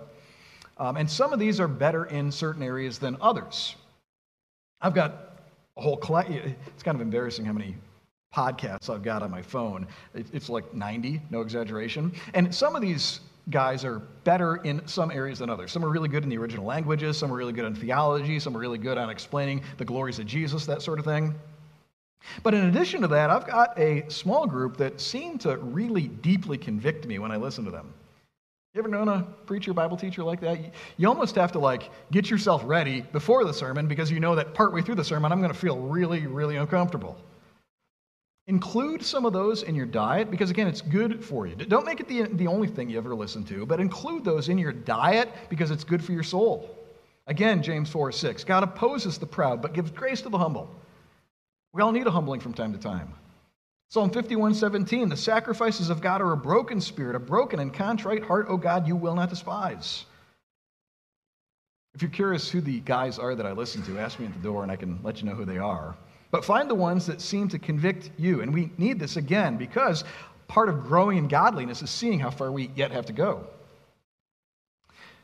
Um, 0.77 0.97
and 0.97 1.09
some 1.09 1.33
of 1.33 1.39
these 1.39 1.59
are 1.59 1.67
better 1.67 2.05
in 2.05 2.31
certain 2.31 2.61
areas 2.61 2.99
than 2.99 3.17
others. 3.19 3.75
I've 4.79 4.93
got 4.93 5.39
a 5.77 5.81
whole 5.81 5.97
collection. 5.97 6.55
It's 6.67 6.83
kind 6.83 6.93
of 6.93 7.01
embarrassing 7.01 7.45
how 7.45 7.53
many 7.53 7.75
podcasts 8.35 8.89
I've 8.89 9.03
got 9.03 9.23
on 9.23 9.31
my 9.31 9.41
phone. 9.41 9.87
It's 10.13 10.49
like 10.49 10.73
90, 10.73 11.21
no 11.29 11.41
exaggeration. 11.41 12.11
And 12.33 12.53
some 12.53 12.75
of 12.75 12.81
these 12.81 13.21
guys 13.49 13.85
are 13.85 13.99
better 14.23 14.57
in 14.57 14.85
some 14.87 15.09
areas 15.09 15.39
than 15.39 15.49
others. 15.49 15.71
Some 15.71 15.83
are 15.85 15.89
really 15.89 16.09
good 16.09 16.23
in 16.23 16.29
the 16.29 16.37
original 16.37 16.65
languages, 16.65 17.17
some 17.17 17.31
are 17.31 17.35
really 17.35 17.53
good 17.53 17.65
in 17.65 17.75
theology, 17.75 18.39
some 18.39 18.55
are 18.55 18.59
really 18.59 18.77
good 18.77 18.97
on 18.97 19.09
explaining 19.09 19.61
the 19.77 19.85
glories 19.85 20.19
of 20.19 20.25
Jesus, 20.25 20.65
that 20.65 20.81
sort 20.81 20.99
of 20.99 21.05
thing. 21.05 21.33
But 22.43 22.53
in 22.53 22.65
addition 22.65 23.01
to 23.01 23.07
that, 23.07 23.29
I've 23.29 23.47
got 23.47 23.77
a 23.79 24.03
small 24.09 24.47
group 24.47 24.75
that 24.77 24.99
seem 24.99 25.37
to 25.39 25.57
really 25.57 26.07
deeply 26.07 26.57
convict 26.57 27.05
me 27.07 27.19
when 27.19 27.31
I 27.31 27.37
listen 27.37 27.63
to 27.65 27.71
them. 27.71 27.93
You 28.73 28.79
ever 28.79 28.89
known 28.89 29.07
a 29.07 29.25
preacher, 29.45 29.73
Bible 29.73 29.97
teacher 29.97 30.23
like 30.23 30.41
that? 30.41 30.59
You 30.97 31.07
almost 31.07 31.35
have 31.35 31.51
to 31.53 31.59
like 31.59 31.89
get 32.11 32.29
yourself 32.29 32.61
ready 32.65 33.01
before 33.01 33.45
the 33.45 33.53
sermon 33.53 33.87
because 33.87 34.11
you 34.11 34.19
know 34.19 34.35
that 34.35 34.53
partway 34.53 34.81
through 34.81 34.95
the 34.95 35.03
sermon 35.03 35.31
I'm 35.31 35.39
going 35.39 35.53
to 35.53 35.57
feel 35.57 35.77
really, 35.77 36.27
really 36.27 36.57
uncomfortable. 36.57 37.17
Include 38.47 39.03
some 39.03 39.25
of 39.25 39.33
those 39.33 39.63
in 39.63 39.75
your 39.75 39.85
diet 39.85 40.31
because, 40.31 40.49
again, 40.49 40.67
it's 40.67 40.81
good 40.81 41.23
for 41.23 41.47
you. 41.47 41.55
Don't 41.55 41.85
make 41.85 41.99
it 41.99 42.07
the, 42.07 42.23
the 42.23 42.47
only 42.47 42.67
thing 42.67 42.89
you 42.89 42.97
ever 42.97 43.13
listen 43.13 43.43
to, 43.45 43.65
but 43.65 43.81
include 43.81 44.23
those 44.23 44.47
in 44.47 44.57
your 44.57 44.71
diet 44.71 45.29
because 45.49 45.69
it's 45.69 45.83
good 45.83 46.03
for 46.03 46.13
your 46.13 46.23
soul. 46.23 46.73
Again, 47.27 47.61
James 47.61 47.89
4 47.89 48.13
6. 48.13 48.45
God 48.45 48.63
opposes 48.63 49.17
the 49.17 49.25
proud, 49.25 49.61
but 49.61 49.73
gives 49.73 49.91
grace 49.91 50.21
to 50.21 50.29
the 50.29 50.37
humble. 50.37 50.73
We 51.73 51.81
all 51.81 51.91
need 51.91 52.07
a 52.07 52.11
humbling 52.11 52.39
from 52.39 52.53
time 52.53 52.71
to 52.71 52.79
time. 52.79 53.13
Psalm 53.89 54.09
51 54.09 54.53
17. 54.53 55.09
The 55.09 55.17
sacrifices 55.17 55.89
of 55.89 55.99
God 55.99 56.21
are 56.21 56.31
a 56.31 56.37
broken 56.37 56.79
spirit, 56.79 57.17
a 57.17 57.19
broken 57.19 57.59
and 57.59 57.73
contrite 57.73 58.23
heart, 58.23 58.47
O 58.47 58.55
God, 58.55 58.87
you 58.87 58.95
will 58.95 59.15
not 59.15 59.29
despise. 59.29 60.05
If 61.93 62.01
you're 62.01 62.11
curious 62.11 62.49
who 62.49 62.61
the 62.61 62.79
guys 62.79 63.19
are 63.19 63.35
that 63.35 63.45
I 63.45 63.51
listen 63.51 63.81
to, 63.83 63.99
ask 63.99 64.19
me 64.19 64.27
at 64.27 64.33
the 64.33 64.39
door 64.39 64.63
and 64.63 64.71
I 64.71 64.75
can 64.77 64.99
let 65.03 65.19
you 65.19 65.27
know 65.27 65.35
who 65.35 65.45
they 65.45 65.57
are. 65.57 65.97
But 66.31 66.45
find 66.45 66.69
the 66.69 66.75
ones 66.75 67.05
that 67.05 67.21
seem 67.21 67.47
to 67.49 67.59
convict 67.59 68.11
you. 68.17 68.41
And 68.41 68.53
we 68.53 68.71
need 68.77 68.99
this 68.99 69.15
again 69.17 69.57
because 69.57 70.03
part 70.47 70.69
of 70.69 70.83
growing 70.83 71.17
in 71.17 71.27
godliness 71.27 71.81
is 71.81 71.89
seeing 71.89 72.19
how 72.19 72.29
far 72.29 72.51
we 72.51 72.71
yet 72.75 72.91
have 72.91 73.05
to 73.05 73.13
go. 73.13 73.47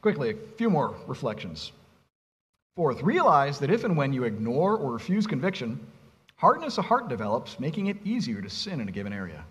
Quickly, 0.02 0.32
a 0.32 0.58
few 0.58 0.70
more 0.70 0.96
reflections. 1.08 1.72
Fourth, 2.76 3.02
realize 3.04 3.60
that 3.60 3.72
if 3.72 3.84
and 3.84 3.96
when 3.96 4.13
you 4.13 4.24
ignore 4.24 4.76
or 4.76 4.92
refuse 4.92 5.28
conviction, 5.28 5.80
hardness 6.36 6.78
of 6.78 6.86
heart 6.86 7.08
develops, 7.08 7.60
making 7.60 7.88
it 7.88 7.98
easier 8.04 8.42
to 8.42 8.50
sin 8.50 8.82
in 8.82 8.89
a 8.89 8.92
given 8.92 9.13
area. 9.13 9.46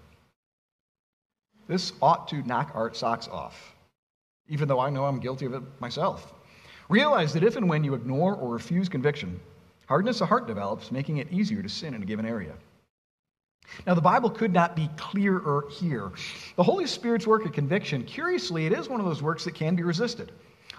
This 1.68 1.92
ought 2.02 2.28
to 2.28 2.42
knock 2.42 2.72
our 2.74 2.92
socks 2.92 3.28
off, 3.28 3.74
even 4.48 4.68
though 4.68 4.80
I 4.80 4.90
know 4.90 5.04
I'm 5.04 5.20
guilty 5.20 5.46
of 5.46 5.54
it 5.54 5.62
myself. 5.80 6.34
Realize 6.88 7.32
that 7.32 7.44
if 7.44 7.56
and 7.56 7.68
when 7.68 7.84
you 7.84 7.94
ignore 7.94 8.34
or 8.34 8.52
refuse 8.52 8.88
conviction, 8.88 9.40
Hardness 9.86 10.20
of 10.20 10.28
heart 10.28 10.46
develops, 10.46 10.90
making 10.90 11.18
it 11.18 11.32
easier 11.32 11.62
to 11.62 11.68
sin 11.68 11.94
in 11.94 12.02
a 12.02 12.06
given 12.06 12.24
area. 12.24 12.54
Now, 13.86 13.94
the 13.94 14.00
Bible 14.00 14.30
could 14.30 14.52
not 14.52 14.76
be 14.76 14.88
clearer 14.96 15.66
here. 15.70 16.10
The 16.56 16.62
Holy 16.62 16.86
Spirit's 16.86 17.26
work 17.26 17.44
of 17.44 17.52
conviction, 17.52 18.04
curiously, 18.04 18.66
it 18.66 18.72
is 18.72 18.88
one 18.88 19.00
of 19.00 19.06
those 19.06 19.22
works 19.22 19.44
that 19.44 19.54
can 19.54 19.74
be 19.74 19.82
resisted. 19.82 20.32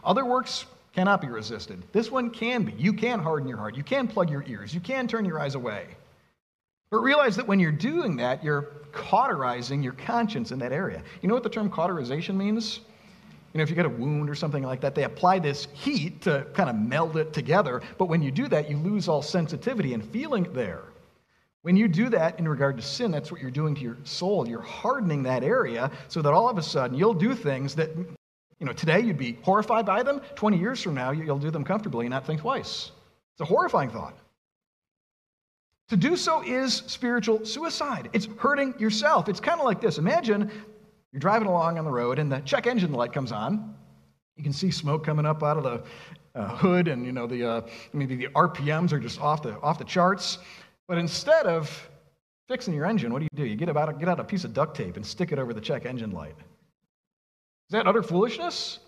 Other 0.04 0.26
works 0.26 0.66
cannot 0.94 1.22
be 1.22 1.28
resisted. 1.28 1.84
This 1.92 2.12
one 2.12 2.30
can 2.30 2.64
be. 2.64 2.74
You 2.74 2.94
can 2.94 3.20
harden 3.20 3.48
your 3.48 3.58
heart, 3.58 3.76
you 3.76 3.84
can 3.84 4.08
plug 4.08 4.30
your 4.30 4.44
ears, 4.48 4.74
you 4.74 4.80
can 4.80 5.08
turn 5.08 5.26
your 5.26 5.40
eyes 5.40 5.56
away. 5.56 5.88
But 6.92 7.00
realize 7.00 7.36
that 7.38 7.48
when 7.48 7.60
you're 7.60 7.72
doing 7.72 8.18
that, 8.18 8.44
you're 8.44 8.70
cauterizing 8.92 9.82
your 9.82 9.94
conscience 9.94 10.52
in 10.52 10.60
that 10.60 10.72
area. 10.72 11.02
You 11.22 11.28
know 11.28 11.34
what 11.34 11.42
the 11.42 11.50
term 11.50 11.70
cauterization 11.70 12.38
means? 12.38 12.82
You 13.54 13.60
know, 13.60 13.64
if 13.64 13.70
you 13.70 13.76
get 13.76 13.86
a 13.86 13.90
wound 13.90 14.30
or 14.30 14.36
something 14.36 14.64
like 14.64 14.82
that, 14.82 14.96
they 14.96 15.04
apply 15.04 15.38
this 15.38 15.68
heat 15.74 16.22
to 16.24 16.48
kind 16.54 16.70
of 16.70 16.76
meld 16.76 17.18
it 17.18 17.34
together. 17.34 17.82
But 18.00 18.08
when 18.08 18.24
you 18.24 18.32
do 18.32 18.48
that, 18.48 18.70
you 18.70 18.78
lose 18.78 19.08
all 19.08 19.22
sensitivity 19.22 19.94
and 19.94 20.04
feeling 20.04 20.52
there. 20.54 20.86
When 21.62 21.78
you 21.78 21.88
do 21.88 22.10
that 22.10 22.40
in 22.40 22.48
regard 22.48 22.78
to 22.78 22.84
sin, 22.84 23.12
that's 23.12 23.32
what 23.32 23.42
you're 23.42 23.52
doing 23.52 23.76
to 23.76 23.82
your 23.82 23.98
soul. 24.04 24.48
You're 24.48 24.62
hardening 24.62 25.24
that 25.24 25.44
area 25.44 25.92
so 26.08 26.22
that 26.22 26.34
all 26.34 26.50
of 26.50 26.58
a 26.58 26.64
sudden 26.64 26.98
you'll 26.98 27.14
do 27.14 27.36
things 27.36 27.76
that, 27.76 27.96
you 27.96 28.66
know, 28.66 28.74
today 28.74 29.00
you'd 29.00 29.18
be 29.20 29.38
horrified 29.44 29.86
by 29.86 30.02
them. 30.04 30.20
20 30.36 30.58
years 30.58 30.82
from 30.82 30.96
now, 30.96 31.12
you'll 31.12 31.38
do 31.38 31.52
them 31.52 31.64
comfortably 31.64 32.08
and 32.08 32.12
not 32.12 32.26
think 32.26 32.42
twice. 32.42 32.92
It's 33.36 33.42
a 33.42 33.46
horrifying 33.46 33.92
thought. 33.92 34.18
To 35.90 35.98
do 35.98 36.16
so 36.16 36.42
is 36.42 36.84
spiritual 36.88 37.46
suicide. 37.46 38.10
It's 38.14 38.28
hurting 38.38 38.74
yourself. 38.80 39.30
It's 39.30 39.40
kind 39.40 39.60
of 39.60 39.66
like 39.66 39.80
this. 39.80 40.00
Imagine 40.00 40.50
you're 41.14 41.20
driving 41.20 41.48
along 41.48 41.78
on 41.78 41.86
the 41.86 41.92
road, 41.92 42.18
and 42.18 42.32
the 42.32 42.40
check 42.40 42.66
engine 42.66 42.92
light 42.92 43.14
comes 43.14 43.32
on. 43.32 43.76
You 44.36 44.44
can 44.44 44.52
see 44.52 44.72
smoke 44.72 45.06
coming 45.06 45.28
up 45.28 45.44
out 45.44 45.58
of 45.58 45.64
the 45.64 45.84
uh, 46.34 46.48
hood, 46.58 46.88
and 46.88 47.06
you 47.06 47.12
know 47.12 47.28
the 47.28 47.48
uh, 47.48 47.62
maybe 47.94 48.16
the 48.16 48.28
RPMs 48.30 48.92
are 48.92 49.00
just 49.00 49.22
off 49.22 49.44
the 49.44 49.60
off 49.60 49.78
the 49.78 49.86
charts. 49.86 50.40
But 50.88 50.98
instead 50.98 51.46
of 51.46 51.90
fixing 52.48 52.74
your 52.74 52.86
engine, 52.86 53.14
what 53.14 53.20
do 53.20 53.26
you 53.26 53.38
do? 53.44 53.46
You 53.46 53.56
get 53.56 53.70
about 53.70 54.00
get 54.00 54.10
out 54.10 54.20
a 54.20 54.24
piece 54.24 54.44
of 54.44 54.54
duct 54.54 54.76
tape 54.76 54.96
and 54.96 55.06
stick 55.06 55.32
it 55.32 55.38
over 55.38 55.54
the 55.54 55.62
check 55.62 55.86
engine 55.86 56.12
light. 56.12 56.36
Is 56.40 57.72
that 57.72 57.86
utter 57.86 58.02
foolishness? 58.02 58.80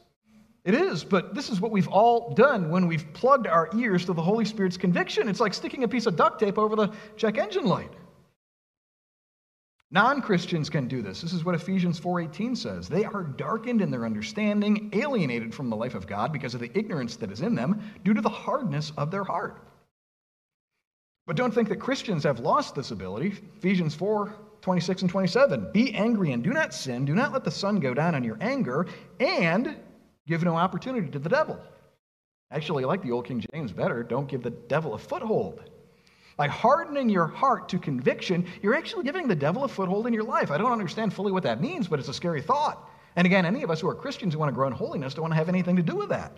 It 0.63 0.73
is, 0.73 1.03
but 1.03 1.35
this 1.35 1.51
is 1.51 1.61
what 1.61 1.69
we've 1.69 1.87
all 1.87 2.33
done 2.33 2.71
when 2.71 2.87
we've 2.87 3.05
plugged 3.13 3.45
our 3.45 3.69
ears 3.75 4.03
to 4.05 4.13
the 4.13 4.21
Holy 4.21 4.45
Spirit's 4.45 4.77
conviction. 4.77 5.29
It's 5.29 5.39
like 5.39 5.53
sticking 5.53 5.83
a 5.83 5.87
piece 5.87 6.07
of 6.07 6.15
duct 6.15 6.39
tape 6.39 6.57
over 6.57 6.75
the 6.75 6.91
check 7.17 7.37
engine 7.37 7.65
light. 7.65 7.91
Non-Christians 9.95 10.69
can 10.69 10.89
do 10.89 11.01
this. 11.01 11.21
This 11.21 11.31
is 11.31 11.45
what 11.45 11.55
Ephesians 11.55 12.01
4:18 12.01 12.53
says. 12.57 12.89
They 12.89 13.05
are 13.05 13.23
darkened 13.23 13.81
in 13.81 13.89
their 13.89 14.05
understanding, 14.05 14.89
alienated 14.91 15.55
from 15.55 15.69
the 15.69 15.75
life 15.77 15.95
of 15.95 16.05
God 16.05 16.33
because 16.33 16.53
of 16.53 16.59
the 16.59 16.77
ignorance 16.77 17.15
that 17.15 17.31
is 17.31 17.39
in 17.39 17.55
them 17.55 17.81
due 18.03 18.13
to 18.13 18.19
the 18.19 18.27
hardness 18.27 18.91
of 18.97 19.09
their 19.09 19.23
heart. 19.23 19.63
But 21.25 21.37
don't 21.37 21.53
think 21.53 21.69
that 21.69 21.77
Christians 21.77 22.25
have 22.25 22.41
lost 22.41 22.75
this 22.75 22.91
ability. 22.91 23.35
Ephesians 23.55 23.95
4 23.95 24.35
26 24.59 25.03
and 25.03 25.09
27. 25.09 25.71
Be 25.71 25.93
angry 25.93 26.33
and 26.33 26.43
do 26.43 26.51
not 26.51 26.73
sin. 26.73 27.05
Do 27.05 27.15
not 27.15 27.31
let 27.31 27.45
the 27.45 27.51
sun 27.51 27.79
go 27.79 27.93
down 27.93 28.15
on 28.15 28.23
your 28.23 28.37
anger, 28.41 28.87
and 29.21 29.77
give 30.27 30.43
no 30.43 30.57
opportunity 30.57 31.07
to 31.09 31.19
the 31.19 31.29
devil. 31.29 31.57
Actually, 32.51 32.83
I 32.83 32.87
like 32.87 33.01
the 33.01 33.11
old 33.11 33.27
King 33.27 33.45
James 33.53 33.71
better. 33.71 34.03
Don't 34.03 34.27
give 34.27 34.43
the 34.43 34.49
devil 34.49 34.93
a 34.93 34.97
foothold. 34.97 35.69
By 36.37 36.47
hardening 36.47 37.09
your 37.09 37.27
heart 37.27 37.69
to 37.69 37.79
conviction, 37.79 38.45
you're 38.61 38.75
actually 38.75 39.03
giving 39.03 39.27
the 39.27 39.35
devil 39.35 39.63
a 39.63 39.67
foothold 39.67 40.05
in 40.05 40.13
your 40.13 40.23
life. 40.23 40.51
I 40.51 40.57
don't 40.57 40.71
understand 40.71 41.13
fully 41.13 41.31
what 41.31 41.43
that 41.43 41.61
means, 41.61 41.87
but 41.87 41.99
it's 41.99 42.09
a 42.09 42.13
scary 42.13 42.41
thought. 42.41 42.89
And 43.15 43.25
again, 43.25 43.45
any 43.45 43.63
of 43.63 43.71
us 43.71 43.79
who 43.79 43.87
are 43.87 43.95
Christians 43.95 44.33
who 44.33 44.39
want 44.39 44.49
to 44.49 44.55
grow 44.55 44.67
in 44.67 44.73
holiness 44.73 45.13
don't 45.13 45.23
want 45.23 45.31
to 45.33 45.37
have 45.37 45.49
anything 45.49 45.77
to 45.77 45.81
do 45.81 45.95
with 45.95 46.09
that. 46.09 46.37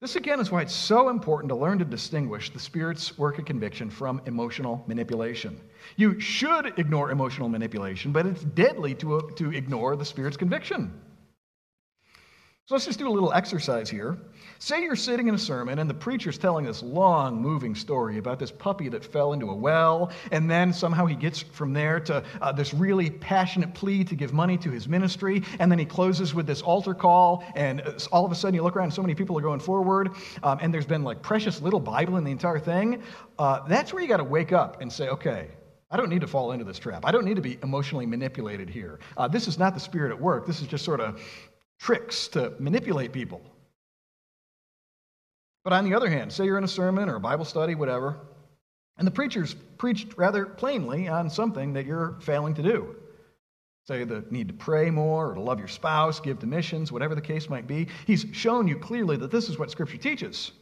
This, 0.00 0.16
again, 0.16 0.38
is 0.38 0.50
why 0.50 0.60
it's 0.60 0.74
so 0.74 1.08
important 1.08 1.48
to 1.48 1.56
learn 1.56 1.78
to 1.78 1.84
distinguish 1.84 2.50
the 2.50 2.58
Spirit's 2.58 3.16
work 3.16 3.38
of 3.38 3.46
conviction 3.46 3.88
from 3.88 4.20
emotional 4.26 4.84
manipulation. 4.86 5.58
You 5.96 6.20
should 6.20 6.78
ignore 6.78 7.10
emotional 7.10 7.48
manipulation, 7.48 8.12
but 8.12 8.26
it's 8.26 8.44
deadly 8.44 8.94
to, 8.96 9.16
uh, 9.16 9.22
to 9.36 9.50
ignore 9.52 9.96
the 9.96 10.04
Spirit's 10.04 10.36
conviction. 10.36 10.92
So 12.66 12.74
let's 12.74 12.84
just 12.84 12.98
do 12.98 13.08
a 13.08 13.10
little 13.10 13.32
exercise 13.32 13.88
here. 13.88 14.18
Say 14.64 14.82
you're 14.82 14.96
sitting 14.96 15.28
in 15.28 15.34
a 15.34 15.38
sermon 15.38 15.78
and 15.78 15.90
the 15.90 15.92
preacher's 15.92 16.38
telling 16.38 16.64
this 16.64 16.82
long, 16.82 17.36
moving 17.36 17.74
story 17.74 18.16
about 18.16 18.38
this 18.38 18.50
puppy 18.50 18.88
that 18.88 19.04
fell 19.04 19.34
into 19.34 19.50
a 19.50 19.54
well, 19.54 20.10
and 20.32 20.50
then 20.50 20.72
somehow 20.72 21.04
he 21.04 21.14
gets 21.14 21.42
from 21.42 21.74
there 21.74 22.00
to 22.00 22.24
uh, 22.40 22.50
this 22.50 22.72
really 22.72 23.10
passionate 23.10 23.74
plea 23.74 24.04
to 24.04 24.14
give 24.14 24.32
money 24.32 24.56
to 24.56 24.70
his 24.70 24.88
ministry, 24.88 25.42
and 25.58 25.70
then 25.70 25.78
he 25.78 25.84
closes 25.84 26.32
with 26.32 26.46
this 26.46 26.62
altar 26.62 26.94
call, 26.94 27.44
and 27.54 27.82
uh, 27.82 27.92
all 28.10 28.24
of 28.24 28.32
a 28.32 28.34
sudden 28.34 28.54
you 28.54 28.62
look 28.62 28.74
around 28.74 28.86
and 28.86 28.94
so 28.94 29.02
many 29.02 29.14
people 29.14 29.36
are 29.36 29.42
going 29.42 29.60
forward, 29.60 30.12
um, 30.42 30.56
and 30.62 30.72
there's 30.72 30.86
been 30.86 31.04
like 31.04 31.20
precious 31.20 31.60
little 31.60 31.78
Bible 31.78 32.16
in 32.16 32.24
the 32.24 32.32
entire 32.32 32.58
thing. 32.58 33.02
Uh, 33.38 33.68
that's 33.68 33.92
where 33.92 34.00
you 34.02 34.08
got 34.08 34.16
to 34.16 34.24
wake 34.24 34.52
up 34.52 34.80
and 34.80 34.90
say, 34.90 35.08
okay, 35.08 35.48
I 35.90 35.98
don't 35.98 36.08
need 36.08 36.22
to 36.22 36.26
fall 36.26 36.52
into 36.52 36.64
this 36.64 36.78
trap. 36.78 37.04
I 37.04 37.12
don't 37.12 37.26
need 37.26 37.36
to 37.36 37.42
be 37.42 37.58
emotionally 37.62 38.06
manipulated 38.06 38.70
here. 38.70 38.98
Uh, 39.18 39.28
this 39.28 39.46
is 39.46 39.58
not 39.58 39.74
the 39.74 39.80
spirit 39.80 40.10
at 40.10 40.18
work. 40.18 40.46
This 40.46 40.62
is 40.62 40.66
just 40.68 40.86
sort 40.86 41.00
of 41.00 41.20
tricks 41.78 42.28
to 42.28 42.54
manipulate 42.58 43.12
people. 43.12 43.42
But 45.64 45.72
on 45.72 45.84
the 45.84 45.94
other 45.94 46.10
hand, 46.10 46.32
say 46.32 46.44
you're 46.44 46.58
in 46.58 46.64
a 46.64 46.68
sermon 46.68 47.08
or 47.08 47.16
a 47.16 47.20
Bible 47.20 47.46
study, 47.46 47.74
whatever, 47.74 48.18
and 48.98 49.06
the 49.06 49.10
preacher's 49.10 49.54
preached 49.78 50.16
rather 50.16 50.46
plainly 50.46 51.08
on 51.08 51.28
something 51.30 51.72
that 51.72 51.86
you're 51.86 52.16
failing 52.20 52.54
to 52.54 52.62
do. 52.62 52.96
Say 53.88 54.04
the 54.04 54.24
need 54.30 54.48
to 54.48 54.54
pray 54.54 54.90
more 54.90 55.30
or 55.30 55.34
to 55.34 55.40
love 55.40 55.58
your 55.58 55.68
spouse, 55.68 56.20
give 56.20 56.38
to 56.40 56.46
missions, 56.46 56.92
whatever 56.92 57.14
the 57.14 57.20
case 57.20 57.50
might 57.50 57.66
be. 57.66 57.88
He's 58.06 58.26
shown 58.32 58.68
you 58.68 58.78
clearly 58.78 59.16
that 59.16 59.30
this 59.30 59.48
is 59.48 59.58
what 59.58 59.70
Scripture 59.70 59.98
teaches. 59.98 60.52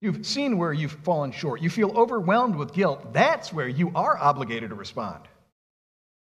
You've 0.00 0.24
seen 0.24 0.56
where 0.56 0.72
you've 0.72 0.92
fallen 0.92 1.30
short. 1.30 1.60
You 1.60 1.68
feel 1.68 1.96
overwhelmed 1.96 2.56
with 2.56 2.72
guilt. 2.72 3.12
That's 3.12 3.52
where 3.52 3.68
you 3.68 3.92
are 3.94 4.16
obligated 4.16 4.70
to 4.70 4.76
respond. 4.76 5.28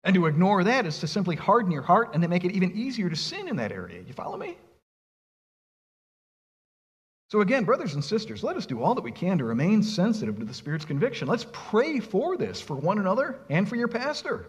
And 0.04 0.14
to 0.14 0.26
ignore 0.26 0.64
that 0.64 0.84
is 0.84 0.98
to 1.00 1.06
simply 1.06 1.36
harden 1.36 1.70
your 1.70 1.82
heart 1.82 2.10
and 2.12 2.22
to 2.22 2.28
make 2.28 2.44
it 2.44 2.52
even 2.52 2.76
easier 2.76 3.08
to 3.08 3.16
sin 3.16 3.48
in 3.48 3.56
that 3.56 3.72
area. 3.72 4.02
You 4.02 4.12
follow 4.12 4.36
me? 4.36 4.58
So, 7.30 7.42
again, 7.42 7.64
brothers 7.64 7.92
and 7.92 8.02
sisters, 8.02 8.42
let 8.42 8.56
us 8.56 8.64
do 8.64 8.82
all 8.82 8.94
that 8.94 9.04
we 9.04 9.12
can 9.12 9.36
to 9.38 9.44
remain 9.44 9.82
sensitive 9.82 10.38
to 10.38 10.46
the 10.46 10.54
Spirit's 10.54 10.86
conviction. 10.86 11.28
Let's 11.28 11.46
pray 11.52 12.00
for 12.00 12.38
this 12.38 12.58
for 12.60 12.74
one 12.74 12.98
another 12.98 13.38
and 13.50 13.68
for 13.68 13.76
your 13.76 13.88
pastor. 13.88 14.46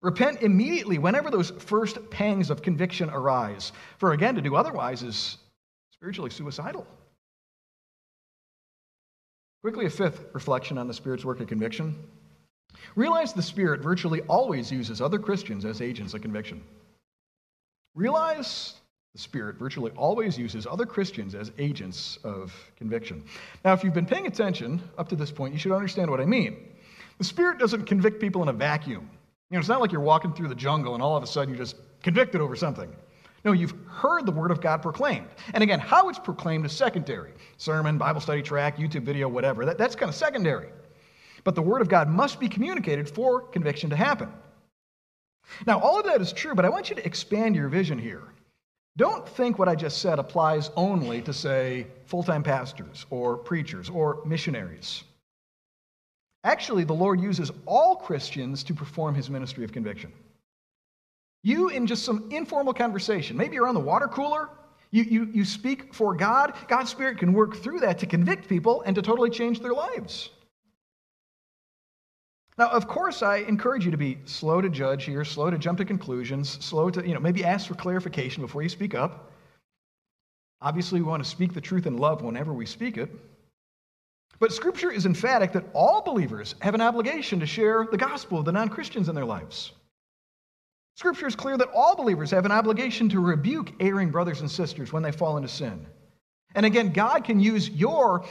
Repent 0.00 0.40
immediately 0.42 0.96
whenever 0.98 1.30
those 1.30 1.50
first 1.50 2.10
pangs 2.10 2.48
of 2.48 2.62
conviction 2.62 3.10
arise. 3.10 3.72
For 3.98 4.12
again, 4.12 4.34
to 4.36 4.40
do 4.40 4.56
otherwise 4.56 5.02
is 5.02 5.36
spiritually 5.92 6.30
suicidal. 6.30 6.86
Quickly, 9.60 9.84
a 9.84 9.90
fifth 9.90 10.24
reflection 10.32 10.78
on 10.78 10.88
the 10.88 10.94
Spirit's 10.94 11.24
work 11.26 11.40
of 11.40 11.46
conviction. 11.46 11.94
Realize 12.96 13.32
the 13.32 13.42
Spirit 13.42 13.80
virtually 13.80 14.22
always 14.22 14.72
uses 14.72 15.00
other 15.00 15.18
Christians 15.18 15.64
as 15.66 15.82
agents 15.82 16.14
of 16.14 16.22
conviction. 16.22 16.64
Realize 17.94 18.74
the 19.12 19.18
Spirit 19.18 19.56
virtually 19.56 19.90
always 19.92 20.38
uses 20.38 20.66
other 20.66 20.86
Christians 20.86 21.34
as 21.34 21.52
agents 21.58 22.18
of 22.24 22.52
conviction. 22.76 23.22
Now, 23.64 23.74
if 23.74 23.84
you've 23.84 23.92
been 23.92 24.06
paying 24.06 24.26
attention 24.26 24.80
up 24.96 25.08
to 25.10 25.16
this 25.16 25.30
point, 25.30 25.52
you 25.52 25.58
should 25.58 25.72
understand 25.72 26.10
what 26.10 26.20
I 26.20 26.24
mean. 26.24 26.68
The 27.18 27.24
Spirit 27.24 27.58
doesn't 27.58 27.84
convict 27.84 28.20
people 28.20 28.42
in 28.42 28.48
a 28.48 28.54
vacuum. 28.54 29.10
You 29.50 29.56
know, 29.56 29.60
it's 29.60 29.68
not 29.68 29.82
like 29.82 29.92
you're 29.92 30.00
walking 30.00 30.32
through 30.32 30.48
the 30.48 30.54
jungle 30.54 30.94
and 30.94 31.02
all 31.02 31.14
of 31.14 31.22
a 31.22 31.26
sudden 31.26 31.50
you're 31.52 31.62
just 31.62 31.76
convicted 32.02 32.40
over 32.40 32.56
something. 32.56 32.90
No, 33.44 33.52
you've 33.52 33.74
heard 33.86 34.24
the 34.24 34.32
Word 34.32 34.50
of 34.50 34.62
God 34.62 34.80
proclaimed. 34.80 35.28
And 35.52 35.62
again, 35.62 35.78
how 35.78 36.08
it's 36.08 36.18
proclaimed 36.18 36.64
is 36.64 36.72
secondary 36.72 37.32
sermon, 37.58 37.98
Bible 37.98 38.20
study 38.20 38.40
track, 38.40 38.78
YouTube 38.78 39.02
video, 39.02 39.28
whatever. 39.28 39.66
That, 39.66 39.76
that's 39.76 39.94
kind 39.94 40.08
of 40.08 40.14
secondary. 40.14 40.70
But 41.44 41.54
the 41.54 41.62
Word 41.62 41.82
of 41.82 41.88
God 41.88 42.08
must 42.08 42.40
be 42.40 42.48
communicated 42.48 43.10
for 43.10 43.42
conviction 43.42 43.90
to 43.90 43.96
happen. 43.96 44.32
Now, 45.66 45.80
all 45.80 45.98
of 45.98 46.06
that 46.06 46.20
is 46.20 46.32
true, 46.32 46.54
but 46.54 46.64
I 46.64 46.70
want 46.70 46.88
you 46.88 46.96
to 46.96 47.04
expand 47.04 47.56
your 47.56 47.68
vision 47.68 47.98
here. 47.98 48.22
Don't 48.96 49.26
think 49.26 49.58
what 49.58 49.68
I 49.68 49.74
just 49.74 50.02
said 50.02 50.18
applies 50.18 50.70
only 50.76 51.22
to, 51.22 51.32
say, 51.32 51.86
full 52.06 52.22
time 52.22 52.42
pastors 52.42 53.06
or 53.10 53.36
preachers 53.36 53.88
or 53.88 54.22
missionaries. 54.26 55.04
Actually, 56.44 56.84
the 56.84 56.92
Lord 56.92 57.20
uses 57.20 57.50
all 57.66 57.96
Christians 57.96 58.62
to 58.64 58.74
perform 58.74 59.14
his 59.14 59.30
ministry 59.30 59.64
of 59.64 59.72
conviction. 59.72 60.12
You, 61.44 61.68
in 61.70 61.86
just 61.86 62.04
some 62.04 62.28
informal 62.30 62.74
conversation, 62.74 63.36
maybe 63.36 63.58
on 63.58 63.74
the 63.74 63.80
water 63.80 64.08
cooler, 64.08 64.48
you, 64.90 65.04
you, 65.04 65.30
you 65.32 65.44
speak 65.44 65.94
for 65.94 66.14
God, 66.14 66.54
God's 66.68 66.90
Spirit 66.90 67.18
can 67.18 67.32
work 67.32 67.56
through 67.56 67.80
that 67.80 67.98
to 68.00 68.06
convict 68.06 68.48
people 68.48 68.82
and 68.82 68.94
to 68.94 69.02
totally 69.02 69.30
change 69.30 69.60
their 69.60 69.72
lives. 69.72 70.30
Now, 72.62 72.68
of 72.68 72.86
course, 72.86 73.24
I 73.24 73.38
encourage 73.38 73.84
you 73.84 73.90
to 73.90 73.96
be 73.96 74.18
slow 74.24 74.60
to 74.60 74.68
judge 74.68 75.02
here, 75.02 75.24
slow 75.24 75.50
to 75.50 75.58
jump 75.58 75.78
to 75.78 75.84
conclusions, 75.84 76.64
slow 76.64 76.90
to, 76.90 77.04
you 77.04 77.12
know, 77.12 77.18
maybe 77.18 77.44
ask 77.44 77.66
for 77.66 77.74
clarification 77.74 78.40
before 78.40 78.62
you 78.62 78.68
speak 78.68 78.94
up. 78.94 79.32
Obviously, 80.60 81.00
we 81.00 81.08
want 81.08 81.24
to 81.24 81.28
speak 81.28 81.54
the 81.54 81.60
truth 81.60 81.86
in 81.86 81.98
love 81.98 82.22
whenever 82.22 82.52
we 82.52 82.64
speak 82.64 82.98
it. 82.98 83.10
But 84.38 84.52
Scripture 84.52 84.92
is 84.92 85.06
emphatic 85.06 85.50
that 85.54 85.64
all 85.74 86.02
believers 86.02 86.54
have 86.60 86.76
an 86.76 86.80
obligation 86.80 87.40
to 87.40 87.46
share 87.46 87.84
the 87.90 87.96
gospel 87.96 88.38
of 88.38 88.44
the 88.44 88.52
non 88.52 88.68
Christians 88.68 89.08
in 89.08 89.16
their 89.16 89.24
lives. 89.24 89.72
Scripture 90.94 91.26
is 91.26 91.34
clear 91.34 91.56
that 91.56 91.72
all 91.74 91.96
believers 91.96 92.30
have 92.30 92.44
an 92.44 92.52
obligation 92.52 93.08
to 93.08 93.18
rebuke 93.18 93.72
erring 93.80 94.12
brothers 94.12 94.40
and 94.40 94.48
sisters 94.48 94.92
when 94.92 95.02
they 95.02 95.10
fall 95.10 95.36
into 95.36 95.48
sin. 95.48 95.84
And 96.54 96.64
again, 96.64 96.92
God 96.92 97.24
can 97.24 97.40
use 97.40 97.70
your 97.70 98.24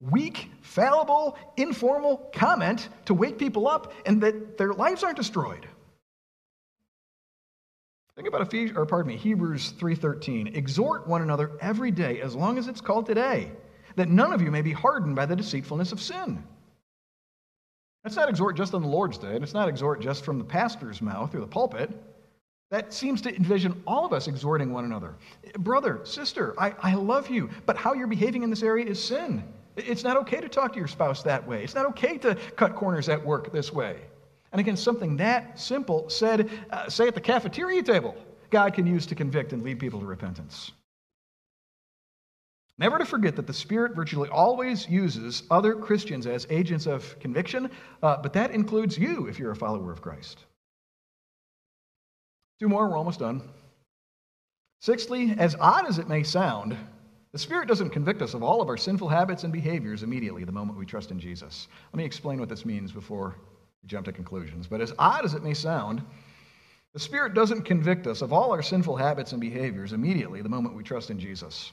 weak, 0.00 0.50
fallible, 0.62 1.36
informal 1.56 2.30
comment 2.34 2.88
to 3.04 3.14
wake 3.14 3.38
people 3.38 3.68
up 3.68 3.92
and 4.06 4.22
that 4.22 4.56
their 4.56 4.72
lives 4.72 5.02
aren't 5.02 5.16
destroyed. 5.16 5.66
Think 8.16 8.28
about 8.28 8.42
Ephesians, 8.42 8.76
or 8.76 8.84
pardon 8.86 9.12
me, 9.12 9.16
Hebrews 9.16 9.72
3:13. 9.78 10.54
Exhort 10.54 11.06
one 11.06 11.22
another 11.22 11.52
every 11.60 11.90
day, 11.90 12.20
as 12.20 12.34
long 12.34 12.58
as 12.58 12.68
it's 12.68 12.80
called 12.80 13.06
today, 13.06 13.52
that 13.96 14.08
none 14.08 14.32
of 14.32 14.42
you 14.42 14.50
may 14.50 14.62
be 14.62 14.72
hardened 14.72 15.16
by 15.16 15.26
the 15.26 15.36
deceitfulness 15.36 15.92
of 15.92 16.00
sin. 16.00 16.42
That's 18.02 18.16
not 18.16 18.28
exhort 18.28 18.56
just 18.56 18.74
on 18.74 18.82
the 18.82 18.88
Lord's 18.88 19.18
day, 19.18 19.34
and 19.34 19.42
it's 19.42 19.54
not 19.54 19.68
exhort 19.68 20.00
just 20.00 20.24
from 20.24 20.38
the 20.38 20.44
pastor's 20.44 21.02
mouth 21.02 21.34
or 21.34 21.40
the 21.40 21.46
pulpit. 21.46 21.90
That 22.70 22.92
seems 22.92 23.20
to 23.22 23.34
envision 23.34 23.82
all 23.86 24.06
of 24.06 24.12
us 24.12 24.28
exhorting 24.28 24.72
one 24.72 24.84
another. 24.84 25.16
Brother, 25.58 26.00
sister, 26.04 26.54
I, 26.58 26.74
I 26.82 26.94
love 26.94 27.28
you, 27.28 27.50
but 27.66 27.76
how 27.76 27.94
you're 27.94 28.06
behaving 28.06 28.42
in 28.42 28.50
this 28.50 28.62
area 28.62 28.86
is 28.86 29.02
sin. 29.02 29.42
It's 29.86 30.04
not 30.04 30.16
okay 30.18 30.40
to 30.40 30.48
talk 30.48 30.72
to 30.72 30.78
your 30.78 30.88
spouse 30.88 31.22
that 31.22 31.46
way. 31.46 31.64
It's 31.64 31.74
not 31.74 31.86
okay 31.86 32.18
to 32.18 32.34
cut 32.56 32.74
corners 32.74 33.08
at 33.08 33.24
work 33.24 33.52
this 33.52 33.72
way. 33.72 34.00
And 34.52 34.60
again, 34.60 34.76
something 34.76 35.16
that 35.18 35.58
simple 35.58 36.08
said, 36.10 36.50
uh, 36.70 36.88
say 36.88 37.06
at 37.06 37.14
the 37.14 37.20
cafeteria 37.20 37.82
table, 37.82 38.16
God 38.50 38.74
can 38.74 38.86
use 38.86 39.06
to 39.06 39.14
convict 39.14 39.52
and 39.52 39.62
lead 39.62 39.78
people 39.78 40.00
to 40.00 40.06
repentance. 40.06 40.72
Never 42.78 42.98
to 42.98 43.04
forget 43.04 43.36
that 43.36 43.46
the 43.46 43.52
Spirit 43.52 43.94
virtually 43.94 44.30
always 44.30 44.88
uses 44.88 45.42
other 45.50 45.74
Christians 45.74 46.26
as 46.26 46.46
agents 46.48 46.86
of 46.86 47.18
conviction, 47.20 47.70
uh, 48.02 48.16
but 48.16 48.32
that 48.32 48.52
includes 48.52 48.98
you 48.98 49.26
if 49.26 49.38
you're 49.38 49.50
a 49.50 49.56
follower 49.56 49.92
of 49.92 50.00
Christ. 50.00 50.38
Two 52.58 52.68
more, 52.68 52.88
we're 52.88 52.96
almost 52.96 53.20
done. 53.20 53.42
Sixthly, 54.80 55.34
as 55.38 55.56
odd 55.60 55.86
as 55.86 55.98
it 55.98 56.08
may 56.08 56.22
sound, 56.22 56.76
the 57.32 57.38
Spirit 57.38 57.68
doesn't 57.68 57.90
convict 57.90 58.22
us 58.22 58.34
of 58.34 58.42
all 58.42 58.60
of 58.60 58.68
our 58.68 58.76
sinful 58.76 59.08
habits 59.08 59.44
and 59.44 59.52
behaviors 59.52 60.02
immediately 60.02 60.44
the 60.44 60.52
moment 60.52 60.78
we 60.78 60.86
trust 60.86 61.10
in 61.10 61.20
Jesus. 61.20 61.68
Let 61.92 61.98
me 61.98 62.04
explain 62.04 62.40
what 62.40 62.48
this 62.48 62.64
means 62.64 62.90
before 62.90 63.36
we 63.82 63.88
jump 63.88 64.06
to 64.06 64.12
conclusions. 64.12 64.66
But 64.66 64.80
as 64.80 64.92
odd 64.98 65.24
as 65.24 65.34
it 65.34 65.44
may 65.44 65.54
sound, 65.54 66.02
the 66.92 66.98
Spirit 66.98 67.34
doesn't 67.34 67.62
convict 67.62 68.08
us 68.08 68.20
of 68.20 68.32
all 68.32 68.50
our 68.50 68.62
sinful 68.62 68.96
habits 68.96 69.30
and 69.30 69.40
behaviors 69.40 69.92
immediately 69.92 70.42
the 70.42 70.48
moment 70.48 70.74
we 70.74 70.82
trust 70.82 71.10
in 71.10 71.20
Jesus. 71.20 71.70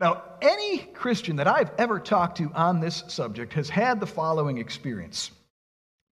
Now, 0.00 0.22
any 0.40 0.78
Christian 0.78 1.36
that 1.36 1.48
I've 1.48 1.72
ever 1.76 1.98
talked 1.98 2.38
to 2.38 2.50
on 2.54 2.80
this 2.80 3.04
subject 3.08 3.52
has 3.52 3.68
had 3.68 4.00
the 4.00 4.06
following 4.06 4.58
experience. 4.58 5.32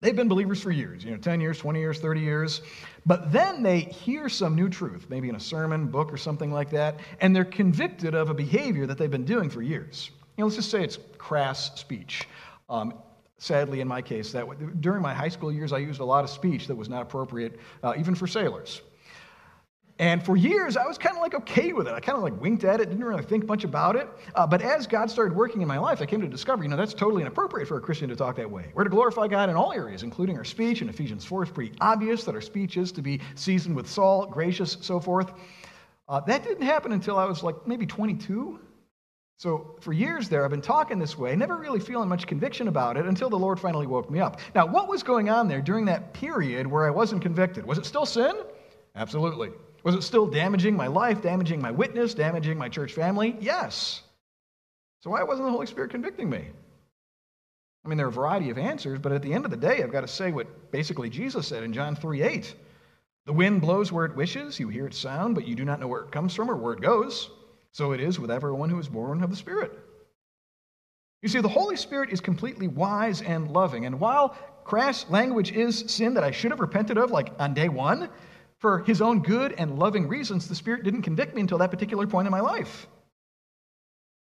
They've 0.02 0.14
been 0.14 0.28
believers 0.28 0.62
for 0.62 0.70
years, 0.70 1.04
you 1.04 1.10
know, 1.10 1.16
10 1.16 1.40
years, 1.40 1.58
20 1.58 1.78
years, 1.80 1.98
30 2.00 2.20
years. 2.20 2.60
But 3.06 3.32
then 3.32 3.62
they 3.62 3.80
hear 3.80 4.28
some 4.28 4.54
new 4.54 4.68
truth, 4.68 5.06
maybe 5.08 5.30
in 5.30 5.36
a 5.36 5.40
sermon, 5.40 5.86
book, 5.86 6.12
or 6.12 6.18
something 6.18 6.52
like 6.52 6.70
that, 6.70 7.00
and 7.20 7.34
they're 7.34 7.46
convicted 7.46 8.14
of 8.14 8.28
a 8.28 8.34
behavior 8.34 8.86
that 8.86 8.98
they've 8.98 9.10
been 9.10 9.24
doing 9.24 9.48
for 9.48 9.62
years. 9.62 10.10
You 10.36 10.42
know, 10.42 10.46
let's 10.46 10.56
just 10.56 10.70
say 10.70 10.84
it's 10.84 10.98
crass 11.16 11.80
speech. 11.80 12.28
Um, 12.68 12.92
sadly, 13.38 13.80
in 13.80 13.88
my 13.88 14.02
case, 14.02 14.32
that 14.32 14.80
during 14.82 15.00
my 15.00 15.14
high 15.14 15.28
school 15.28 15.50
years, 15.50 15.72
I 15.72 15.78
used 15.78 16.00
a 16.00 16.04
lot 16.04 16.24
of 16.24 16.30
speech 16.30 16.66
that 16.66 16.76
was 16.76 16.90
not 16.90 17.00
appropriate, 17.00 17.58
uh, 17.82 17.94
even 17.96 18.14
for 18.14 18.26
sailors. 18.26 18.82
And 19.98 20.22
for 20.22 20.36
years, 20.36 20.76
I 20.76 20.86
was 20.86 20.98
kind 20.98 21.16
of 21.16 21.22
like 21.22 21.34
okay 21.34 21.72
with 21.72 21.88
it. 21.88 21.94
I 21.94 22.00
kind 22.00 22.18
of 22.18 22.22
like 22.22 22.38
winked 22.38 22.64
at 22.64 22.80
it, 22.80 22.90
didn't 22.90 23.02
really 23.02 23.22
think 23.22 23.46
much 23.46 23.64
about 23.64 23.96
it. 23.96 24.06
Uh, 24.34 24.46
but 24.46 24.60
as 24.60 24.86
God 24.86 25.10
started 25.10 25.34
working 25.34 25.62
in 25.62 25.68
my 25.68 25.78
life, 25.78 26.02
I 26.02 26.06
came 26.06 26.20
to 26.20 26.28
discover, 26.28 26.62
you 26.62 26.68
know, 26.68 26.76
that's 26.76 26.92
totally 26.92 27.22
inappropriate 27.22 27.66
for 27.66 27.78
a 27.78 27.80
Christian 27.80 28.10
to 28.10 28.16
talk 28.16 28.36
that 28.36 28.50
way. 28.50 28.66
We're 28.74 28.84
to 28.84 28.90
glorify 28.90 29.26
God 29.26 29.48
in 29.48 29.56
all 29.56 29.72
areas, 29.72 30.02
including 30.02 30.36
our 30.36 30.44
speech. 30.44 30.82
In 30.82 30.90
Ephesians 30.90 31.24
4, 31.24 31.44
it's 31.44 31.52
pretty 31.52 31.74
obvious 31.80 32.24
that 32.24 32.34
our 32.34 32.42
speech 32.42 32.76
is 32.76 32.92
to 32.92 33.00
be 33.00 33.20
seasoned 33.36 33.74
with 33.74 33.88
salt, 33.88 34.30
gracious, 34.30 34.76
so 34.82 35.00
forth. 35.00 35.32
Uh, 36.10 36.20
that 36.20 36.44
didn't 36.44 36.64
happen 36.64 36.92
until 36.92 37.18
I 37.18 37.24
was 37.24 37.42
like 37.42 37.66
maybe 37.66 37.86
22. 37.86 38.60
So 39.38 39.76
for 39.80 39.94
years 39.94 40.28
there, 40.28 40.44
I've 40.44 40.50
been 40.50 40.60
talking 40.60 40.98
this 40.98 41.16
way, 41.16 41.34
never 41.36 41.56
really 41.56 41.80
feeling 41.80 42.08
much 42.08 42.26
conviction 42.26 42.68
about 42.68 42.98
it 42.98 43.06
until 43.06 43.30
the 43.30 43.38
Lord 43.38 43.58
finally 43.58 43.86
woke 43.86 44.10
me 44.10 44.20
up. 44.20 44.40
Now, 44.54 44.66
what 44.66 44.88
was 44.88 45.02
going 45.02 45.30
on 45.30 45.48
there 45.48 45.62
during 45.62 45.86
that 45.86 46.12
period 46.12 46.66
where 46.66 46.86
I 46.86 46.90
wasn't 46.90 47.22
convicted? 47.22 47.64
Was 47.66 47.78
it 47.78 47.86
still 47.86 48.06
sin? 48.06 48.34
Absolutely. 48.94 49.50
Was 49.86 49.94
it 49.94 50.02
still 50.02 50.26
damaging 50.26 50.76
my 50.76 50.88
life, 50.88 51.22
damaging 51.22 51.62
my 51.62 51.70
witness, 51.70 52.12
damaging 52.12 52.58
my 52.58 52.68
church 52.68 52.92
family? 52.92 53.36
Yes. 53.38 54.02
So 54.98 55.10
why 55.10 55.22
wasn't 55.22 55.46
the 55.46 55.52
Holy 55.52 55.66
Spirit 55.66 55.92
convicting 55.92 56.28
me? 56.28 56.44
I 57.84 57.88
mean, 57.88 57.96
there 57.96 58.06
are 58.06 58.08
a 58.08 58.12
variety 58.12 58.50
of 58.50 58.58
answers, 58.58 58.98
but 58.98 59.12
at 59.12 59.22
the 59.22 59.32
end 59.32 59.44
of 59.44 59.52
the 59.52 59.56
day, 59.56 59.84
I've 59.84 59.92
got 59.92 60.00
to 60.00 60.08
say 60.08 60.32
what 60.32 60.72
basically 60.72 61.08
Jesus 61.08 61.46
said 61.46 61.62
in 61.62 61.72
John 61.72 61.94
3 61.94 62.20
8. 62.20 62.56
The 63.26 63.32
wind 63.32 63.60
blows 63.60 63.92
where 63.92 64.04
it 64.04 64.16
wishes, 64.16 64.58
you 64.58 64.66
hear 64.66 64.88
its 64.88 64.98
sound, 64.98 65.36
but 65.36 65.46
you 65.46 65.54
do 65.54 65.64
not 65.64 65.78
know 65.78 65.86
where 65.86 66.02
it 66.02 66.10
comes 66.10 66.34
from 66.34 66.50
or 66.50 66.56
where 66.56 66.72
it 66.72 66.80
goes. 66.80 67.30
So 67.70 67.92
it 67.92 68.00
is 68.00 68.18
with 68.18 68.32
everyone 68.32 68.70
who 68.70 68.80
is 68.80 68.88
born 68.88 69.22
of 69.22 69.30
the 69.30 69.36
Spirit. 69.36 69.70
You 71.22 71.28
see, 71.28 71.40
the 71.40 71.48
Holy 71.48 71.76
Spirit 71.76 72.10
is 72.10 72.20
completely 72.20 72.66
wise 72.66 73.22
and 73.22 73.52
loving. 73.52 73.86
And 73.86 74.00
while 74.00 74.30
crass 74.64 75.08
language 75.10 75.52
is 75.52 75.84
sin 75.86 76.14
that 76.14 76.24
I 76.24 76.32
should 76.32 76.50
have 76.50 76.58
repented 76.58 76.98
of, 76.98 77.12
like 77.12 77.30
on 77.38 77.54
day 77.54 77.68
one, 77.68 78.08
for 78.58 78.80
his 78.80 79.00
own 79.02 79.22
good 79.22 79.52
and 79.58 79.78
loving 79.78 80.08
reasons, 80.08 80.48
the 80.48 80.54
Spirit 80.54 80.82
didn't 80.82 81.02
convict 81.02 81.34
me 81.34 81.42
until 81.42 81.58
that 81.58 81.70
particular 81.70 82.06
point 82.06 82.26
in 82.26 82.32
my 82.32 82.40
life. 82.40 82.86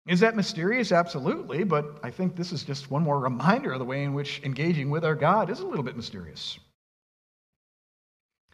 Is 0.08 0.20
that 0.20 0.34
mysterious? 0.34 0.90
Absolutely, 0.90 1.64
but 1.64 2.00
I 2.02 2.10
think 2.10 2.34
this 2.34 2.52
is 2.52 2.64
just 2.64 2.90
one 2.90 3.02
more 3.02 3.20
reminder 3.20 3.72
of 3.72 3.78
the 3.78 3.84
way 3.84 4.02
in 4.02 4.14
which 4.14 4.40
engaging 4.42 4.90
with 4.90 5.04
our 5.04 5.14
God 5.14 5.48
is 5.48 5.60
a 5.60 5.66
little 5.66 5.84
bit 5.84 5.96
mysterious. 5.96 6.58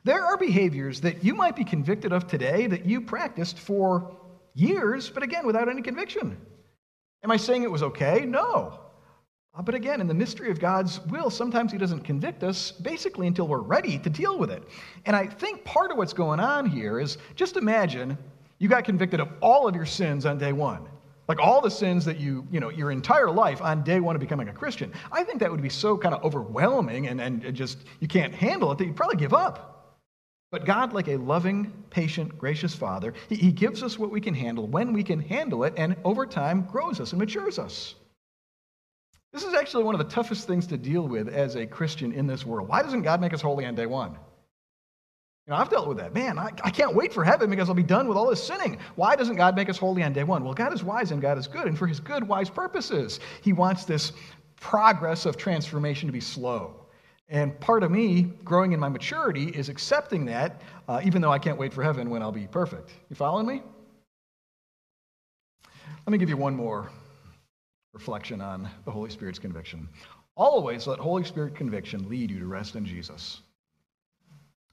There 0.05 0.25
are 0.25 0.37
behaviors 0.37 1.01
that 1.01 1.25
you 1.25 1.35
might 1.35 1.57
be 1.57 1.65
convicted 1.65 2.13
of 2.13 2.27
today 2.27 2.67
that 2.67 2.85
you 2.85 3.01
practiced 3.01 3.59
for 3.59 4.17
years, 4.55 5.09
but 5.09 5.23
again, 5.23 5.47
without 5.47 5.69
any 5.69 5.83
conviction. 5.83 6.37
Am 7.25 7.31
I 7.31 7.37
saying 7.37 7.63
it 7.63 7.71
was 7.71 7.83
okay? 7.83 8.25
No. 8.27 8.79
Uh, 9.55 9.63
but 9.63 9.75
again, 9.75 10.01
in 10.01 10.07
the 10.07 10.15
mystery 10.15 10.51
of 10.51 10.61
God's 10.61 11.01
will, 11.07 11.31
sometimes 11.31 11.73
He 11.73 11.79
doesn't 11.79 12.05
convict 12.05 12.43
us 12.43 12.73
basically 12.73 13.27
until 13.27 13.49
we're 13.49 13.61
ready 13.61 13.99
to 13.99 14.11
deal 14.11 14.39
with 14.39 14.51
it. 14.51 14.63
And 15.07 15.17
I 15.17 15.27
think 15.27 15.65
part 15.65 15.91
of 15.91 15.97
what's 15.97 16.13
going 16.13 16.41
on 16.41 16.67
here 16.67 17.01
is 17.01 17.19
just 17.35 17.57
imagine 17.57 18.17
you 18.59 18.69
got 18.69 18.85
convicted 18.85 19.21
of 19.21 19.29
all 19.41 19.69
of 19.69 19.75
your 19.75 19.87
sins 19.87 20.27
on 20.27 20.39
day 20.39 20.53
one. 20.53 20.87
Like 21.29 21.41
all 21.41 21.61
the 21.61 21.71
sins 21.71 22.07
that 22.07 22.19
you, 22.19 22.47
you 22.51 22.59
know, 22.59 22.71
your 22.71 22.91
entire 22.91 23.31
life 23.31 23.61
on 23.61 23.85
day 23.85 24.01
one 24.01 24.17
of 24.17 24.21
becoming 24.21 24.49
a 24.49 24.53
Christian. 24.53 24.93
I 25.13 25.25
think 25.25 25.41
that 25.41 25.51
would 25.51 25.61
be 25.61 25.69
so 25.69 25.97
kind 25.99 26.15
of 26.15 26.25
overwhelming 26.25 27.09
and, 27.09 27.21
and 27.21 27.55
just 27.55 27.79
you 28.01 28.09
can't 28.09 28.35
handle 28.35 28.73
it 28.73 28.79
that 28.79 28.87
you'd 28.87 28.97
probably 28.97 29.19
give 29.19 29.35
up. 29.35 29.79
But 30.51 30.65
God, 30.65 30.95
like 30.95 31.09
a 31.09 31.17
loving, 31.17 31.71
patient, 31.91 32.39
gracious 32.39 32.75
Father, 32.75 33.13
he, 33.29 33.35
he 33.37 33.53
gives 33.53 33.83
us 33.83 33.99
what 33.99 34.11
we 34.11 34.23
can 34.23 34.33
handle 34.33 34.67
when 34.67 34.95
we 34.95 35.03
can 35.03 35.21
handle 35.21 35.65
it, 35.65 35.75
and 35.77 35.95
over 36.05 36.25
time 36.25 36.63
grows 36.63 37.01
us 37.01 37.13
and 37.13 37.19
matures 37.19 37.59
us. 37.59 37.95
This 39.33 39.45
is 39.45 39.55
actually 39.55 39.85
one 39.85 39.95
of 39.95 39.99
the 39.99 40.13
toughest 40.13 40.47
things 40.47 40.67
to 40.69 40.79
deal 40.79 41.07
with 41.07 41.29
as 41.29 41.57
a 41.57 41.67
Christian 41.67 42.13
in 42.13 42.27
this 42.27 42.47
world. 42.47 42.69
Why 42.69 42.83
doesn't 42.83 43.03
God 43.03 43.21
make 43.21 43.35
us 43.35 43.43
holy 43.43 43.67
on 43.67 43.75
day 43.75 43.87
one? 43.87 44.13
You 44.13 45.55
know, 45.55 45.57
I've 45.57 45.71
dealt 45.71 45.89
with 45.89 45.99
that. 45.99 46.15
Man, 46.15 46.39
I, 46.39 46.51
I 46.63 46.71
can't 46.71 46.95
wait 46.95 47.13
for 47.13 47.25
heaven 47.25 47.49
because 47.49 47.69
I'll 47.69 47.75
be 47.75 47.83
done 47.83 48.09
with 48.09 48.17
all 48.17 48.29
this 48.29 48.43
sinning. 48.43 48.79
Why 48.97 49.17
doesn't 49.17 49.37
God 49.37 49.57
make 49.57 49.69
us 49.69 49.79
holy 49.79 50.03
on 50.03 50.13
day 50.13 50.25
one? 50.25 50.45
Well, 50.45 50.55
God 50.55 50.73
is 50.75 50.83
wise 50.83 51.11
and 51.11 51.21
God 51.23 51.39
is 51.39 51.47
good, 51.47 51.67
and 51.67 51.79
for 51.79 51.87
his 51.87 52.01
good, 52.01 52.27
wise 52.27 52.51
purposes. 52.51 53.21
He 53.43 53.53
wants 53.53 53.85
this 53.85 54.13
progress 54.61 55.25
of 55.27 55.37
transformation 55.37 56.07
to 56.07 56.13
be 56.13 56.21
slow. 56.21 56.87
And 57.31 57.59
part 57.61 57.83
of 57.83 57.91
me 57.91 58.23
growing 58.45 58.73
in 58.73 58.81
my 58.81 58.89
maturity 58.89 59.49
is 59.49 59.69
accepting 59.69 60.25
that, 60.27 60.63
uh, 60.89 61.01
even 61.05 61.21
though 61.21 61.33
I 61.33 61.39
can't 61.39 61.59
wait 61.59 61.75
for 61.75 61.83
heaven 61.83 62.09
when 62.09 62.23
I'll 62.23 62.33
be 62.33 62.47
perfect. 62.47 62.91
You 63.11 63.17
following 63.17 63.47
me? 63.47 63.63
Let 66.07 66.13
me 66.13 66.19
give 66.19 66.31
you 66.31 66.39
one 66.39 66.57
more 66.57 66.91
reflection 67.93 68.41
on 68.41 68.69
the 68.85 68.91
Holy 68.91 69.11
Spirit's 69.11 69.39
conviction. 69.39 69.89
Always 70.37 70.87
let 70.87 70.99
Holy 70.99 71.25
Spirit 71.25 71.55
conviction 71.57 72.09
lead 72.09 72.31
you 72.31 72.39
to 72.39 72.47
rest 72.47 72.77
in 72.77 72.85
Jesus. 72.85 73.41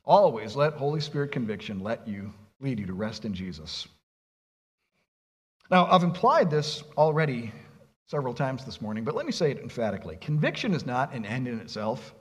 Always 0.04 0.56
let 0.56 0.74
Holy 0.74 1.00
Spirit 1.00 1.32
conviction 1.32 1.80
let 1.80 2.08
you 2.08 2.32
lead 2.60 2.80
you 2.80 2.86
to 2.86 2.94
rest 2.94 3.26
in 3.26 3.34
Jesus. 3.34 3.88
Now, 5.72 5.88
I've 5.88 6.04
implied 6.04 6.52
this 6.52 6.84
already 6.96 7.52
several 8.06 8.36
times 8.36 8.64
this 8.66 8.82
morning, 8.82 9.04
but 9.04 9.16
let 9.16 9.26
me 9.26 9.32
say 9.32 9.50
it 9.50 9.60
emphatically. 9.60 10.18
Conviction 10.18 10.74
is 10.74 10.86
not 10.86 11.14
an 11.14 11.26
end 11.26 11.48
in 11.48 11.60
itself. 11.60 12.14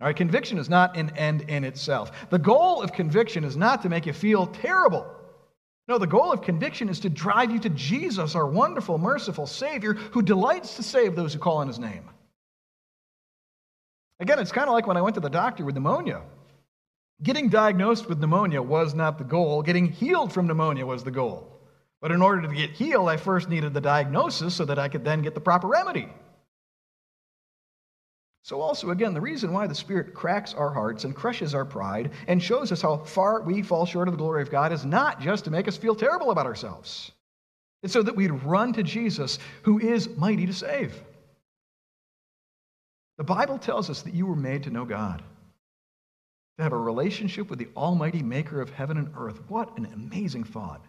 All 0.00 0.06
right, 0.06 0.16
conviction 0.16 0.56
is 0.56 0.70
not 0.70 0.96
an 0.96 1.10
end 1.18 1.42
in 1.42 1.64
itself. 1.64 2.30
The 2.30 2.38
goal 2.38 2.80
of 2.80 2.92
conviction 2.92 3.44
is 3.44 3.58
not 3.58 3.82
to 3.82 3.90
make 3.90 4.06
you 4.06 4.14
feel 4.14 4.46
terrible. 4.46 5.06
No, 5.90 5.98
the 5.98 6.06
goal 6.06 6.32
of 6.32 6.40
conviction 6.40 6.88
is 6.88 7.00
to 7.00 7.10
drive 7.10 7.50
you 7.50 7.58
to 7.58 7.68
Jesus, 7.70 8.36
our 8.36 8.46
wonderful, 8.46 8.96
merciful 8.96 9.44
Savior, 9.44 9.94
who 9.94 10.22
delights 10.22 10.76
to 10.76 10.84
save 10.84 11.16
those 11.16 11.32
who 11.34 11.40
call 11.40 11.56
on 11.56 11.66
his 11.66 11.80
name. 11.80 12.08
Again, 14.20 14.38
it's 14.38 14.52
kind 14.52 14.68
of 14.68 14.72
like 14.72 14.86
when 14.86 14.96
I 14.96 15.02
went 15.02 15.14
to 15.14 15.20
the 15.20 15.28
doctor 15.28 15.64
with 15.64 15.74
pneumonia. 15.74 16.22
Getting 17.24 17.48
diagnosed 17.48 18.08
with 18.08 18.20
pneumonia 18.20 18.62
was 18.62 18.94
not 18.94 19.18
the 19.18 19.24
goal, 19.24 19.62
getting 19.62 19.90
healed 19.90 20.32
from 20.32 20.46
pneumonia 20.46 20.86
was 20.86 21.02
the 21.02 21.10
goal. 21.10 21.60
But 22.00 22.12
in 22.12 22.22
order 22.22 22.42
to 22.42 22.54
get 22.54 22.70
healed, 22.70 23.08
I 23.08 23.16
first 23.16 23.48
needed 23.48 23.74
the 23.74 23.80
diagnosis 23.80 24.54
so 24.54 24.64
that 24.66 24.78
I 24.78 24.86
could 24.86 25.04
then 25.04 25.22
get 25.22 25.34
the 25.34 25.40
proper 25.40 25.66
remedy. 25.66 26.08
So, 28.50 28.60
also, 28.60 28.90
again, 28.90 29.14
the 29.14 29.20
reason 29.20 29.52
why 29.52 29.68
the 29.68 29.76
Spirit 29.76 30.12
cracks 30.12 30.54
our 30.54 30.70
hearts 30.70 31.04
and 31.04 31.14
crushes 31.14 31.54
our 31.54 31.64
pride 31.64 32.10
and 32.26 32.42
shows 32.42 32.72
us 32.72 32.82
how 32.82 32.96
far 32.96 33.42
we 33.42 33.62
fall 33.62 33.86
short 33.86 34.08
of 34.08 34.14
the 34.14 34.18
glory 34.18 34.42
of 34.42 34.50
God 34.50 34.72
is 34.72 34.84
not 34.84 35.20
just 35.20 35.44
to 35.44 35.52
make 35.52 35.68
us 35.68 35.76
feel 35.76 35.94
terrible 35.94 36.32
about 36.32 36.46
ourselves. 36.46 37.12
It's 37.84 37.92
so 37.92 38.02
that 38.02 38.16
we'd 38.16 38.32
run 38.42 38.72
to 38.72 38.82
Jesus, 38.82 39.38
who 39.62 39.78
is 39.78 40.08
mighty 40.16 40.46
to 40.46 40.52
save. 40.52 41.00
The 43.18 43.22
Bible 43.22 43.56
tells 43.56 43.88
us 43.88 44.02
that 44.02 44.14
you 44.14 44.26
were 44.26 44.34
made 44.34 44.64
to 44.64 44.70
know 44.70 44.84
God, 44.84 45.22
to 46.58 46.64
have 46.64 46.72
a 46.72 46.76
relationship 46.76 47.50
with 47.50 47.60
the 47.60 47.68
Almighty 47.76 48.20
Maker 48.20 48.60
of 48.60 48.70
heaven 48.70 48.96
and 48.96 49.12
earth. 49.16 49.40
What 49.46 49.78
an 49.78 49.86
amazing 49.94 50.42
thought. 50.42 50.84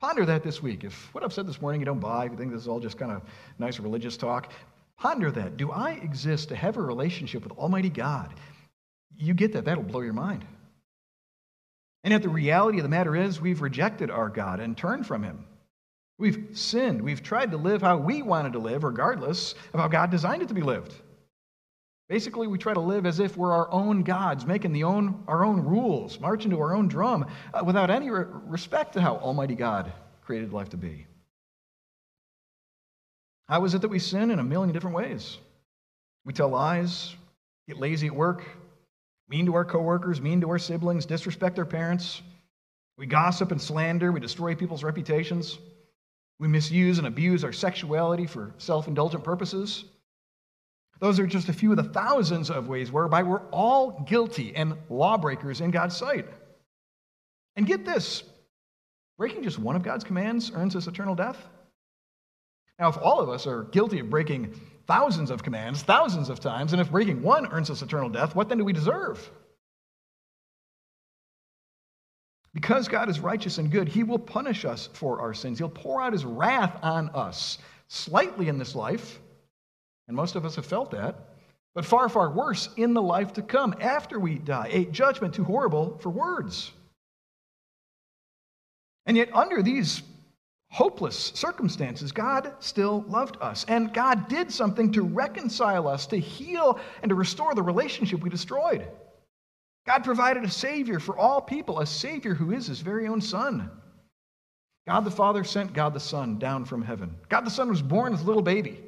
Ponder 0.00 0.24
that 0.24 0.42
this 0.42 0.62
week. 0.62 0.82
If 0.82 1.12
what 1.12 1.22
I've 1.22 1.34
said 1.34 1.46
this 1.46 1.60
morning 1.60 1.82
you 1.82 1.84
don't 1.84 2.00
buy, 2.00 2.24
if 2.24 2.30
you 2.30 2.38
think 2.38 2.52
this 2.52 2.62
is 2.62 2.68
all 2.68 2.80
just 2.80 2.96
kind 2.96 3.12
of 3.12 3.20
nice 3.58 3.78
religious 3.78 4.16
talk, 4.16 4.50
Ponder 5.02 5.32
that. 5.32 5.56
Do 5.56 5.72
I 5.72 5.94
exist 5.94 6.50
to 6.50 6.54
have 6.54 6.76
a 6.76 6.80
relationship 6.80 7.42
with 7.42 7.58
Almighty 7.58 7.90
God? 7.90 8.32
You 9.16 9.34
get 9.34 9.52
that, 9.54 9.64
that'll 9.64 9.82
blow 9.82 10.00
your 10.00 10.12
mind. 10.12 10.44
And 12.04 12.12
yet, 12.12 12.22
the 12.22 12.28
reality 12.28 12.78
of 12.78 12.84
the 12.84 12.88
matter 12.88 13.16
is, 13.16 13.40
we've 13.40 13.62
rejected 13.62 14.12
our 14.12 14.28
God 14.28 14.60
and 14.60 14.78
turned 14.78 15.04
from 15.04 15.24
Him. 15.24 15.44
We've 16.18 16.50
sinned. 16.52 17.02
We've 17.02 17.20
tried 17.20 17.50
to 17.50 17.56
live 17.56 17.82
how 17.82 17.96
we 17.96 18.22
wanted 18.22 18.52
to 18.52 18.60
live, 18.60 18.84
regardless 18.84 19.56
of 19.74 19.80
how 19.80 19.88
God 19.88 20.12
designed 20.12 20.42
it 20.42 20.48
to 20.48 20.54
be 20.54 20.62
lived. 20.62 20.94
Basically, 22.08 22.46
we 22.46 22.56
try 22.56 22.72
to 22.72 22.78
live 22.78 23.04
as 23.04 23.18
if 23.18 23.36
we're 23.36 23.50
our 23.50 23.68
own 23.72 24.04
gods, 24.04 24.46
making 24.46 24.72
the 24.72 24.84
own, 24.84 25.24
our 25.26 25.44
own 25.44 25.64
rules, 25.64 26.20
marching 26.20 26.52
to 26.52 26.60
our 26.60 26.76
own 26.76 26.86
drum, 26.86 27.26
uh, 27.52 27.64
without 27.64 27.90
any 27.90 28.08
re- 28.08 28.26
respect 28.46 28.92
to 28.92 29.00
how 29.00 29.16
Almighty 29.16 29.56
God 29.56 29.92
created 30.24 30.52
life 30.52 30.68
to 30.68 30.76
be. 30.76 31.08
How 33.48 33.64
is 33.64 33.74
it 33.74 33.82
that 33.82 33.88
we 33.88 33.98
sin 33.98 34.30
in 34.30 34.38
a 34.38 34.44
million 34.44 34.72
different 34.72 34.96
ways? 34.96 35.38
We 36.24 36.32
tell 36.32 36.48
lies, 36.48 37.14
get 37.68 37.78
lazy 37.78 38.06
at 38.06 38.14
work, 38.14 38.44
mean 39.28 39.46
to 39.46 39.54
our 39.54 39.64
coworkers, 39.64 40.20
mean 40.20 40.40
to 40.40 40.50
our 40.50 40.58
siblings, 40.58 41.06
disrespect 41.06 41.58
our 41.58 41.64
parents. 41.64 42.22
We 42.96 43.06
gossip 43.06 43.50
and 43.50 43.60
slander, 43.60 44.12
we 44.12 44.20
destroy 44.20 44.54
people's 44.54 44.84
reputations. 44.84 45.58
We 46.38 46.48
misuse 46.48 46.98
and 46.98 47.06
abuse 47.06 47.44
our 47.44 47.52
sexuality 47.52 48.26
for 48.26 48.52
self 48.58 48.88
indulgent 48.88 49.24
purposes. 49.24 49.84
Those 51.00 51.18
are 51.18 51.26
just 51.26 51.48
a 51.48 51.52
few 51.52 51.70
of 51.72 51.76
the 51.76 51.82
thousands 51.82 52.48
of 52.48 52.68
ways 52.68 52.92
whereby 52.92 53.24
we're 53.24 53.48
all 53.50 54.04
guilty 54.08 54.54
and 54.54 54.76
lawbreakers 54.88 55.60
in 55.60 55.72
God's 55.72 55.96
sight. 55.96 56.26
And 57.56 57.66
get 57.66 57.84
this 57.84 58.22
breaking 59.18 59.42
just 59.42 59.58
one 59.58 59.76
of 59.76 59.82
God's 59.82 60.04
commands 60.04 60.52
earns 60.54 60.76
us 60.76 60.86
eternal 60.86 61.14
death. 61.14 61.38
Now, 62.78 62.88
if 62.88 62.98
all 62.98 63.20
of 63.20 63.28
us 63.28 63.46
are 63.46 63.64
guilty 63.64 64.00
of 64.00 64.10
breaking 64.10 64.58
thousands 64.86 65.30
of 65.30 65.42
commands, 65.42 65.82
thousands 65.82 66.28
of 66.28 66.40
times, 66.40 66.72
and 66.72 66.80
if 66.80 66.90
breaking 66.90 67.22
one 67.22 67.46
earns 67.46 67.70
us 67.70 67.82
eternal 67.82 68.08
death, 68.08 68.34
what 68.34 68.48
then 68.48 68.58
do 68.58 68.64
we 68.64 68.72
deserve? 68.72 69.30
Because 72.54 72.88
God 72.88 73.08
is 73.08 73.20
righteous 73.20 73.58
and 73.58 73.70
good, 73.70 73.88
He 73.88 74.02
will 74.02 74.18
punish 74.18 74.64
us 74.64 74.88
for 74.92 75.20
our 75.20 75.32
sins. 75.32 75.58
He'll 75.58 75.68
pour 75.68 76.02
out 76.02 76.12
His 76.12 76.24
wrath 76.24 76.76
on 76.82 77.08
us, 77.10 77.58
slightly 77.88 78.48
in 78.48 78.58
this 78.58 78.74
life, 78.74 79.20
and 80.08 80.16
most 80.16 80.34
of 80.34 80.44
us 80.44 80.56
have 80.56 80.66
felt 80.66 80.90
that, 80.90 81.28
but 81.74 81.86
far, 81.86 82.08
far 82.08 82.30
worse 82.30 82.68
in 82.76 82.92
the 82.92 83.00
life 83.00 83.32
to 83.34 83.42
come 83.42 83.74
after 83.80 84.20
we 84.20 84.34
die. 84.34 84.68
A 84.70 84.84
judgment 84.86 85.34
too 85.34 85.44
horrible 85.44 85.98
for 86.02 86.10
words. 86.10 86.72
And 89.06 89.16
yet, 89.16 89.34
under 89.34 89.62
these 89.62 90.02
hopeless 90.72 91.32
circumstances, 91.34 92.12
God 92.12 92.54
still 92.60 93.04
loved 93.06 93.36
us. 93.42 93.66
And 93.68 93.92
God 93.92 94.26
did 94.26 94.50
something 94.50 94.90
to 94.92 95.02
reconcile 95.02 95.86
us, 95.86 96.06
to 96.06 96.16
heal, 96.16 96.80
and 97.02 97.10
to 97.10 97.14
restore 97.14 97.54
the 97.54 97.62
relationship 97.62 98.22
we 98.22 98.30
destroyed. 98.30 98.88
God 99.86 100.02
provided 100.02 100.44
a 100.44 100.50
Savior 100.50 100.98
for 100.98 101.16
all 101.16 101.42
people, 101.42 101.80
a 101.80 101.86
Savior 101.86 102.34
who 102.34 102.52
is 102.52 102.66
His 102.66 102.80
very 102.80 103.06
own 103.06 103.20
Son. 103.20 103.70
God 104.86 105.00
the 105.00 105.10
Father 105.10 105.44
sent 105.44 105.74
God 105.74 105.92
the 105.92 106.00
Son 106.00 106.38
down 106.38 106.64
from 106.64 106.80
heaven. 106.80 107.14
God 107.28 107.44
the 107.44 107.50
Son 107.50 107.68
was 107.68 107.82
born 107.82 108.14
as 108.14 108.22
a 108.22 108.26
little 108.26 108.42
baby. 108.42 108.80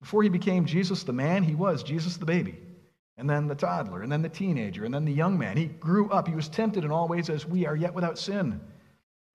Before 0.00 0.22
he 0.22 0.30
became 0.30 0.64
Jesus 0.64 1.02
the 1.02 1.12
man, 1.12 1.42
he 1.42 1.54
was 1.54 1.82
Jesus 1.82 2.16
the 2.16 2.24
baby. 2.24 2.56
And 3.18 3.28
then 3.28 3.46
the 3.46 3.54
toddler, 3.54 4.02
and 4.02 4.10
then 4.10 4.22
the 4.22 4.28
teenager, 4.28 4.86
and 4.86 4.94
then 4.94 5.04
the 5.04 5.12
young 5.12 5.36
man. 5.36 5.56
He 5.56 5.66
grew 5.66 6.08
up. 6.08 6.28
He 6.28 6.34
was 6.34 6.48
tempted 6.48 6.84
in 6.84 6.90
all 6.90 7.08
ways 7.08 7.28
as 7.28 7.44
we 7.44 7.66
are, 7.66 7.76
yet 7.76 7.92
without 7.92 8.18
sin 8.18 8.58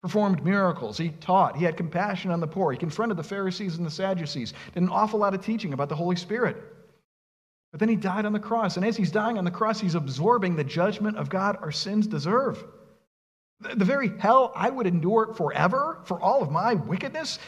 performed 0.02 0.44
miracles. 0.44 0.96
He 0.96 1.10
taught. 1.10 1.56
He 1.56 1.64
had 1.64 1.76
compassion 1.76 2.30
on 2.30 2.40
the 2.40 2.46
poor. 2.46 2.72
He 2.72 2.78
confronted 2.78 3.16
the 3.16 3.22
Pharisees 3.22 3.76
and 3.76 3.86
the 3.86 3.90
Sadducees, 3.90 4.54
did 4.72 4.82
an 4.82 4.88
awful 4.88 5.18
lot 5.18 5.34
of 5.34 5.44
teaching 5.44 5.72
about 5.72 5.88
the 5.88 5.96
Holy 5.96 6.16
Spirit. 6.16 6.56
But 7.72 7.80
then 7.80 7.88
he 7.88 7.96
died 7.96 8.24
on 8.24 8.32
the 8.32 8.38
cross. 8.38 8.76
And 8.76 8.86
as 8.86 8.96
he's 8.96 9.10
dying 9.10 9.38
on 9.38 9.44
the 9.44 9.50
cross, 9.50 9.80
he's 9.80 9.94
absorbing 9.94 10.56
the 10.56 10.64
judgment 10.64 11.16
of 11.16 11.28
God 11.28 11.58
our 11.60 11.72
sins 11.72 12.06
deserve. 12.06 12.64
The 13.60 13.84
very 13.84 14.16
hell 14.18 14.52
I 14.54 14.70
would 14.70 14.86
endure 14.86 15.34
forever 15.34 16.00
for 16.04 16.20
all 16.20 16.42
of 16.42 16.50
my 16.50 16.74
wickedness 16.74 17.40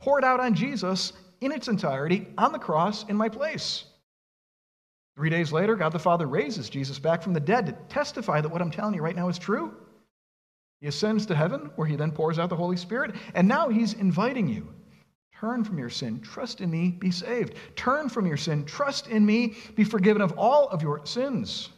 poured 0.00 0.24
out 0.24 0.40
on 0.40 0.54
Jesus 0.54 1.12
in 1.40 1.52
its 1.52 1.68
entirety 1.68 2.26
on 2.38 2.52
the 2.52 2.58
cross 2.58 3.04
in 3.04 3.16
my 3.16 3.28
place. 3.28 3.84
Three 5.14 5.30
days 5.30 5.52
later, 5.52 5.76
God 5.76 5.92
the 5.92 5.98
Father 5.98 6.26
raises 6.26 6.70
Jesus 6.70 6.98
back 6.98 7.22
from 7.22 7.34
the 7.34 7.40
dead 7.40 7.66
to 7.66 7.72
testify 7.88 8.40
that 8.40 8.48
what 8.48 8.62
I'm 8.62 8.70
telling 8.70 8.94
you 8.94 9.02
right 9.02 9.16
now 9.16 9.28
is 9.28 9.38
true. 9.38 9.76
He 10.80 10.86
ascends 10.86 11.26
to 11.26 11.34
heaven, 11.34 11.70
where 11.76 11.86
he 11.86 11.96
then 11.96 12.12
pours 12.12 12.38
out 12.38 12.50
the 12.50 12.56
Holy 12.56 12.76
Spirit, 12.76 13.16
and 13.34 13.48
now 13.48 13.68
he's 13.68 13.94
inviting 13.94 14.48
you. 14.48 14.68
Turn 15.34 15.64
from 15.64 15.78
your 15.78 15.90
sin, 15.90 16.20
trust 16.20 16.60
in 16.60 16.70
me, 16.70 16.90
be 16.90 17.10
saved. 17.10 17.54
Turn 17.76 18.08
from 18.08 18.26
your 18.26 18.36
sin, 18.36 18.64
trust 18.64 19.06
in 19.08 19.24
me, 19.24 19.56
be 19.76 19.84
forgiven 19.84 20.22
of 20.22 20.36
all 20.36 20.68
of 20.68 20.82
your 20.82 21.04
sins. 21.06 21.70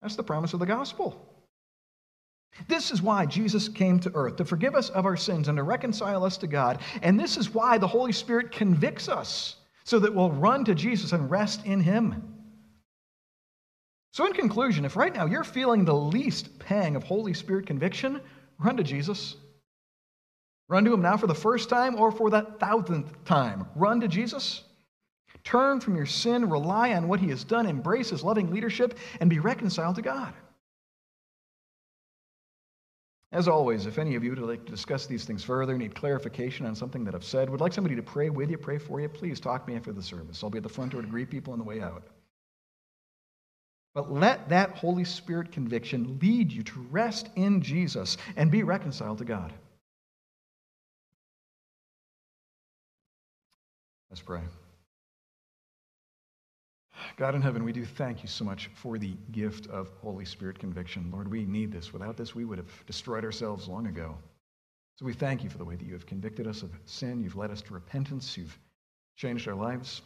That's 0.00 0.16
the 0.16 0.22
promise 0.22 0.54
of 0.54 0.60
the 0.60 0.66
gospel. 0.66 1.24
This 2.66 2.90
is 2.90 3.02
why 3.02 3.26
Jesus 3.26 3.68
came 3.68 4.00
to 4.00 4.10
earth, 4.14 4.36
to 4.36 4.44
forgive 4.44 4.74
us 4.74 4.88
of 4.90 5.06
our 5.06 5.16
sins 5.16 5.48
and 5.48 5.56
to 5.58 5.62
reconcile 5.62 6.24
us 6.24 6.38
to 6.38 6.46
God. 6.46 6.80
And 7.02 7.20
this 7.20 7.36
is 7.36 7.52
why 7.52 7.78
the 7.78 7.86
Holy 7.86 8.12
Spirit 8.12 8.52
convicts 8.52 9.08
us, 9.08 9.56
so 9.84 9.98
that 9.98 10.14
we'll 10.14 10.32
run 10.32 10.64
to 10.64 10.74
Jesus 10.74 11.12
and 11.12 11.30
rest 11.30 11.66
in 11.66 11.80
him. 11.80 12.37
So, 14.18 14.26
in 14.26 14.32
conclusion, 14.32 14.84
if 14.84 14.96
right 14.96 15.14
now 15.14 15.26
you're 15.26 15.44
feeling 15.44 15.84
the 15.84 15.94
least 15.94 16.58
pang 16.58 16.96
of 16.96 17.04
Holy 17.04 17.32
Spirit 17.32 17.68
conviction, 17.68 18.20
run 18.58 18.76
to 18.76 18.82
Jesus. 18.82 19.36
Run 20.66 20.84
to 20.86 20.92
Him 20.92 21.02
now 21.02 21.16
for 21.16 21.28
the 21.28 21.36
first 21.36 21.68
time 21.68 21.94
or 21.94 22.10
for 22.10 22.28
the 22.28 22.42
thousandth 22.58 23.24
time. 23.24 23.68
Run 23.76 24.00
to 24.00 24.08
Jesus. 24.08 24.64
Turn 25.44 25.78
from 25.78 25.94
your 25.94 26.04
sin, 26.04 26.50
rely 26.50 26.94
on 26.94 27.06
what 27.06 27.20
He 27.20 27.28
has 27.28 27.44
done, 27.44 27.64
embrace 27.64 28.10
His 28.10 28.24
loving 28.24 28.50
leadership, 28.50 28.98
and 29.20 29.30
be 29.30 29.38
reconciled 29.38 29.94
to 29.94 30.02
God. 30.02 30.34
As 33.30 33.46
always, 33.46 33.86
if 33.86 33.98
any 33.98 34.16
of 34.16 34.24
you 34.24 34.30
would 34.30 34.40
like 34.40 34.64
to 34.64 34.72
discuss 34.72 35.06
these 35.06 35.26
things 35.26 35.44
further, 35.44 35.78
need 35.78 35.94
clarification 35.94 36.66
on 36.66 36.74
something 36.74 37.04
that 37.04 37.14
I've 37.14 37.22
said, 37.22 37.48
would 37.48 37.60
like 37.60 37.72
somebody 37.72 37.94
to 37.94 38.02
pray 38.02 38.30
with 38.30 38.50
you, 38.50 38.58
pray 38.58 38.78
for 38.78 39.00
you, 39.00 39.08
please 39.08 39.38
talk 39.38 39.64
to 39.64 39.70
me 39.70 39.76
after 39.76 39.92
the 39.92 40.02
service. 40.02 40.42
I'll 40.42 40.50
be 40.50 40.58
at 40.58 40.64
the 40.64 40.68
front 40.68 40.90
door 40.90 41.02
to 41.02 41.06
greet 41.06 41.30
people 41.30 41.52
on 41.52 41.60
the 41.60 41.64
way 41.64 41.80
out. 41.80 42.02
But 43.98 44.12
let 44.12 44.48
that 44.50 44.76
Holy 44.76 45.02
Spirit 45.02 45.50
conviction 45.50 46.20
lead 46.22 46.52
you 46.52 46.62
to 46.62 46.86
rest 46.88 47.30
in 47.34 47.60
Jesus 47.60 48.16
and 48.36 48.48
be 48.48 48.62
reconciled 48.62 49.18
to 49.18 49.24
God. 49.24 49.52
Let's 54.08 54.22
pray. 54.22 54.42
God 57.16 57.34
in 57.34 57.42
heaven, 57.42 57.64
we 57.64 57.72
do 57.72 57.84
thank 57.84 58.22
you 58.22 58.28
so 58.28 58.44
much 58.44 58.70
for 58.72 58.98
the 58.98 59.16
gift 59.32 59.66
of 59.66 59.90
Holy 60.00 60.24
Spirit 60.24 60.60
conviction. 60.60 61.10
Lord, 61.12 61.28
we 61.28 61.44
need 61.44 61.72
this. 61.72 61.92
Without 61.92 62.16
this, 62.16 62.36
we 62.36 62.44
would 62.44 62.58
have 62.58 62.86
destroyed 62.86 63.24
ourselves 63.24 63.66
long 63.66 63.88
ago. 63.88 64.16
So 64.94 65.06
we 65.06 65.12
thank 65.12 65.42
you 65.42 65.50
for 65.50 65.58
the 65.58 65.64
way 65.64 65.74
that 65.74 65.84
you 65.84 65.94
have 65.94 66.06
convicted 66.06 66.46
us 66.46 66.62
of 66.62 66.70
sin. 66.84 67.20
You've 67.20 67.34
led 67.34 67.50
us 67.50 67.62
to 67.62 67.74
repentance. 67.74 68.38
You've 68.38 68.56
changed 69.16 69.48
our 69.48 69.56
lives. 69.56 70.02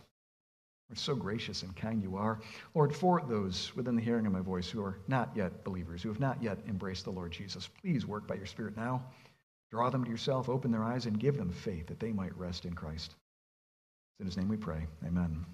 So 0.95 1.14
gracious 1.14 1.62
and 1.62 1.74
kind 1.74 2.03
you 2.03 2.16
are. 2.16 2.40
Lord, 2.74 2.95
for 2.95 3.22
those 3.26 3.74
within 3.74 3.97
the 3.97 4.03
hearing 4.03 4.26
of 4.26 4.32
my 4.32 4.40
voice 4.40 4.68
who 4.68 4.82
are 4.82 4.99
not 5.09 5.30
yet 5.34 5.64
believers, 5.64 6.03
who 6.03 6.09
have 6.09 6.20
not 6.20 6.43
yet 6.43 6.59
embraced 6.68 7.05
the 7.05 7.12
Lord 7.12 7.32
Jesus, 7.32 7.68
please 7.80 8.07
work 8.07 8.26
by 8.26 8.34
your 8.34 8.47
Spirit 8.47 8.76
now. 8.76 9.03
Draw 9.70 9.90
them 9.90 10.05
to 10.05 10.11
yourself, 10.11 10.49
open 10.49 10.70
their 10.70 10.84
eyes, 10.84 11.07
and 11.07 11.18
give 11.18 11.38
them 11.38 11.51
faith 11.51 11.86
that 11.86 11.99
they 11.99 12.12
might 12.12 12.36
rest 12.36 12.66
in 12.66 12.74
Christ. 12.74 13.14
In 14.20 14.26
his 14.26 14.36
name 14.36 14.49
we 14.49 14.57
pray. 14.59 14.86
Amen. 15.07 15.47